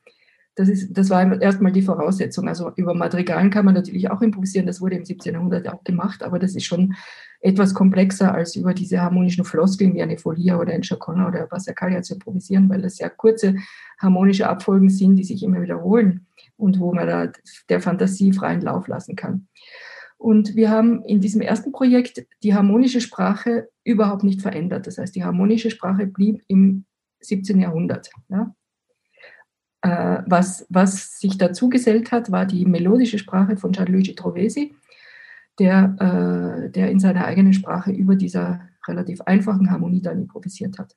Das, 0.60 0.68
ist, 0.68 0.90
das 0.92 1.10
war 1.10 1.42
erstmal 1.42 1.72
die 1.72 1.82
Voraussetzung. 1.82 2.50
Also 2.50 2.74
über 2.76 2.94
Madrigalen 2.94 3.50
kann 3.50 3.64
man 3.64 3.76
natürlich 3.76 4.12
auch 4.12 4.22
improvisieren, 4.22 4.68
das 4.68 4.82
wurde 4.82 4.98
im 4.98 5.06
17. 5.06 5.34
Jahrhundert 5.34 5.70
auch 5.70 5.86
gemacht, 5.86 6.22
aber 6.22 6.38
das 6.38 6.54
ist 6.54 6.66
schon 6.66 6.96
etwas 7.40 7.74
komplexer 7.74 8.34
als 8.34 8.58
über 8.58 8.74
diese 8.74 9.02
harmonischen 9.02 9.46
Floskeln 9.46 9.94
wie 9.94 10.02
eine 10.02 10.18
Folia 10.18 10.60
oder 10.60 10.74
ein 10.74 10.84
Chacona 10.84 11.30
oder 11.30 11.48
Passacaglia 11.48 12.02
zu 12.02 12.16
improvisieren, 12.16 12.68
weil 12.68 12.82
das 12.82 13.00
ja 13.00 13.08
kurze 13.08 13.56
harmonische 14.00 14.50
Abfolgen 14.50 14.90
sind, 14.90 15.16
die 15.16 15.24
sich 15.24 15.44
immer 15.44 15.62
wiederholen 15.62 16.28
und 16.58 16.78
wo 16.82 16.94
man 16.94 17.08
da 17.08 17.32
der 17.70 17.80
Fantasie 17.80 18.34
freien 18.34 18.60
Lauf 18.60 18.90
lassen 18.90 19.16
kann. 19.16 19.48
Und 20.18 20.58
wir 20.58 20.70
haben 20.70 21.06
in 21.06 21.22
diesem 21.22 21.40
ersten 21.40 21.72
Projekt 21.72 22.28
die 22.44 22.54
harmonische 22.54 23.00
Sprache 23.00 23.70
überhaupt 23.86 24.26
nicht 24.26 24.42
verändert. 24.42 24.88
Das 24.88 24.98
heißt, 24.98 25.16
die 25.16 25.24
harmonische 25.24 25.72
Sprache 25.72 26.06
blieb 26.06 26.44
im 26.50 26.84
17. 27.22 27.62
Jahrhundert. 27.62 28.10
Ja? 28.28 28.54
Äh, 29.82 30.24
was, 30.26 30.66
was 30.70 31.20
sich 31.20 31.38
dazu 31.38 31.70
gesellt 31.70 32.12
hat, 32.12 32.32
war 32.32 32.46
die 32.46 32.66
melodische 32.66 33.18
Sprache 33.18 33.56
von 33.56 33.72
Gianluigi 33.72 34.14
Trovesi, 34.14 34.76
der, 35.58 35.96
äh, 36.00 36.70
der 36.70 36.92
in 36.92 37.00
seiner 37.00 37.26
eigenen 37.26 37.54
Sprache 37.54 37.92
über 37.92 38.16
dieser 38.16 38.62
relativ 38.88 39.22
einfachen 39.22 39.72
Harmonie 39.72 40.02
dann 40.02 40.22
improvisiert 40.22 40.80
hat. 40.80 40.96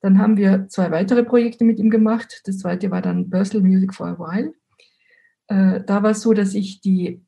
Dann 0.00 0.18
haben 0.18 0.36
wir 0.36 0.68
zwei 0.68 0.90
weitere 0.90 1.24
Projekte 1.24 1.64
mit 1.64 1.78
ihm 1.78 1.90
gemacht. 1.90 2.42
Das 2.44 2.58
zweite 2.58 2.90
war 2.90 3.00
dann 3.00 3.30
Bursal 3.30 3.62
Music 3.62 3.94
for 3.94 4.06
a 4.06 4.18
While. 4.18 4.52
Äh, 5.46 5.84
da 5.84 6.02
war 6.02 6.10
es 6.10 6.22
so, 6.22 6.32
dass 6.32 6.54
ich 6.54 6.80
die, 6.80 7.22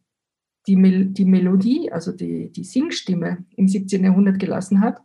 die, 0.66 0.76
Mel 0.76 1.06
die 1.06 1.24
Melodie, 1.24 1.92
also 1.92 2.12
die, 2.12 2.50
die 2.50 2.64
Singstimme 2.64 3.44
im 3.56 3.68
17. 3.68 4.02
Jahrhundert 4.02 4.38
gelassen 4.38 4.80
habe 4.80 5.00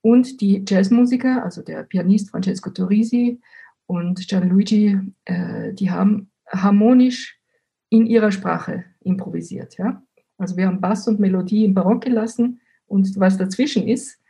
Und 0.00 0.40
die 0.40 0.64
Jazzmusiker, 0.66 1.42
also 1.44 1.62
der 1.62 1.82
Pianist 1.82 2.30
Francesco 2.30 2.70
Torrisi 2.70 3.40
und 3.88 4.28
Gianluigi, 4.28 5.00
äh, 5.24 5.72
die 5.72 5.90
haben 5.90 6.30
harmonisch 6.46 7.40
in 7.88 8.06
ihrer 8.06 8.30
Sprache 8.30 8.84
improvisiert. 9.00 9.78
Ja? 9.78 10.02
Also 10.36 10.56
wir 10.56 10.66
haben 10.66 10.80
Bass 10.80 11.08
und 11.08 11.18
Melodie 11.18 11.64
im 11.64 11.74
Barock 11.74 12.02
gelassen 12.02 12.60
und 12.86 13.18
was 13.18 13.38
dazwischen 13.38 13.88
ist, 13.88 14.20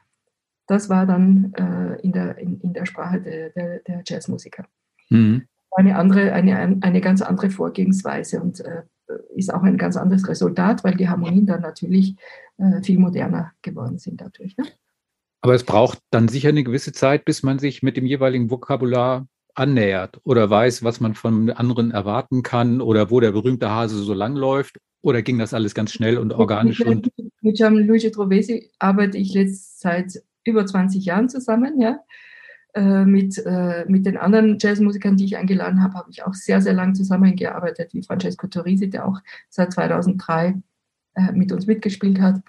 das 0.69 0.89
war 0.89 1.07
dann 1.07 1.53
äh, 1.55 2.01
in, 2.03 2.13
der, 2.13 2.39
in, 2.39 2.61
in, 2.61 2.73
der 2.73 2.87
Sprache 2.87 3.21
der, 3.21 3.51
der, 3.51 3.81
der 3.81 4.03
Jazzmusiker. 4.07 4.65
Mhm. 5.11 5.47
Eine, 5.73 5.97
andere, 5.97 6.33
eine, 6.33 6.79
eine 6.81 7.01
ganz 7.01 7.21
andere 7.21 7.51
Vorgehensweise 7.51 8.41
und 8.41 8.61
äh, 8.61 8.83
ist 9.35 9.53
auch 9.53 9.63
ein 9.63 9.77
ganz 9.77 9.97
anderes 9.97 10.29
Resultat, 10.29 10.85
weil 10.85 10.95
die 10.95 11.09
Harmonien 11.09 11.47
dann 11.47 11.63
natürlich 11.63 12.15
äh, 12.59 12.81
viel 12.83 12.99
moderner 12.99 13.53
geworden 13.63 13.99
sind 13.99 14.21
dadurch. 14.21 14.57
Ne? 14.57 14.67
Aber 15.41 15.55
es 15.55 15.65
braucht 15.65 15.99
dann 16.11 16.29
sicher 16.29 16.51
eine 16.51 16.65
gewisse 16.65 16.93
Zeit, 16.93 17.25
bis 17.25 17.43
man 17.43 17.59
sich 17.59 17.83
mit 17.83 17.97
dem 17.97 18.07
jeweiligen 18.07 18.51
Vokabular 18.51 19.27
annähert 19.55 20.20
oder 20.24 20.49
weiß, 20.49 20.84
was 20.84 21.01
man 21.01 21.14
von 21.14 21.51
anderen 21.51 21.90
erwarten 21.90 22.42
kann 22.42 22.80
oder 22.80 23.11
wo 23.11 23.20
der 23.20 23.32
berühmte 23.32 23.70
Hase 23.70 23.96
so 23.99 24.14
lang 24.14 24.36
läuft? 24.36 24.78
Oder 25.01 25.22
ging 25.22 25.38
das 25.38 25.55
alles 25.55 25.74
ganz 25.74 25.92
schnell 25.92 26.18
und 26.18 26.32
organisch? 26.32 26.80
Mit, 26.80 26.88
und 26.88 27.11
mit 27.40 27.57
Gianluigi 27.57 28.11
Trovesi 28.11 28.70
arbeite 28.78 29.16
ich 29.16 29.32
jetzt 29.32 29.80
seit 29.80 30.22
über 30.44 30.66
20 30.66 31.05
Jahren 31.05 31.28
zusammen, 31.28 31.80
ja. 31.80 32.01
Äh, 32.74 33.05
mit, 33.05 33.38
äh, 33.46 33.84
mit 33.88 34.05
den 34.07 34.16
anderen 34.16 34.59
Jazzmusikern, 34.61 35.16
die 35.16 35.24
ich 35.24 35.36
eingeladen 35.36 35.82
habe, 35.82 35.94
habe 35.94 36.11
ich 36.11 36.24
auch 36.24 36.34
sehr, 36.34 36.61
sehr 36.61 36.74
lang 36.74 36.94
zusammengearbeitet, 36.94 37.94
wie 37.94 38.03
Francesco 38.03 38.46
Torrisi, 38.46 38.90
der 38.90 39.07
auch 39.07 39.20
seit 39.49 39.72
2003 39.72 40.55
äh, 41.14 41.32
mit 41.32 41.51
uns 41.51 41.66
mitgespielt 41.66 42.20
hat, 42.20 42.42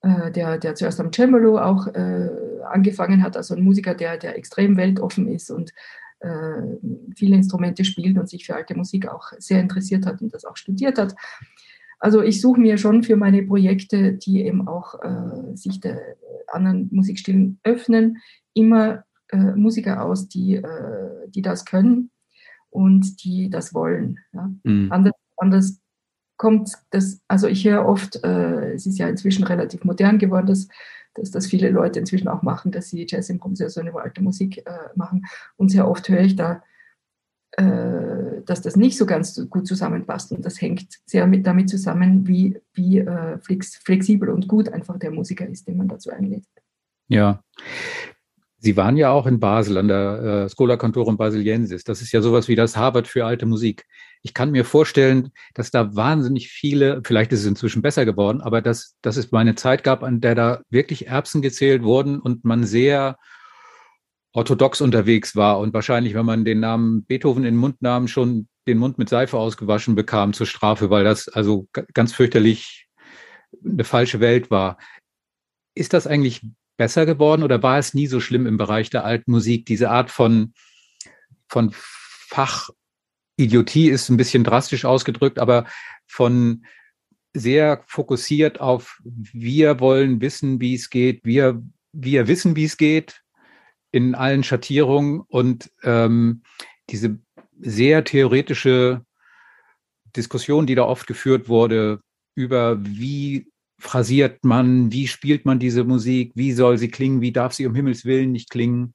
äh, 0.00 0.30
der, 0.32 0.58
der 0.58 0.74
zuerst 0.74 1.00
am 1.00 1.12
Cembalo 1.12 1.58
auch 1.58 1.86
äh, 1.88 2.30
angefangen 2.64 3.22
hat, 3.22 3.36
also 3.36 3.54
ein 3.54 3.62
Musiker, 3.62 3.94
der, 3.94 4.16
der 4.16 4.36
extrem 4.36 4.76
weltoffen 4.76 5.28
ist 5.28 5.50
und 5.50 5.72
viele 7.16 7.36
Instrumente 7.36 7.84
spielt 7.84 8.16
und 8.18 8.28
sich 8.28 8.46
für 8.46 8.54
alte 8.54 8.76
Musik 8.76 9.08
auch 9.08 9.32
sehr 9.38 9.60
interessiert 9.60 10.06
hat 10.06 10.22
und 10.22 10.32
das 10.32 10.44
auch 10.44 10.56
studiert 10.56 10.98
hat. 10.98 11.14
Also 11.98 12.20
ich 12.20 12.40
suche 12.40 12.60
mir 12.60 12.78
schon 12.78 13.04
für 13.04 13.16
meine 13.16 13.44
Projekte, 13.44 14.14
die 14.14 14.42
eben 14.42 14.66
auch 14.66 15.00
äh, 15.02 15.56
sich 15.56 15.78
der 15.78 16.00
anderen 16.48 16.88
Musikstilen 16.90 17.60
öffnen, 17.62 18.18
immer 18.54 19.04
äh, 19.28 19.54
Musiker 19.54 20.04
aus, 20.04 20.28
die, 20.28 20.56
äh, 20.56 21.28
die 21.28 21.42
das 21.42 21.64
können 21.64 22.10
und 22.70 23.22
die 23.24 23.50
das 23.50 23.72
wollen. 23.72 24.18
Ja? 24.32 24.50
Mhm. 24.64 24.90
Anders, 24.90 25.12
anders 25.36 25.80
kommt 26.36 26.72
das, 26.90 27.20
also 27.28 27.46
ich 27.46 27.64
höre 27.64 27.86
oft, 27.86 28.16
äh, 28.24 28.72
es 28.72 28.84
ist 28.84 28.98
ja 28.98 29.08
inzwischen 29.08 29.44
relativ 29.44 29.84
modern 29.84 30.18
geworden, 30.18 30.46
dass, 30.46 30.66
dass 31.14 31.30
das 31.30 31.46
viele 31.46 31.70
Leute 31.70 32.00
inzwischen 32.00 32.28
auch 32.28 32.42
machen, 32.42 32.72
dass 32.72 32.88
sie 32.88 33.06
Jazz-Improvisation 33.08 33.86
über 33.86 34.02
alte 34.02 34.22
Musik 34.22 34.58
äh, 34.66 34.88
machen. 34.94 35.26
Und 35.56 35.70
sehr 35.70 35.88
oft 35.88 36.08
höre 36.08 36.20
ich 36.20 36.36
da, 36.36 36.62
äh, 37.52 38.42
dass 38.46 38.62
das 38.62 38.76
nicht 38.76 38.96
so 38.96 39.04
ganz 39.04 39.40
gut 39.50 39.66
zusammenpasst. 39.66 40.32
Und 40.32 40.44
das 40.44 40.60
hängt 40.60 41.00
sehr 41.04 41.26
mit, 41.26 41.46
damit 41.46 41.68
zusammen, 41.68 42.26
wie, 42.26 42.58
wie 42.72 42.98
äh, 42.98 43.38
flex, 43.38 43.76
flexibel 43.76 44.30
und 44.30 44.48
gut 44.48 44.70
einfach 44.70 44.98
der 44.98 45.10
Musiker 45.10 45.46
ist, 45.46 45.68
den 45.68 45.76
man 45.76 45.88
dazu 45.88 46.10
einlädt. 46.10 46.44
Ja. 47.08 47.42
Sie 48.58 48.76
waren 48.76 48.96
ja 48.96 49.10
auch 49.10 49.26
in 49.26 49.40
Basel 49.40 49.76
an 49.76 49.88
der 49.88 50.46
äh, 50.46 50.48
Schola 50.48 50.76
Cantorum 50.76 51.16
Basiliensis. 51.16 51.84
Das 51.84 52.00
ist 52.00 52.12
ja 52.12 52.22
sowas 52.22 52.48
wie 52.48 52.54
das 52.54 52.76
Harvard 52.76 53.08
für 53.08 53.26
alte 53.26 53.44
Musik. 53.44 53.86
Ich 54.22 54.34
kann 54.34 54.52
mir 54.52 54.64
vorstellen, 54.64 55.32
dass 55.54 55.70
da 55.70 55.96
wahnsinnig 55.96 56.48
viele, 56.48 57.02
vielleicht 57.04 57.32
ist 57.32 57.40
es 57.40 57.46
inzwischen 57.46 57.82
besser 57.82 58.04
geworden, 58.04 58.40
aber 58.40 58.62
dass, 58.62 58.96
dass 59.02 59.16
es 59.16 59.32
mal 59.32 59.40
eine 59.40 59.56
Zeit 59.56 59.82
gab, 59.82 60.04
an 60.04 60.20
der 60.20 60.36
da 60.36 60.62
wirklich 60.70 61.08
Erbsen 61.08 61.42
gezählt 61.42 61.82
wurden 61.82 62.20
und 62.20 62.44
man 62.44 62.64
sehr 62.64 63.18
orthodox 64.32 64.80
unterwegs 64.80 65.36
war 65.36 65.58
und 65.58 65.74
wahrscheinlich, 65.74 66.14
wenn 66.14 66.24
man 66.24 66.44
den 66.44 66.60
Namen 66.60 67.04
Beethoven 67.04 67.44
in 67.44 67.54
den 67.54 67.60
Mund 67.60 67.82
nahm, 67.82 68.08
schon 68.08 68.48
den 68.66 68.78
Mund 68.78 68.96
mit 68.96 69.08
Seife 69.08 69.36
ausgewaschen 69.36 69.94
bekam 69.94 70.32
zur 70.32 70.46
Strafe, 70.46 70.88
weil 70.88 71.04
das 71.04 71.28
also 71.28 71.68
ganz 71.92 72.12
fürchterlich 72.12 72.88
eine 73.64 73.84
falsche 73.84 74.20
Welt 74.20 74.50
war. 74.50 74.78
Ist 75.74 75.92
das 75.92 76.06
eigentlich 76.06 76.42
besser 76.76 77.06
geworden 77.06 77.42
oder 77.42 77.62
war 77.62 77.78
es 77.78 77.92
nie 77.92 78.06
so 78.06 78.20
schlimm 78.20 78.46
im 78.46 78.56
Bereich 78.56 78.88
der 78.88 79.04
alten 79.04 79.32
Musik? 79.32 79.66
Diese 79.66 79.90
Art 79.90 80.10
von, 80.10 80.54
von 81.48 81.74
Fachidiotie 83.42 83.88
ist 83.88 84.08
ein 84.08 84.16
bisschen 84.16 84.44
drastisch 84.44 84.84
ausgedrückt, 84.84 85.40
aber 85.40 85.66
von 86.06 86.64
sehr 87.34 87.82
fokussiert 87.88 88.60
auf 88.60 89.00
wir 89.04 89.80
wollen 89.80 90.20
wissen, 90.20 90.60
wie 90.60 90.74
es 90.74 90.90
geht, 90.90 91.24
wir, 91.24 91.60
wir 91.92 92.28
wissen, 92.28 92.54
wie 92.54 92.64
es 92.64 92.76
geht 92.76 93.22
in 93.90 94.14
allen 94.14 94.44
Schattierungen 94.44 95.22
und 95.22 95.72
ähm, 95.82 96.42
diese 96.88 97.18
sehr 97.58 98.04
theoretische 98.04 99.04
Diskussion, 100.14 100.66
die 100.66 100.76
da 100.76 100.84
oft 100.84 101.08
geführt 101.08 101.48
wurde 101.48 102.00
über 102.36 102.78
wie 102.84 103.50
phrasiert 103.80 104.44
man, 104.44 104.92
wie 104.92 105.08
spielt 105.08 105.46
man 105.46 105.58
diese 105.58 105.82
Musik, 105.82 106.30
wie 106.36 106.52
soll 106.52 106.78
sie 106.78 106.92
klingen, 106.92 107.20
wie 107.20 107.32
darf 107.32 107.54
sie 107.54 107.66
um 107.66 107.74
Himmels 107.74 108.04
Willen 108.04 108.30
nicht 108.30 108.50
klingen. 108.50 108.94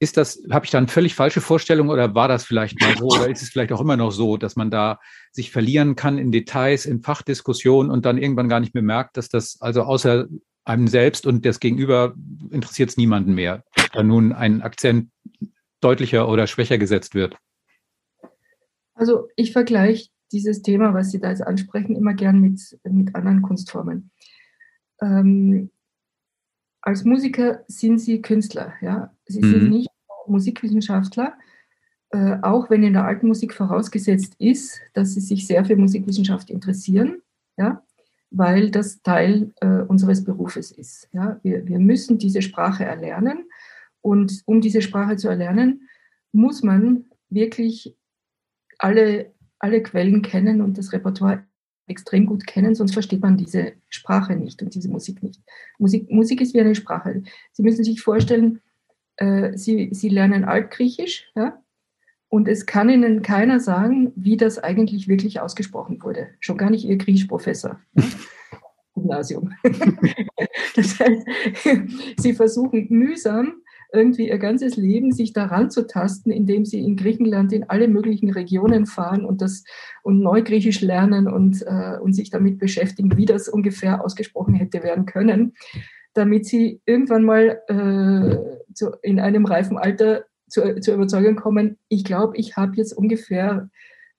Ist 0.00 0.16
das, 0.16 0.42
habe 0.50 0.64
ich 0.64 0.70
da 0.70 0.78
eine 0.78 0.88
völlig 0.88 1.14
falsche 1.14 1.40
Vorstellung 1.40 1.88
oder 1.88 2.14
war 2.14 2.28
das 2.28 2.44
vielleicht 2.44 2.80
mal 2.80 2.96
so 2.96 3.06
oder 3.06 3.30
ist 3.30 3.42
es 3.42 3.50
vielleicht 3.50 3.72
auch 3.72 3.80
immer 3.80 3.96
noch 3.96 4.10
so, 4.10 4.36
dass 4.36 4.56
man 4.56 4.70
da 4.70 4.98
sich 5.30 5.50
verlieren 5.50 5.94
kann 5.96 6.18
in 6.18 6.32
Details, 6.32 6.84
in 6.84 7.02
Fachdiskussionen 7.02 7.90
und 7.90 8.04
dann 8.04 8.18
irgendwann 8.18 8.48
gar 8.48 8.60
nicht 8.60 8.74
mehr 8.74 8.82
merkt, 8.82 9.16
dass 9.16 9.28
das 9.28 9.58
also 9.60 9.82
außer 9.82 10.26
einem 10.64 10.88
selbst 10.88 11.26
und 11.26 11.46
das 11.46 11.60
Gegenüber 11.60 12.14
interessiert 12.50 12.90
es 12.90 12.96
niemanden 12.96 13.34
mehr, 13.34 13.64
da 13.92 14.02
nun 14.02 14.32
ein 14.32 14.62
Akzent 14.62 15.10
deutlicher 15.80 16.28
oder 16.28 16.46
schwächer 16.46 16.78
gesetzt 16.78 17.14
wird? 17.14 17.36
Also 18.94 19.28
ich 19.36 19.52
vergleiche 19.52 20.08
dieses 20.32 20.62
Thema, 20.62 20.94
was 20.94 21.10
Sie 21.10 21.20
da 21.20 21.30
jetzt 21.30 21.46
ansprechen, 21.46 21.94
immer 21.94 22.14
gern 22.14 22.40
mit, 22.40 22.60
mit 22.84 23.14
anderen 23.14 23.42
Kunstformen. 23.42 24.10
Ähm, 25.00 25.70
als 26.84 27.04
Musiker 27.04 27.64
sind 27.66 27.98
Sie 27.98 28.20
Künstler, 28.20 28.74
ja. 28.80 29.14
Sie 29.26 29.40
mhm. 29.40 29.50
sind 29.50 29.70
nicht 29.70 29.88
Musikwissenschaftler, 30.26 31.34
äh, 32.10 32.36
auch 32.42 32.70
wenn 32.70 32.82
in 32.82 32.92
der 32.92 33.04
alten 33.04 33.26
Musik 33.26 33.54
vorausgesetzt 33.54 34.34
ist, 34.38 34.80
dass 34.92 35.14
Sie 35.14 35.20
sich 35.20 35.46
sehr 35.46 35.64
für 35.64 35.76
Musikwissenschaft 35.76 36.50
interessieren, 36.50 37.22
ja, 37.56 37.82
weil 38.30 38.70
das 38.70 39.02
Teil 39.02 39.52
äh, 39.60 39.82
unseres 39.82 40.24
Berufes 40.24 40.70
ist. 40.72 41.08
Ja. 41.12 41.40
Wir, 41.42 41.66
wir 41.66 41.78
müssen 41.78 42.18
diese 42.18 42.42
Sprache 42.42 42.84
erlernen 42.84 43.48
und 44.02 44.42
um 44.44 44.60
diese 44.60 44.82
Sprache 44.82 45.16
zu 45.16 45.28
erlernen, 45.28 45.88
muss 46.32 46.62
man 46.62 47.06
wirklich 47.30 47.96
alle 48.78 49.34
alle 49.64 49.82
Quellen 49.82 50.20
kennen 50.20 50.60
und 50.60 50.76
das 50.76 50.92
Repertoire 50.92 51.46
extrem 51.86 52.26
gut 52.26 52.46
kennen, 52.46 52.74
sonst 52.74 52.92
versteht 52.92 53.20
man 53.20 53.36
diese 53.36 53.72
Sprache 53.88 54.36
nicht 54.36 54.62
und 54.62 54.74
diese 54.74 54.88
Musik 54.88 55.22
nicht. 55.22 55.40
Musik, 55.78 56.10
Musik 56.10 56.40
ist 56.40 56.54
wie 56.54 56.60
eine 56.60 56.74
Sprache. 56.74 57.22
Sie 57.52 57.62
müssen 57.62 57.84
sich 57.84 58.00
vorstellen, 58.00 58.60
äh, 59.16 59.56
Sie, 59.56 59.90
Sie 59.92 60.08
lernen 60.08 60.44
Altgriechisch, 60.44 61.30
ja, 61.34 61.62
und 62.28 62.48
es 62.48 62.66
kann 62.66 62.88
Ihnen 62.88 63.22
keiner 63.22 63.60
sagen, 63.60 64.12
wie 64.16 64.36
das 64.36 64.58
eigentlich 64.58 65.06
wirklich 65.06 65.40
ausgesprochen 65.40 66.02
wurde. 66.02 66.30
Schon 66.40 66.56
gar 66.56 66.70
nicht 66.70 66.84
Ihr 66.84 66.96
Griechischprofessor. 66.96 67.78
Ja? 67.94 68.04
Gymnasium. 68.94 69.52
das 70.74 70.98
heißt, 70.98 71.26
Sie 72.18 72.34
versuchen 72.34 72.86
mühsam 72.90 73.62
irgendwie 73.94 74.28
ihr 74.28 74.38
ganzes 74.38 74.76
Leben 74.76 75.12
sich 75.12 75.32
daran 75.32 75.70
zu 75.70 75.86
tasten, 75.86 76.30
indem 76.30 76.64
sie 76.64 76.80
in 76.80 76.96
Griechenland 76.96 77.52
in 77.52 77.68
alle 77.70 77.88
möglichen 77.88 78.30
Regionen 78.30 78.86
fahren 78.86 79.24
und 79.24 79.40
das 79.40 79.64
und 80.02 80.20
Neugriechisch 80.20 80.80
lernen 80.80 81.28
und, 81.28 81.62
äh, 81.62 81.98
und 82.00 82.12
sich 82.12 82.30
damit 82.30 82.58
beschäftigen, 82.58 83.16
wie 83.16 83.26
das 83.26 83.48
ungefähr 83.48 84.04
ausgesprochen 84.04 84.54
hätte 84.54 84.82
werden 84.82 85.06
können, 85.06 85.54
damit 86.12 86.46
sie 86.46 86.80
irgendwann 86.84 87.24
mal 87.24 87.60
äh, 87.68 88.74
zu, 88.74 88.90
in 89.02 89.20
einem 89.20 89.46
reifen 89.46 89.78
Alter 89.78 90.24
zu, 90.48 90.80
zur 90.80 90.94
Überzeugung 90.94 91.36
kommen, 91.36 91.78
ich 91.88 92.04
glaube, 92.04 92.36
ich 92.36 92.56
habe 92.56 92.76
jetzt 92.76 92.92
ungefähr 92.92 93.70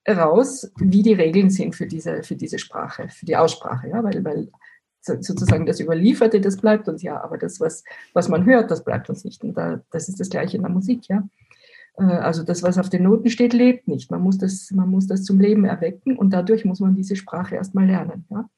raus, 0.08 0.72
wie 0.80 1.02
die 1.02 1.14
Regeln 1.14 1.50
sind 1.50 1.76
für 1.76 1.88
diese, 1.88 2.24
für 2.24 2.36
diese 2.36 2.60
Sprache, 2.60 3.10
für 3.10 3.26
die 3.26 3.38
Aussprache, 3.38 3.90
ja, 3.90 4.04
weil, 4.04 4.24
weil 4.24 4.50
sozusagen 5.06 5.66
das 5.66 5.80
Überlieferte, 5.80 6.42
das 6.42 6.58
bleibt 6.58 6.88
uns 6.88 7.02
ja, 7.04 7.22
aber 7.22 7.38
das, 7.38 7.60
was, 7.60 7.84
was 8.14 8.30
man 8.30 8.46
hört, 8.46 8.72
das 8.72 8.84
bleibt 8.84 9.10
uns 9.10 9.24
nicht. 9.24 9.44
Und 9.44 9.56
da, 9.56 9.82
das 9.92 10.10
ist 10.10 10.20
das 10.20 10.30
Gleiche 10.30 10.58
in 10.58 10.64
der 10.64 10.72
Musik, 10.72 11.08
ja. 11.08 11.28
Äh, 11.98 12.04
also 12.04 12.44
das, 12.44 12.64
was 12.64 12.78
auf 12.78 12.90
den 12.90 13.04
Noten 13.04 13.30
steht, 13.30 13.54
lebt 13.54 13.88
nicht. 13.88 14.12
Man 14.12 14.22
muss 14.22 14.38
das, 14.38 14.72
man 14.72 14.90
muss 14.90 15.08
das 15.08 15.24
zum 15.24 15.40
Leben 15.40 15.66
erwecken 15.66 16.18
und 16.18 16.32
dadurch 16.32 16.66
muss 16.66 16.80
man 16.80 16.96
diese 16.96 17.16
Sprache 17.16 17.56
erstmal 17.56 17.86
lernen. 17.86 18.26
Ja? 18.30 18.50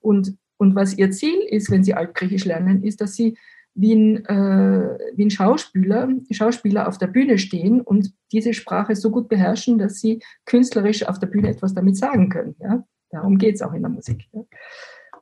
Und, 0.00 0.36
und 0.56 0.74
was 0.74 0.96
ihr 0.96 1.10
Ziel 1.10 1.40
ist, 1.48 1.70
wenn 1.70 1.84
Sie 1.84 1.94
Altgriechisch 1.94 2.44
lernen, 2.44 2.82
ist, 2.82 3.00
dass 3.00 3.14
Sie 3.14 3.36
wie 3.74 3.94
ein, 3.94 4.24
äh, 4.26 4.98
wie 5.14 5.26
ein 5.26 5.30
Schauspieler, 5.30 6.08
Schauspieler 6.30 6.88
auf 6.88 6.98
der 6.98 7.06
Bühne 7.06 7.38
stehen 7.38 7.80
und 7.80 8.12
diese 8.32 8.52
Sprache 8.52 8.96
so 8.96 9.10
gut 9.10 9.28
beherrschen, 9.28 9.78
dass 9.78 10.00
sie 10.00 10.20
künstlerisch 10.44 11.06
auf 11.06 11.18
der 11.18 11.28
Bühne 11.28 11.48
etwas 11.48 11.74
damit 11.74 11.96
sagen 11.96 12.28
können. 12.28 12.56
Ja? 12.58 12.84
Darum 13.10 13.38
geht 13.38 13.54
es 13.54 13.62
auch 13.62 13.72
in 13.72 13.82
der 13.82 13.90
Musik. 13.90 14.28
Ja? 14.32 14.42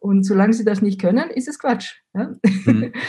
Und 0.00 0.24
solange 0.24 0.52
sie 0.52 0.64
das 0.64 0.82
nicht 0.82 1.00
können, 1.00 1.30
ist 1.30 1.48
es 1.48 1.58
Quatsch. 1.58 1.96
Ja? 2.14 2.34
Mhm. 2.66 2.92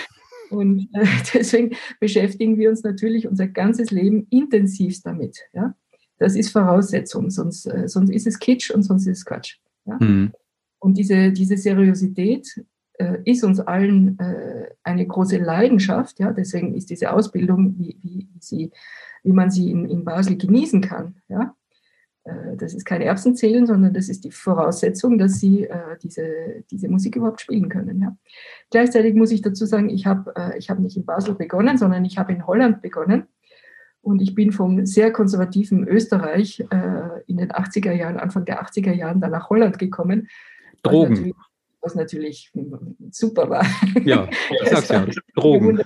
Und 0.49 0.89
äh, 0.93 1.05
deswegen 1.33 1.75
beschäftigen 1.99 2.57
wir 2.57 2.69
uns 2.69 2.83
natürlich 2.83 3.27
unser 3.27 3.47
ganzes 3.47 3.91
Leben 3.91 4.25
intensivst 4.29 5.05
damit. 5.05 5.37
Ja? 5.53 5.75
Das 6.17 6.35
ist 6.35 6.51
Voraussetzung, 6.51 7.29
sonst, 7.29 7.65
äh, 7.67 7.87
sonst 7.87 8.09
ist 8.09 8.27
es 8.27 8.39
Kitsch 8.39 8.71
und 8.71 8.83
sonst 8.83 9.05
ist 9.07 9.19
es 9.19 9.25
Quatsch. 9.25 9.57
Ja? 9.85 9.97
Mhm. 9.99 10.33
Und 10.79 10.97
diese, 10.97 11.31
diese 11.31 11.57
Seriosität 11.57 12.47
äh, 12.93 13.19
ist 13.25 13.43
uns 13.43 13.59
allen 13.59 14.17
äh, 14.19 14.69
eine 14.83 15.05
große 15.05 15.37
Leidenschaft. 15.37 16.19
Ja? 16.19 16.31
Deswegen 16.33 16.73
ist 16.73 16.89
diese 16.89 17.13
Ausbildung, 17.13 17.75
wie, 17.77 17.97
wie, 18.01 18.27
wie, 18.33 18.39
sie, 18.39 18.71
wie 19.23 19.31
man 19.31 19.51
sie 19.51 19.71
in, 19.71 19.85
in 19.85 20.03
Basel 20.03 20.37
genießen 20.37 20.81
kann. 20.81 21.21
Ja? 21.27 21.55
Äh, 22.29 22.57
das 22.57 22.73
ist 22.73 22.85
kein 22.85 23.01
Erbsenzählen, 23.01 23.65
sondern 23.65 23.93
das 23.93 24.09
ist 24.09 24.23
die 24.23 24.31
Voraussetzung, 24.31 25.17
dass 25.17 25.39
sie 25.39 25.65
äh, 25.65 25.97
diese, 26.01 26.63
diese 26.69 26.89
Musik 26.89 27.15
überhaupt 27.15 27.41
spielen 27.41 27.69
können. 27.69 28.01
Ja. 28.01 28.15
Gleichzeitig 28.69 29.15
muss 29.15 29.31
ich 29.31 29.41
dazu 29.41 29.65
sagen, 29.65 29.89
ich 29.89 30.05
habe 30.05 30.33
äh, 30.35 30.57
ich 30.57 30.69
hab 30.69 30.79
nicht 30.79 30.97
in 30.97 31.05
Basel 31.05 31.35
begonnen, 31.35 31.77
sondern 31.77 32.05
ich 32.05 32.17
habe 32.17 32.33
in 32.33 32.45
Holland 32.45 32.81
begonnen. 32.81 33.27
Und 34.01 34.21
ich 34.21 34.33
bin 34.33 34.51
vom 34.53 34.85
sehr 34.85 35.11
konservativen 35.11 35.85
Österreich 35.87 36.61
äh, 36.71 37.21
in 37.27 37.37
den 37.37 37.51
80er 37.51 37.91
Jahren, 37.91 38.17
Anfang 38.17 38.45
der 38.45 38.63
80er 38.63 38.93
Jahren, 38.93 39.19
dann 39.19 39.31
nach 39.31 39.49
Holland 39.49 39.77
gekommen. 39.77 40.29
Drogen. 40.83 41.33
Was 41.81 41.95
natürlich, 41.95 42.51
was 42.53 42.75
natürlich 42.81 43.11
super 43.11 43.49
war. 43.49 43.65
Ja, 44.05 44.29
ich 44.63 44.69
sag's 44.69 44.89
ja, 44.89 45.05
Drogen. 45.35 45.81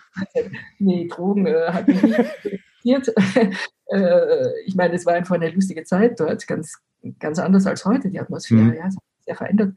Nee, 0.77 1.07
Drogen 1.07 1.47
äh, 1.47 1.69
hat 1.69 1.87
mich 1.87 2.03
nicht 2.03 2.19
interessiert. 2.83 3.13
äh, 3.87 4.61
ich 4.65 4.75
meine, 4.75 4.95
es 4.95 5.05
war 5.05 5.13
einfach 5.13 5.35
eine 5.35 5.49
lustige 5.49 5.83
Zeit 5.83 6.19
dort, 6.19 6.47
ganz, 6.47 6.77
ganz 7.19 7.39
anders 7.39 7.65
als 7.65 7.85
heute, 7.85 8.09
die 8.09 8.19
Atmosphäre, 8.19 8.61
mhm. 8.61 8.73
ja, 8.73 8.89
sehr 9.25 9.35
verändert. 9.35 9.75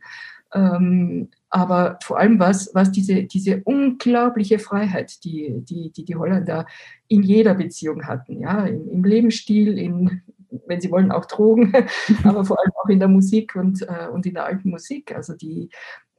Ähm, 0.54 1.28
aber 1.50 1.98
vor 2.02 2.18
allem 2.18 2.38
was, 2.38 2.70
was 2.72 2.92
diese, 2.92 3.24
diese 3.24 3.62
unglaubliche 3.64 4.58
Freiheit, 4.58 5.24
die, 5.24 5.52
die, 5.58 5.90
die 5.90 6.04
die 6.04 6.16
Holländer 6.16 6.66
in 7.08 7.22
jeder 7.22 7.54
Beziehung 7.54 8.06
hatten, 8.06 8.40
ja, 8.40 8.64
im, 8.66 8.88
im 8.88 9.04
Lebensstil, 9.04 9.76
in, 9.76 10.22
wenn 10.66 10.80
sie 10.80 10.90
wollen, 10.90 11.10
auch 11.10 11.24
Drogen, 11.26 11.72
aber 12.24 12.44
vor 12.44 12.58
allem 12.60 12.72
auch 12.82 12.88
in 12.88 13.00
der 13.00 13.08
Musik 13.08 13.56
und, 13.56 13.82
äh, 13.82 14.08
und 14.08 14.24
in 14.24 14.34
der 14.34 14.44
alten 14.44 14.70
Musik. 14.70 15.14
Also 15.14 15.34
die, 15.34 15.68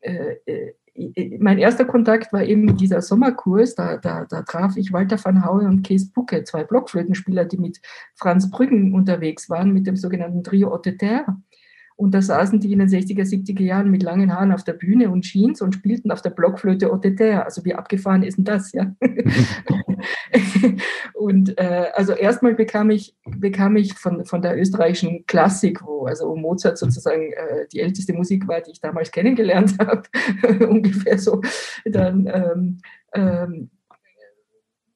äh, 0.01 0.35
äh 0.45 0.73
mein 1.39 1.59
erster 1.59 1.85
Kontakt 1.85 2.33
war 2.33 2.43
eben 2.43 2.75
dieser 2.75 3.01
Sommerkurs. 3.01 3.75
Da, 3.75 3.97
da, 3.97 4.25
da 4.25 4.41
traf 4.41 4.77
ich 4.77 4.91
Walter 4.93 5.23
van 5.23 5.45
Haue 5.45 5.65
und 5.65 5.83
Kees 5.83 6.11
Bucke, 6.11 6.43
zwei 6.43 6.63
Blockflötenspieler, 6.63 7.45
die 7.45 7.57
mit 7.57 7.79
Franz 8.15 8.49
Brüggen 8.49 8.93
unterwegs 8.93 9.49
waren, 9.49 9.73
mit 9.73 9.85
dem 9.85 9.95
sogenannten 9.95 10.43
Trio 10.43 10.71
Haute 10.71 10.97
Terre. 10.97 11.37
Und 11.97 12.13
da 12.13 12.21
saßen 12.21 12.59
die 12.59 12.71
in 12.71 12.77
den 12.77 12.89
60er, 12.89 13.23
70er 13.23 13.63
Jahren 13.63 13.89
mit 13.89 14.03
langen 14.03 14.31
Haaren 14.31 14.51
auf 14.51 14.63
der 14.63 14.73
Bühne 14.73 15.09
und 15.09 15.23
Jeans 15.23 15.63
und 15.63 15.73
spielten 15.73 16.11
auf 16.11 16.21
der 16.21 16.29
Blockflöte 16.29 16.93
Oteter. 16.93 17.43
Also 17.43 17.65
wie 17.65 17.73
abgefahren 17.73 18.21
ist 18.21 18.37
denn 18.37 18.45
das, 18.45 18.71
ja? 18.71 18.95
und 21.15 21.57
äh, 21.57 21.87
also 21.95 22.13
erstmal 22.13 22.53
bekam 22.53 22.91
ich, 22.91 23.15
bekam 23.25 23.77
ich 23.77 23.95
von, 23.95 24.25
von 24.25 24.43
der 24.43 24.59
österreichischen 24.59 25.25
Klassik, 25.25 25.83
wo 25.83 26.05
also 26.05 26.35
Mozart 26.35 26.77
sozusagen 26.77 27.33
äh, 27.33 27.65
die 27.73 27.79
älteste 27.79 28.13
Musik 28.13 28.47
war, 28.47 28.61
die 28.61 28.71
ich 28.71 28.79
damals 28.79 29.11
kennengelernt 29.11 29.75
habe, 29.79 30.03
ungefähr 30.67 31.17
so, 31.17 31.41
dann 31.83 32.29
ähm, 32.31 32.77
ähm, 33.13 33.71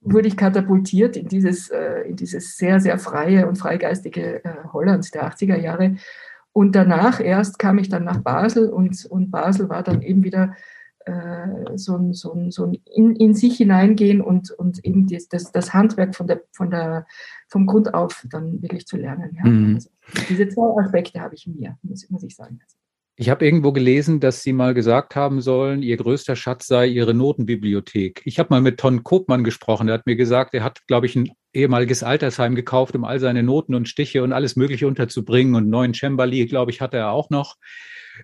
wurde 0.01 0.27
ich 0.27 0.37
katapultiert 0.37 1.17
in 1.17 1.27
dieses, 1.27 1.69
äh, 1.69 2.01
in 2.01 2.15
dieses 2.15 2.57
sehr, 2.57 2.79
sehr 2.79 2.99
freie 2.99 3.47
und 3.47 3.55
freigeistige 3.55 4.43
äh, 4.43 4.53
Holland 4.71 5.11
der 5.15 5.31
80er 5.31 5.57
Jahre 5.57 5.95
und 6.53 6.75
danach 6.75 7.19
erst 7.19 7.59
kam 7.59 7.77
ich 7.77 7.89
dann 7.89 8.03
nach 8.03 8.19
Basel 8.19 8.69
und, 8.69 9.05
und 9.05 9.31
Basel 9.31 9.69
war 9.69 9.83
dann 9.83 10.01
eben 10.01 10.23
wieder 10.23 10.53
äh, 11.05 11.77
so 11.77 11.95
ein, 11.95 12.13
so 12.13 12.33
ein, 12.33 12.51
so 12.51 12.65
ein 12.65 12.73
in, 12.85 13.15
in 13.15 13.33
sich 13.33 13.57
hineingehen 13.57 14.21
und, 14.21 14.51
und 14.51 14.83
eben 14.85 15.07
das, 15.07 15.27
das, 15.29 15.51
das 15.51 15.73
Handwerk 15.73 16.15
von 16.15 16.27
der, 16.27 16.41
von 16.51 16.69
der, 16.69 17.05
vom 17.47 17.65
Grund 17.65 17.93
auf 17.93 18.25
dann 18.29 18.61
wirklich 18.61 18.85
zu 18.85 18.97
lernen. 18.97 19.37
Ja. 19.37 19.49
Mhm. 19.49 19.75
Also 19.75 19.89
diese 20.29 20.47
zwei 20.49 20.81
Aspekte 20.81 21.21
habe 21.21 21.35
ich 21.35 21.47
in 21.47 21.55
mir, 21.55 21.77
muss, 21.81 22.09
muss 22.09 22.23
ich 22.23 22.35
sagen. 22.35 22.59
Ich 23.17 23.29
habe 23.29 23.45
irgendwo 23.45 23.71
gelesen, 23.71 24.19
dass 24.19 24.41
Sie 24.41 24.53
mal 24.53 24.73
gesagt 24.73 25.15
haben 25.15 25.41
sollen, 25.41 25.83
Ihr 25.83 25.97
größter 25.97 26.35
Schatz 26.35 26.67
sei 26.67 26.87
Ihre 26.87 27.13
Notenbibliothek. 27.13 28.21
Ich 28.25 28.39
habe 28.39 28.47
mal 28.49 28.61
mit 28.61 28.79
Ton 28.79 29.03
Kopmann 29.03 29.43
gesprochen. 29.43 29.87
Der 29.87 29.95
hat 29.95 30.05
mir 30.05 30.15
gesagt, 30.15 30.53
er 30.53 30.63
hat, 30.63 30.87
glaube 30.87 31.05
ich, 31.05 31.15
ein 31.15 31.29
ehemaliges 31.53 32.03
Altersheim 32.03 32.55
gekauft, 32.55 32.95
um 32.95 33.03
all 33.03 33.19
seine 33.19 33.43
Noten 33.43 33.75
und 33.75 33.89
Stiche 33.89 34.23
und 34.23 34.31
alles 34.31 34.55
Mögliche 34.55 34.87
unterzubringen. 34.87 35.55
Und 35.55 35.69
neuen 35.69 35.93
Chamberlain, 35.93 36.47
glaube 36.47 36.71
ich, 36.71 36.79
hatte 36.81 36.97
er 36.97 37.11
auch 37.11 37.29
noch. 37.29 37.57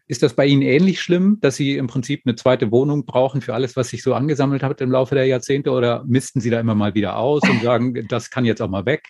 Ist 0.08 0.24
das 0.24 0.34
bei 0.34 0.46
Ihnen 0.46 0.62
ähnlich 0.62 1.02
schlimm, 1.02 1.40
dass 1.42 1.58
Sie 1.58 1.76
im 1.76 1.88
Prinzip 1.88 2.24
eine 2.26 2.36
zweite 2.36 2.72
Wohnung 2.72 3.06
brauchen 3.06 3.42
für 3.42 3.54
alles, 3.54 3.76
was 3.76 3.90
sich 3.90 4.04
so 4.04 4.14
angesammelt 4.14 4.64
hat 4.64 4.82
im 4.82 4.92
Laufe 4.92 5.16
der 5.16 5.26
Jahrzehnte? 5.26 5.72
Oder 5.72 6.06
missten 6.06 6.40
Sie 6.40 6.50
da 6.50 6.60
immer 6.60 6.76
mal 6.76 6.94
wieder 6.94 7.18
aus 7.18 7.44
und 7.44 7.62
sagen, 7.62 8.08
das 8.08 8.30
kann 8.30 8.46
jetzt 8.46 8.62
auch 8.62 8.70
mal 8.70 8.86
weg? 8.86 9.04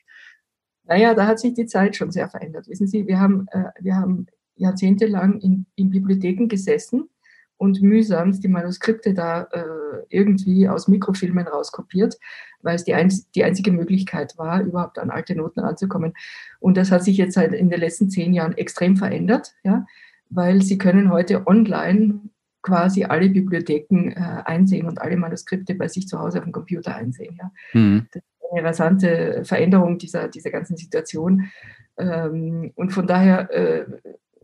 Naja, 0.86 1.14
da 1.14 1.28
hat 1.28 1.40
sich 1.40 1.54
die 1.54 1.66
Zeit 1.66 1.96
schon 1.96 2.12
sehr 2.12 2.30
verändert. 2.30 2.68
Wissen 2.68 2.88
Sie, 2.88 3.08
wir 3.08 3.20
haben, 3.20 3.46
äh, 3.52 3.66
wir 3.80 3.96
haben 3.96 4.28
jahrzehntelang 4.58 5.40
in, 5.40 5.66
in 5.76 5.90
Bibliotheken 5.90 6.48
gesessen 6.48 7.10
und 7.58 7.82
mühsam 7.82 8.40
die 8.40 8.48
Manuskripte 8.48 9.14
da 9.14 9.44
äh, 9.52 9.64
irgendwie 10.10 10.70
aus 10.70 10.88
Mikrofilmen 10.88 11.48
rauskopiert, 11.48 12.18
weil 12.62 12.76
es 12.76 12.84
die, 12.84 12.94
ein, 12.94 13.12
die 13.36 13.44
einzige 13.44 13.72
Möglichkeit 13.72 14.38
war, 14.38 14.62
überhaupt 14.62 15.00
an 15.00 15.10
alte 15.10 15.36
Noten 15.36 15.62
ranzukommen. 15.62 16.14
Und 16.60 16.78
das 16.78 16.92
hat 16.92 17.04
sich 17.04 17.18
jetzt 17.18 17.38
halt 17.38 17.54
in 17.54 17.70
den 17.70 17.80
letzten 17.80 18.10
zehn 18.10 18.34
Jahren 18.34 18.58
extrem 18.58 18.96
verändert, 18.96 19.54
ja, 19.64 19.86
weil 20.30 20.62
Sie 20.62 20.78
können 20.78 21.10
heute 21.10 21.48
online 21.48 22.20
quasi 22.62 23.06
alle 23.06 23.30
Bibliotheken 23.30 24.12
äh, 24.12 24.44
einsehen 24.46 24.88
und 24.88 25.02
alle 25.02 25.18
Manuskripte 25.18 25.74
bei 25.74 25.88
sich 25.88 26.08
zu 26.08 26.20
Hause 26.20 26.40
auf 26.40 26.44
dem 26.44 26.52
Computer 26.52 26.96
einsehen. 26.96 27.38
Ja. 27.40 27.52
Mhm. 27.74 28.08
Das 28.12 28.22
ist 28.22 28.52
eine 28.52 28.68
rasante 28.68 29.42
Veränderung 29.46 29.98
dieser, 29.98 30.28
dieser 30.28 30.52
ganzen 30.52 30.76
Situation. 30.76 31.50
Ähm, 31.98 32.72
und 32.76 32.92
von 32.92 33.08
daher 33.08 33.50
äh, 33.52 33.86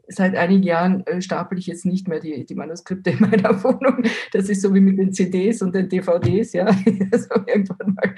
seit 0.08 0.36
einigen 0.36 0.64
Jahren 0.64 1.06
äh, 1.08 1.22
stapel 1.22 1.58
ich 1.58 1.68
jetzt 1.68 1.86
nicht 1.86 2.08
mehr 2.08 2.20
die, 2.20 2.46
die 2.46 2.56
Manuskripte 2.56 3.12
in 3.12 3.20
meiner 3.22 3.64
Wohnung. 3.64 4.04
Das 4.32 4.50
ist 4.50 4.62
so 4.62 4.74
wie 4.74 4.80
mit 4.80 4.98
den 4.98 5.14
CDs 5.14 5.62
und 5.62 5.74
den 5.74 5.90
DVDs. 5.90 6.54
Ja. 6.54 6.66
Also 7.12 7.30
irgendwann 7.48 7.96
mal 7.96 8.16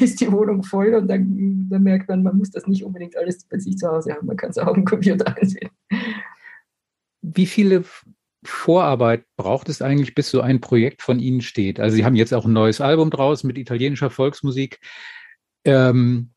ist 0.00 0.20
die 0.20 0.30
Wohnung 0.30 0.62
voll 0.62 0.94
und 0.94 1.08
dann, 1.08 1.66
dann 1.70 1.82
merkt 1.82 2.08
man, 2.08 2.22
man 2.22 2.36
muss 2.36 2.50
das 2.50 2.66
nicht 2.66 2.84
unbedingt 2.84 3.16
alles 3.16 3.44
bei 3.44 3.58
sich 3.58 3.76
zu 3.76 3.88
Hause 3.88 4.14
haben. 4.14 4.26
Man 4.26 4.36
kann 4.36 4.50
es 4.50 4.58
auch 4.58 4.76
im 4.76 4.84
Computer 4.84 5.36
einsehen. 5.40 5.70
Wie 7.22 7.46
viele 7.46 7.84
Vorarbeit 8.44 9.24
braucht 9.36 9.68
es 9.68 9.80
eigentlich, 9.80 10.14
bis 10.14 10.30
so 10.30 10.40
ein 10.40 10.60
Projekt 10.60 11.02
von 11.02 11.20
Ihnen 11.20 11.40
steht? 11.40 11.78
Also 11.78 11.96
Sie 11.96 12.04
haben 12.04 12.16
jetzt 12.16 12.34
auch 12.34 12.44
ein 12.44 12.52
neues 12.52 12.80
Album 12.80 13.10
draußen 13.10 13.46
mit 13.46 13.58
italienischer 13.58 14.10
Volksmusik. 14.10 14.80
Ähm, 15.64 16.32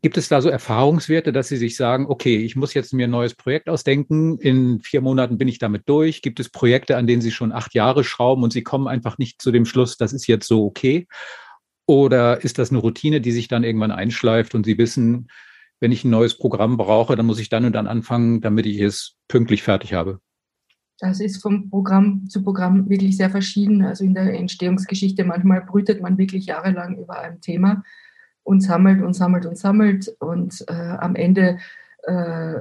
Gibt 0.00 0.16
es 0.16 0.28
da 0.28 0.40
so 0.40 0.48
Erfahrungswerte, 0.48 1.32
dass 1.32 1.48
Sie 1.48 1.56
sich 1.56 1.76
sagen, 1.76 2.06
okay, 2.08 2.36
ich 2.36 2.56
muss 2.56 2.74
jetzt 2.74 2.92
mir 2.92 3.06
ein 3.06 3.10
neues 3.10 3.34
Projekt 3.34 3.68
ausdenken, 3.68 4.38
in 4.38 4.80
vier 4.80 5.00
Monaten 5.00 5.38
bin 5.38 5.48
ich 5.48 5.58
damit 5.58 5.88
durch? 5.88 6.22
Gibt 6.22 6.40
es 6.40 6.50
Projekte, 6.50 6.96
an 6.96 7.06
denen 7.06 7.22
Sie 7.22 7.32
schon 7.32 7.52
acht 7.52 7.74
Jahre 7.74 8.04
schrauben 8.04 8.42
und 8.42 8.52
Sie 8.52 8.62
kommen 8.62 8.86
einfach 8.86 9.18
nicht 9.18 9.42
zu 9.42 9.50
dem 9.50 9.64
Schluss, 9.64 9.96
das 9.96 10.12
ist 10.12 10.26
jetzt 10.26 10.46
so 10.46 10.64
okay? 10.64 11.06
Oder 11.86 12.44
ist 12.44 12.58
das 12.58 12.70
eine 12.70 12.78
Routine, 12.78 13.20
die 13.20 13.32
sich 13.32 13.48
dann 13.48 13.64
irgendwann 13.64 13.90
einschleift 13.90 14.54
und 14.54 14.66
Sie 14.66 14.78
wissen, 14.78 15.28
wenn 15.80 15.92
ich 15.92 16.04
ein 16.04 16.10
neues 16.10 16.36
Programm 16.36 16.76
brauche, 16.76 17.16
dann 17.16 17.26
muss 17.26 17.40
ich 17.40 17.48
dann 17.48 17.64
und 17.64 17.72
dann 17.72 17.86
anfangen, 17.86 18.40
damit 18.40 18.66
ich 18.66 18.80
es 18.80 19.16
pünktlich 19.26 19.62
fertig 19.62 19.94
habe? 19.94 20.20
Das 21.00 21.20
ist 21.20 21.40
vom 21.40 21.70
Programm 21.70 22.28
zu 22.28 22.42
Programm 22.42 22.88
wirklich 22.90 23.16
sehr 23.16 23.30
verschieden. 23.30 23.82
Also 23.84 24.04
in 24.04 24.14
der 24.14 24.34
Entstehungsgeschichte 24.34 25.24
manchmal 25.24 25.62
brütet 25.62 26.02
man 26.02 26.18
wirklich 26.18 26.46
jahrelang 26.46 26.98
über 26.98 27.20
ein 27.20 27.40
Thema 27.40 27.84
und 28.48 28.62
sammelt 28.62 29.02
und 29.02 29.12
sammelt 29.12 29.44
und 29.44 29.58
sammelt 29.58 30.08
und 30.20 30.64
äh, 30.68 30.72
am 30.72 31.14
Ende 31.14 31.58
äh, 32.04 32.54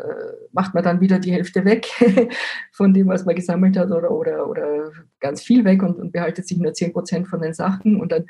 macht 0.51 0.73
man 0.73 0.83
dann 0.83 0.99
wieder 0.99 1.17
die 1.17 1.31
Hälfte 1.31 1.63
weg 1.63 1.87
von 2.73 2.93
dem, 2.93 3.07
was 3.07 3.23
man 3.23 3.35
gesammelt 3.35 3.77
hat 3.77 3.89
oder, 3.91 4.11
oder, 4.11 4.49
oder 4.49 4.91
ganz 5.21 5.41
viel 5.41 5.63
weg 5.63 5.81
und, 5.83 5.97
und 5.97 6.11
behaltet 6.11 6.45
sich 6.45 6.57
nur 6.57 6.73
10 6.73 6.91
Prozent 6.91 7.27
von 7.29 7.41
den 7.41 7.53
Sachen 7.53 8.01
und 8.01 8.11
dann 8.11 8.25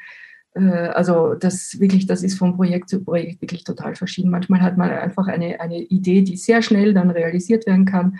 äh, 0.54 0.90
also 0.90 1.34
das 1.34 1.80
wirklich, 1.80 2.06
das 2.06 2.22
ist 2.22 2.38
von 2.38 2.56
Projekt 2.56 2.90
zu 2.90 3.04
Projekt 3.04 3.42
wirklich 3.42 3.64
total 3.64 3.96
verschieden. 3.96 4.30
Manchmal 4.30 4.62
hat 4.62 4.78
man 4.78 4.92
einfach 4.92 5.28
eine, 5.28 5.60
eine 5.60 5.80
Idee, 5.80 6.22
die 6.22 6.38
sehr 6.38 6.62
schnell 6.62 6.94
dann 6.94 7.10
realisiert 7.10 7.66
werden 7.66 7.86
kann. 7.86 8.20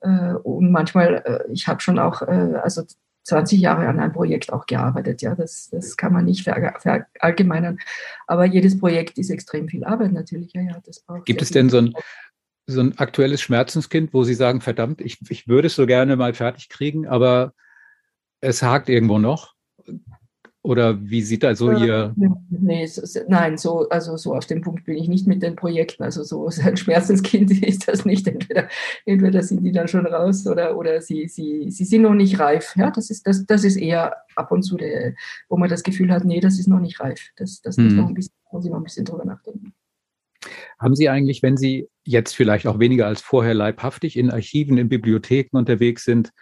Äh, 0.00 0.34
und 0.42 0.72
manchmal, 0.72 1.22
äh, 1.24 1.52
ich 1.52 1.68
habe 1.68 1.80
schon 1.80 2.00
auch, 2.00 2.22
also 2.22 2.82
20 3.24 3.60
Jahre 3.60 3.88
an 3.88 3.98
einem 3.98 4.12
Projekt 4.12 4.52
auch 4.52 4.66
gearbeitet. 4.66 5.22
Ja, 5.22 5.34
das, 5.34 5.68
das 5.70 5.96
kann 5.96 6.12
man 6.12 6.26
nicht 6.26 6.44
verallgemeinern. 6.44 7.78
Aber 8.26 8.44
jedes 8.44 8.78
Projekt 8.78 9.18
ist 9.18 9.30
extrem 9.30 9.68
viel 9.68 9.84
Arbeit 9.84 10.12
natürlich. 10.12 10.52
Ja, 10.52 10.62
ja, 10.62 10.80
das 10.84 11.00
braucht 11.00 11.24
Gibt 11.24 11.42
es 11.42 11.50
denn 11.50 11.70
so 11.70 11.78
ein, 11.78 11.94
so 12.66 12.80
ein 12.80 12.98
aktuelles 12.98 13.40
Schmerzenskind, 13.40 14.12
wo 14.12 14.24
Sie 14.24 14.34
sagen, 14.34 14.60
verdammt, 14.60 15.00
ich, 15.00 15.18
ich 15.28 15.48
würde 15.48 15.66
es 15.66 15.74
so 15.74 15.86
gerne 15.86 16.16
mal 16.16 16.34
fertig 16.34 16.68
kriegen, 16.68 17.06
aber 17.06 17.54
es 18.40 18.62
hakt 18.62 18.88
irgendwo 18.88 19.18
noch? 19.18 19.54
Oder 20.64 20.98
wie 20.98 21.20
sieht 21.20 21.42
da 21.42 21.54
so 21.54 21.70
äh, 21.70 21.84
Ihr. 21.84 22.14
Nee, 22.48 22.86
so, 22.86 23.20
nein, 23.28 23.58
so, 23.58 23.86
also 23.90 24.16
so 24.16 24.34
auf 24.34 24.46
dem 24.46 24.62
Punkt 24.62 24.86
bin 24.86 24.96
ich 24.96 25.08
nicht 25.08 25.26
mit 25.26 25.42
den 25.42 25.56
Projekten. 25.56 26.02
Also 26.02 26.22
so 26.22 26.48
ein 26.64 26.78
Schmerzenskind 26.78 27.50
ist 27.62 27.86
das 27.86 28.06
nicht. 28.06 28.26
Entweder, 28.26 28.68
entweder 29.04 29.42
sind 29.42 29.62
die 29.62 29.72
dann 29.72 29.88
schon 29.88 30.06
raus 30.06 30.46
oder, 30.46 30.78
oder 30.78 31.02
sie, 31.02 31.28
sie, 31.28 31.70
sie 31.70 31.84
sind 31.84 32.00
noch 32.00 32.14
nicht 32.14 32.40
reif. 32.40 32.74
Ja, 32.76 32.90
das 32.90 33.10
ist, 33.10 33.26
das, 33.26 33.44
das 33.44 33.62
ist 33.62 33.76
eher 33.76 34.16
ab 34.36 34.50
und 34.52 34.62
zu, 34.62 34.78
der, 34.78 35.12
wo 35.50 35.58
man 35.58 35.68
das 35.68 35.82
Gefühl 35.82 36.10
hat, 36.10 36.24
nee, 36.24 36.40
das 36.40 36.58
ist 36.58 36.66
noch 36.66 36.80
nicht 36.80 36.98
reif. 36.98 37.20
Das, 37.36 37.60
das 37.60 37.76
muss, 37.76 37.92
noch 37.92 38.08
ein 38.08 38.14
bisschen, 38.14 38.32
muss 38.50 38.64
ich 38.64 38.70
noch 38.70 38.78
ein 38.78 38.84
bisschen 38.84 39.04
drüber 39.04 39.26
nachdenken. 39.26 39.74
Haben 40.78 40.94
Sie 40.94 41.10
eigentlich, 41.10 41.42
wenn 41.42 41.58
Sie 41.58 41.90
jetzt 42.04 42.34
vielleicht 42.34 42.66
auch 42.66 42.78
weniger 42.78 43.06
als 43.06 43.20
vorher 43.20 43.52
leibhaftig 43.52 44.16
in 44.16 44.30
Archiven, 44.30 44.78
in 44.78 44.88
Bibliotheken 44.88 45.58
unterwegs 45.58 46.04
sind, 46.04 46.32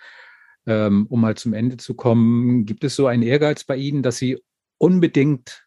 ähm, 0.66 1.06
um 1.08 1.20
mal 1.20 1.36
zum 1.36 1.54
Ende 1.54 1.76
zu 1.76 1.94
kommen, 1.94 2.66
gibt 2.66 2.84
es 2.84 2.96
so 2.96 3.06
einen 3.06 3.22
Ehrgeiz 3.22 3.64
bei 3.64 3.76
Ihnen, 3.76 4.02
dass 4.02 4.18
Sie 4.18 4.38
unbedingt 4.78 5.66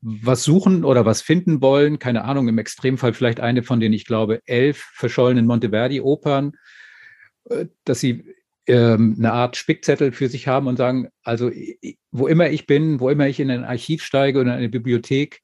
was 0.00 0.42
suchen 0.42 0.84
oder 0.84 1.04
was 1.06 1.22
finden 1.22 1.62
wollen? 1.62 1.98
Keine 1.98 2.24
Ahnung, 2.24 2.48
im 2.48 2.58
Extremfall 2.58 3.14
vielleicht 3.14 3.40
eine 3.40 3.62
von 3.62 3.80
den, 3.80 3.92
ich 3.92 4.04
glaube, 4.04 4.40
elf 4.46 4.78
verschollenen 4.94 5.46
Monteverdi-Opern, 5.46 6.52
äh, 7.44 7.66
dass 7.84 8.00
Sie 8.00 8.24
ähm, 8.66 9.16
eine 9.18 9.32
Art 9.32 9.56
Spickzettel 9.56 10.12
für 10.12 10.28
sich 10.28 10.48
haben 10.48 10.66
und 10.66 10.76
sagen, 10.76 11.08
also 11.22 11.50
wo 12.10 12.26
immer 12.26 12.50
ich 12.50 12.66
bin, 12.66 13.00
wo 13.00 13.10
immer 13.10 13.28
ich 13.28 13.40
in 13.40 13.50
ein 13.50 13.64
Archiv 13.64 14.02
steige 14.02 14.40
oder 14.40 14.52
in 14.52 14.58
eine 14.58 14.68
Bibliothek, 14.68 15.40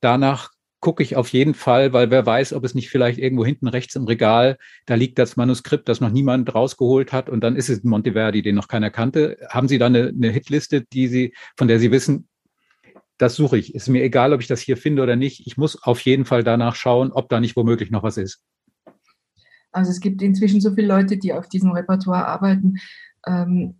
danach 0.00 0.51
gucke 0.82 1.02
ich 1.02 1.16
auf 1.16 1.28
jeden 1.28 1.54
Fall, 1.54 1.92
weil 1.92 2.10
wer 2.10 2.26
weiß, 2.26 2.52
ob 2.52 2.64
es 2.64 2.74
nicht 2.74 2.90
vielleicht 2.90 3.18
irgendwo 3.18 3.46
hinten 3.46 3.68
rechts 3.68 3.94
im 3.94 4.04
Regal, 4.04 4.58
da 4.84 4.96
liegt 4.96 5.16
das 5.18 5.36
Manuskript, 5.36 5.88
das 5.88 6.00
noch 6.00 6.10
niemand 6.10 6.52
rausgeholt 6.54 7.12
hat 7.12 7.30
und 7.30 7.40
dann 7.40 7.54
ist 7.56 7.70
es 7.70 7.84
Monteverdi, 7.84 8.42
den 8.42 8.56
noch 8.56 8.66
keiner 8.66 8.90
kannte. 8.90 9.38
Haben 9.48 9.68
Sie 9.68 9.78
da 9.78 9.86
eine, 9.86 10.08
eine 10.08 10.30
Hitliste, 10.30 10.82
die 10.82 11.06
Sie, 11.06 11.34
von 11.56 11.68
der 11.68 11.78
Sie 11.78 11.92
wissen, 11.92 12.28
das 13.16 13.36
suche 13.36 13.58
ich. 13.58 13.76
Ist 13.76 13.88
mir 13.88 14.02
egal, 14.02 14.32
ob 14.32 14.40
ich 14.40 14.48
das 14.48 14.60
hier 14.60 14.76
finde 14.76 15.02
oder 15.02 15.14
nicht. 15.14 15.46
Ich 15.46 15.56
muss 15.56 15.80
auf 15.80 16.00
jeden 16.00 16.24
Fall 16.24 16.42
danach 16.42 16.74
schauen, 16.74 17.12
ob 17.12 17.28
da 17.28 17.38
nicht 17.38 17.54
womöglich 17.56 17.92
noch 17.92 18.02
was 18.02 18.16
ist. 18.16 18.42
Also 19.70 19.92
es 19.92 20.00
gibt 20.00 20.20
inzwischen 20.20 20.60
so 20.60 20.74
viele 20.74 20.88
Leute, 20.88 21.16
die 21.16 21.32
auf 21.32 21.48
diesem 21.48 21.70
Repertoire 21.70 22.26
arbeiten. 22.26 22.78
Ähm, 23.24 23.76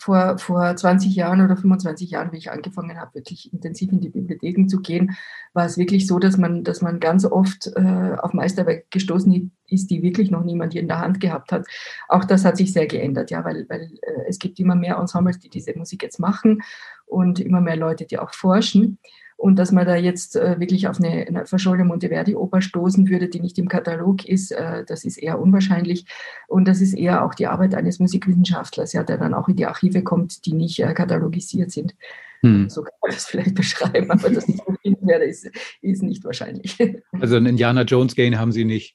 vor, 0.00 0.38
vor 0.38 0.74
20 0.74 1.14
Jahren 1.14 1.42
oder 1.42 1.56
25 1.56 2.10
Jahren, 2.10 2.32
wie 2.32 2.38
ich 2.38 2.50
angefangen 2.50 2.98
habe, 2.98 3.14
wirklich 3.14 3.52
intensiv 3.52 3.92
in 3.92 4.00
die 4.00 4.08
Bibliotheken 4.08 4.66
zu 4.66 4.80
gehen, 4.80 5.16
war 5.52 5.66
es 5.66 5.76
wirklich 5.76 6.06
so, 6.06 6.18
dass 6.18 6.38
man, 6.38 6.64
dass 6.64 6.80
man 6.80 7.00
ganz 7.00 7.26
oft 7.26 7.70
äh, 7.76 8.16
auf 8.18 8.32
Meisterwerke 8.32 8.86
gestoßen 8.90 9.52
ist, 9.66 9.90
die 9.90 10.02
wirklich 10.02 10.30
noch 10.30 10.42
niemand 10.42 10.72
hier 10.72 10.80
in 10.82 10.88
der 10.88 11.00
Hand 11.00 11.20
gehabt 11.20 11.52
hat. 11.52 11.66
Auch 12.08 12.24
das 12.24 12.44
hat 12.44 12.56
sich 12.56 12.72
sehr 12.72 12.86
geändert, 12.86 13.30
ja, 13.30 13.44
weil, 13.44 13.66
weil 13.68 13.82
äh, 14.00 14.24
es 14.26 14.38
gibt 14.38 14.58
immer 14.58 14.74
mehr 14.74 14.96
Ensembles, 14.96 15.38
die 15.38 15.50
diese 15.50 15.76
Musik 15.76 16.02
jetzt 16.02 16.18
machen 16.18 16.62
und 17.04 17.38
immer 17.38 17.60
mehr 17.60 17.76
Leute, 17.76 18.06
die 18.06 18.18
auch 18.18 18.32
forschen. 18.32 18.98
Und 19.40 19.56
dass 19.58 19.72
man 19.72 19.86
da 19.86 19.96
jetzt 19.96 20.36
äh, 20.36 20.60
wirklich 20.60 20.86
auf 20.86 20.98
eine, 20.98 21.26
eine 21.26 21.46
verschollene 21.46 21.86
Monteverdi-Oper 21.86 22.60
stoßen 22.60 23.08
würde, 23.08 23.30
die 23.30 23.40
nicht 23.40 23.58
im 23.58 23.68
Katalog 23.68 24.26
ist, 24.26 24.52
äh, 24.52 24.84
das 24.84 25.02
ist 25.02 25.16
eher 25.16 25.40
unwahrscheinlich. 25.40 26.04
Und 26.46 26.68
das 26.68 26.82
ist 26.82 26.92
eher 26.92 27.24
auch 27.24 27.34
die 27.34 27.46
Arbeit 27.46 27.74
eines 27.74 28.00
Musikwissenschaftlers, 28.00 28.92
ja, 28.92 29.02
der 29.02 29.16
dann 29.16 29.32
auch 29.32 29.48
in 29.48 29.56
die 29.56 29.64
Archive 29.64 30.02
kommt, 30.02 30.44
die 30.44 30.52
nicht 30.52 30.78
äh, 30.80 30.92
katalogisiert 30.92 31.70
sind. 31.70 31.94
Hm. 32.42 32.68
So 32.68 32.82
kann 32.82 32.92
man 33.00 33.12
das 33.12 33.24
vielleicht 33.24 33.54
beschreiben, 33.54 34.10
aber 34.10 34.28
dass 34.28 34.46
ich 34.46 34.58
so 34.58 34.74
finden 34.82 35.08
werde, 35.08 35.24
ist, 35.24 35.50
ist 35.80 36.02
nicht 36.02 36.22
wahrscheinlich. 36.22 36.76
Also 37.18 37.36
ein 37.36 37.46
Indiana 37.46 37.82
Jones 37.82 38.14
Gain 38.14 38.38
haben 38.38 38.52
Sie 38.52 38.66
nicht. 38.66 38.94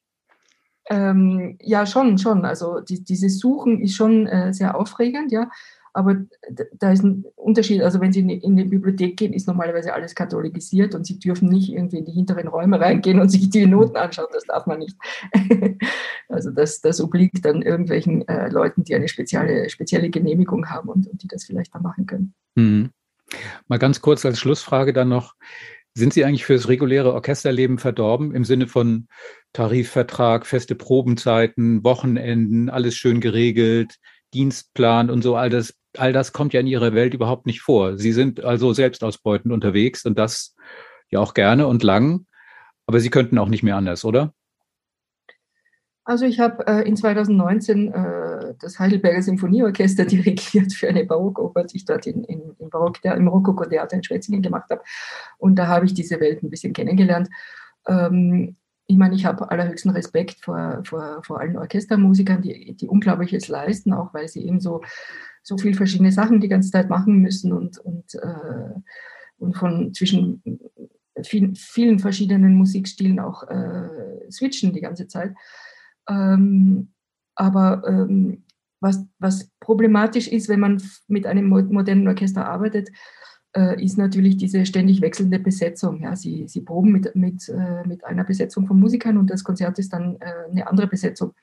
Ähm, 0.91 1.57
ja, 1.59 1.87
schon, 1.87 2.19
schon. 2.19 2.45
Also 2.45 2.81
die, 2.81 3.03
dieses 3.03 3.39
Suchen 3.39 3.81
ist 3.81 3.95
schon 3.95 4.27
äh, 4.27 4.53
sehr 4.53 4.75
aufregend, 4.75 5.31
ja. 5.31 5.49
Aber 5.95 6.17
da 6.73 6.91
ist 6.91 7.05
ein 7.05 7.23
Unterschied. 7.35 7.81
Also 7.81 8.01
wenn 8.01 8.11
Sie 8.11 8.19
in 8.19 8.57
die 8.57 8.65
Bibliothek 8.65 9.15
gehen, 9.15 9.31
ist 9.31 9.47
normalerweise 9.47 9.93
alles 9.93 10.13
kathologisiert 10.13 10.93
und 10.93 11.07
Sie 11.07 11.19
dürfen 11.19 11.47
nicht 11.47 11.71
irgendwie 11.71 11.99
in 11.99 12.05
die 12.05 12.11
hinteren 12.11 12.49
Räume 12.49 12.81
reingehen 12.81 13.21
und 13.21 13.29
sich 13.29 13.49
die 13.49 13.65
Noten 13.65 13.95
anschauen. 13.95 14.27
Das 14.33 14.43
darf 14.43 14.65
man 14.67 14.79
nicht. 14.79 14.97
Also 16.27 16.49
das, 16.49 16.81
das 16.81 16.99
obliegt 16.99 17.45
dann 17.45 17.61
irgendwelchen 17.61 18.27
äh, 18.27 18.49
Leuten, 18.49 18.83
die 18.83 18.95
eine 18.95 19.07
spezielle, 19.07 19.69
spezielle 19.69 20.09
Genehmigung 20.09 20.71
haben 20.71 20.89
und, 20.89 21.07
und 21.07 21.21
die 21.21 21.27
das 21.27 21.43
vielleicht 21.45 21.75
dann 21.75 21.83
machen 21.83 22.07
können. 22.07 22.33
Mhm. 22.55 22.89
Mal 23.67 23.77
ganz 23.77 24.01
kurz 24.01 24.25
als 24.25 24.39
Schlussfrage 24.39 24.91
dann 24.91 25.07
noch. 25.07 25.35
Sind 25.93 26.13
Sie 26.13 26.25
eigentlich 26.25 26.43
fürs 26.43 26.67
reguläre 26.67 27.13
Orchesterleben 27.13 27.77
verdorben 27.77 28.33
im 28.33 28.43
Sinne 28.43 28.65
von 28.67 29.07
Tarifvertrag, 29.53 30.47
feste 30.47 30.73
Probenzeiten, 30.73 31.83
Wochenenden, 31.83 32.71
alles 32.71 32.95
schön 32.95 33.21
geregelt, 33.21 33.99
Dienstplan 34.35 35.09
und 35.09 35.23
so 35.23 35.35
all 35.35 35.49
das 35.49 35.73
all 35.97 36.13
das 36.13 36.33
kommt 36.33 36.53
ja 36.53 36.59
in 36.59 36.67
ihrer 36.67 36.93
Welt 36.93 37.13
überhaupt 37.13 37.45
nicht 37.45 37.61
vor. 37.61 37.97
Sie 37.97 38.11
sind 38.11 38.43
also 38.43 38.73
selbstausbeutend 38.73 39.53
unterwegs 39.53 40.05
und 40.05 40.19
das 40.19 40.55
ja 41.09 41.19
auch 41.19 41.33
gerne 41.33 41.67
und 41.67 41.83
lang, 41.83 42.25
aber 42.85 42.99
sie 42.99 43.09
könnten 43.09 43.37
auch 43.37 43.47
nicht 43.47 43.63
mehr 43.63 43.77
anders, 43.77 44.03
oder? 44.03 44.33
Also 46.03 46.25
ich 46.25 46.39
habe 46.39 46.67
äh, 46.67 46.87
in 46.87 46.95
2019 46.95 47.91
äh, 47.91 48.53
das 48.59 48.77
Heidelberger 48.77 49.23
Symphonieorchester 49.23 50.05
dirigiert 50.05 50.71
für 50.73 50.87
eine 50.87 51.03
Barockoper, 51.03 51.63
die 51.63 51.77
ich 51.77 51.85
dort 51.85 52.05
in, 52.05 52.23
in, 52.25 52.55
in 52.59 52.69
Barock, 52.69 53.01
der, 53.01 53.15
im 53.15 53.27
Rokoko-Theater 53.27 53.95
in 53.95 54.03
Schwetzingen 54.03 54.43
gemacht 54.43 54.69
habe. 54.69 54.83
Und 55.39 55.55
da 55.55 55.67
habe 55.67 55.85
ich 55.85 55.95
diese 55.95 56.19
Welt 56.19 56.43
ein 56.43 56.51
bisschen 56.51 56.73
kennengelernt. 56.73 57.29
Ähm, 57.87 58.55
ich 58.87 58.97
meine, 58.97 59.15
ich 59.15 59.25
habe 59.25 59.49
allerhöchsten 59.49 59.91
Respekt 59.91 60.43
vor, 60.43 60.81
vor, 60.83 61.21
vor 61.23 61.39
allen 61.39 61.57
Orchestermusikern, 61.57 62.41
die, 62.41 62.75
die 62.75 62.87
Unglaubliches 62.87 63.47
leisten, 63.47 63.93
auch 63.93 64.13
weil 64.13 64.27
sie 64.27 64.45
eben 64.45 64.59
so 64.59 64.81
so 65.45 65.57
viele 65.59 65.75
verschiedene 65.75 66.11
Sachen 66.11 66.41
die 66.41 66.47
ganze 66.47 66.71
Zeit 66.71 66.89
machen 66.89 67.19
müssen 67.19 67.53
und, 67.53 67.77
und, 67.77 68.15
äh, 68.15 68.73
und 69.37 69.55
von 69.55 69.93
zwischen 69.93 70.41
vielen, 71.23 71.55
vielen 71.55 71.99
verschiedenen 71.99 72.55
Musikstilen 72.55 73.19
auch 73.19 73.43
äh, 73.43 74.29
switchen 74.31 74.73
die 74.73 74.81
ganze 74.81 75.07
Zeit. 75.07 75.35
Ähm, 76.09 76.89
aber 77.35 77.83
ähm, 77.87 78.43
was, 78.79 79.05
was 79.19 79.51
problematisch 79.59 80.27
ist, 80.27 80.49
wenn 80.49 80.59
man 80.59 80.81
mit 81.07 81.27
einem 81.27 81.47
modernen 81.47 82.07
Orchester 82.07 82.47
arbeitet, 82.47 82.89
ist 83.81 83.97
natürlich 83.97 84.37
diese 84.37 84.65
ständig 84.65 85.01
wechselnde 85.01 85.39
Besetzung. 85.39 86.01
Ja, 86.01 86.15
sie, 86.15 86.47
sie 86.47 86.61
proben 86.61 86.91
mit, 86.91 87.15
mit, 87.15 87.47
äh, 87.49 87.87
mit 87.87 88.03
einer 88.03 88.23
Besetzung 88.23 88.67
von 88.67 88.79
Musikern 88.79 89.17
und 89.17 89.29
das 89.29 89.43
Konzert 89.43 89.79
ist 89.79 89.93
dann 89.93 90.17
äh, 90.19 90.51
eine 90.51 90.67
andere 90.67 90.87
Besetzung. 90.87 91.33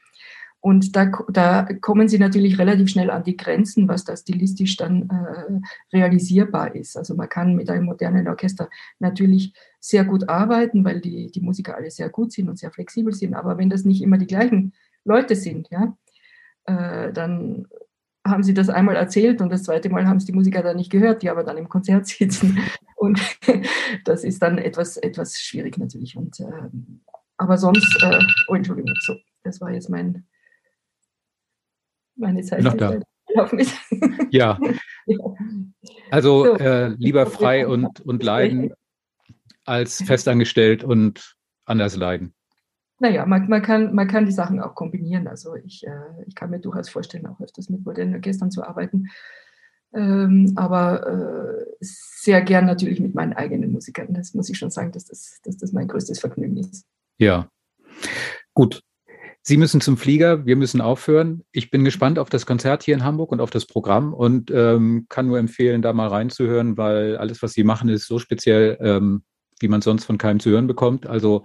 Und 0.63 0.95
da, 0.95 1.11
da 1.29 1.65
kommen 1.81 2.07
sie 2.09 2.21
natürlich 2.21 2.57
relativ 2.57 2.89
schnell 2.89 3.11
an 3.11 3.25
die 3.25 3.37
Grenzen, 3.37 3.89
was 3.89 4.05
da 4.05 4.17
stilistisch 4.17 4.77
dann 4.77 5.11
äh, 5.11 5.97
realisierbar 5.97 6.77
ist. 6.77 6.97
Also 6.97 7.17
man 7.17 7.29
kann 7.29 7.57
mit 7.57 7.69
einem 7.69 7.87
modernen 7.87 8.29
Orchester 8.29 8.71
natürlich 9.01 9.53
sehr 9.81 10.05
gut 10.05 10.29
arbeiten, 10.29 10.85
weil 10.85 11.01
die, 11.01 11.33
die 11.33 11.41
Musiker 11.41 11.77
alle 11.77 11.91
sehr 11.91 12.11
gut 12.11 12.31
sind 12.31 12.49
und 12.49 12.61
sehr 12.61 12.71
flexibel 12.71 13.13
sind. 13.13 13.35
Aber 13.35 13.59
wenn 13.59 13.71
das 13.71 13.85
nicht 13.85 14.03
immer 14.03 14.19
die 14.19 14.29
gleichen 14.29 14.73
Leute 15.05 15.35
sind, 15.35 15.69
ja, 15.71 15.97
äh, 16.67 17.13
dann 17.13 17.67
haben 18.27 18.43
sie 18.43 18.55
das 18.55 18.69
einmal 18.69 18.97
erzählt 18.97 19.41
und 19.41 19.51
das 19.51 19.65
zweite 19.65 19.89
Mal 19.91 20.07
haben 20.07 20.19
es 20.19 20.25
die 20.25 20.33
Musiker 20.33 20.63
dann 20.63 20.77
nicht 20.77 20.91
gehört, 20.91 21.23
die 21.23 21.31
aber 21.31 21.43
dann 21.45 21.57
im 21.57 21.69
Konzert 21.69 22.07
sitzen. 22.09 22.59
Und 22.97 23.21
das 24.05 24.25
ist 24.25 24.41
dann 24.43 24.59
etwas, 24.59 24.97
etwas 24.97 25.39
schwierig 25.39 25.79
natürlich. 25.79 26.17
Und, 26.17 26.39
äh, 26.41 26.69
aber 27.37 27.59
sonst, 27.59 28.03
äh, 28.03 28.19
oh 28.49 28.55
Entschuldigung, 28.55 28.95
so, 29.01 29.17
das 29.43 29.61
war 29.61 29.73
jetzt 29.73 29.91
mein 29.91 30.25
meine 32.17 32.43
Zeit 32.43 32.63
noch 32.63 32.77
da. 32.77 32.99
Ja. 34.31 34.59
Also 36.11 36.45
so. 36.45 36.57
äh, 36.57 36.89
lieber 36.89 37.25
frei 37.27 37.67
und, 37.67 38.01
und 38.01 38.23
leiden 38.23 38.75
als 39.65 40.03
festangestellt 40.03 40.85
und 40.85 41.35
anders 41.65 41.97
leiden. 41.97 42.35
Naja, 43.03 43.27
man, 43.27 43.49
man, 43.49 43.63
kann, 43.63 43.93
man 43.97 44.07
kann 44.07 44.27
die 44.27 44.33
Sachen 44.33 44.61
auch 44.61 44.77
kombinieren. 44.77 45.27
Also 45.27 45.57
ich, 45.57 45.85
äh, 45.85 45.91
ich 46.29 46.37
kann 46.37 46.51
mir 46.51 46.61
durchaus 46.61 46.89
vorstellen, 46.89 47.27
auch 47.27 47.41
öfters 47.41 47.69
mit 47.69 47.85
modernen 47.85 48.15
Orchestern 48.15 48.53
zu 48.53 48.63
arbeiten. 48.63 49.09
Ähm, 49.93 50.53
aber 50.55 51.05
äh, 51.09 51.67
sehr 51.81 52.43
gern 52.43 52.65
natürlich 52.65 53.01
mit 53.01 53.17
meinen 53.17 53.33
eigenen 53.33 53.73
Musikern. 53.73 54.15
Das 54.15 54.35
muss 54.35 54.49
ich 54.49 54.57
schon 54.57 54.71
sagen, 54.71 54.93
dass 54.93 55.07
das, 55.07 55.41
dass 55.43 55.57
das 55.57 55.73
mein 55.73 55.89
größtes 55.89 56.21
Vergnügen 56.21 56.59
ist. 56.59 56.87
Ja. 57.19 57.49
Gut, 58.55 58.85
Sie 59.43 59.57
müssen 59.57 59.81
zum 59.81 59.97
Flieger, 59.97 60.47
wir 60.47 60.55
müssen 60.55 60.81
aufhören. 60.81 61.43
Ich 61.51 61.73
bin 61.73 61.85
gespannt 61.85 62.21
auf 62.21 62.31
das 62.31 62.47
Konzert 62.47 62.85
hier 62.85 62.95
in 62.95 63.03
Hamburg 63.03 63.33
und 63.33 63.41
auf 63.41 63.51
das 63.51 63.67
Programm 63.67 64.15
und 64.15 64.53
ähm, 64.53 65.07
kann 65.09 65.27
nur 65.27 65.41
empfehlen, 65.41 65.83
da 65.83 65.93
mal 65.93 66.07
reinzuhören, 66.07 66.77
weil 66.77 67.17
alles, 67.17 67.43
was 67.43 67.53
Sie 67.53 67.65
machen, 67.65 67.89
ist 67.89 68.07
so 68.07 68.21
speziell, 68.21 68.79
ähm, 68.81 69.25
wie 69.59 69.67
man 69.67 69.83
sonst 69.83 70.05
von 70.05 70.19
keinem 70.19 70.39
zu 70.39 70.51
hören 70.51 70.69
bekommt. 70.69 71.09
Also 71.09 71.43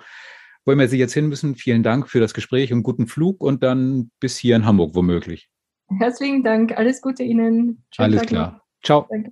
wo 0.67 0.73
immer 0.73 0.87
Sie 0.87 0.99
jetzt 0.99 1.13
hin 1.13 1.27
müssen, 1.27 1.55
vielen 1.55 1.81
Dank 1.81 2.09
für 2.09 2.19
das 2.19 2.33
Gespräch 2.33 2.73
und 2.73 2.83
guten 2.83 3.07
Flug 3.07 3.41
und 3.41 3.63
dann 3.63 4.11
bis 4.19 4.37
hier 4.37 4.55
in 4.57 4.65
Hamburg 4.65 4.95
womöglich. 4.95 5.49
Herzlichen 5.99 6.43
Dank, 6.43 6.77
alles 6.77 7.01
Gute 7.01 7.23
Ihnen. 7.23 7.85
Schönen 7.95 8.09
alles 8.11 8.19
Tag 8.19 8.27
klar. 8.27 8.51
Noch. 8.51 8.61
Ciao. 8.83 9.07
Danke. 9.09 9.31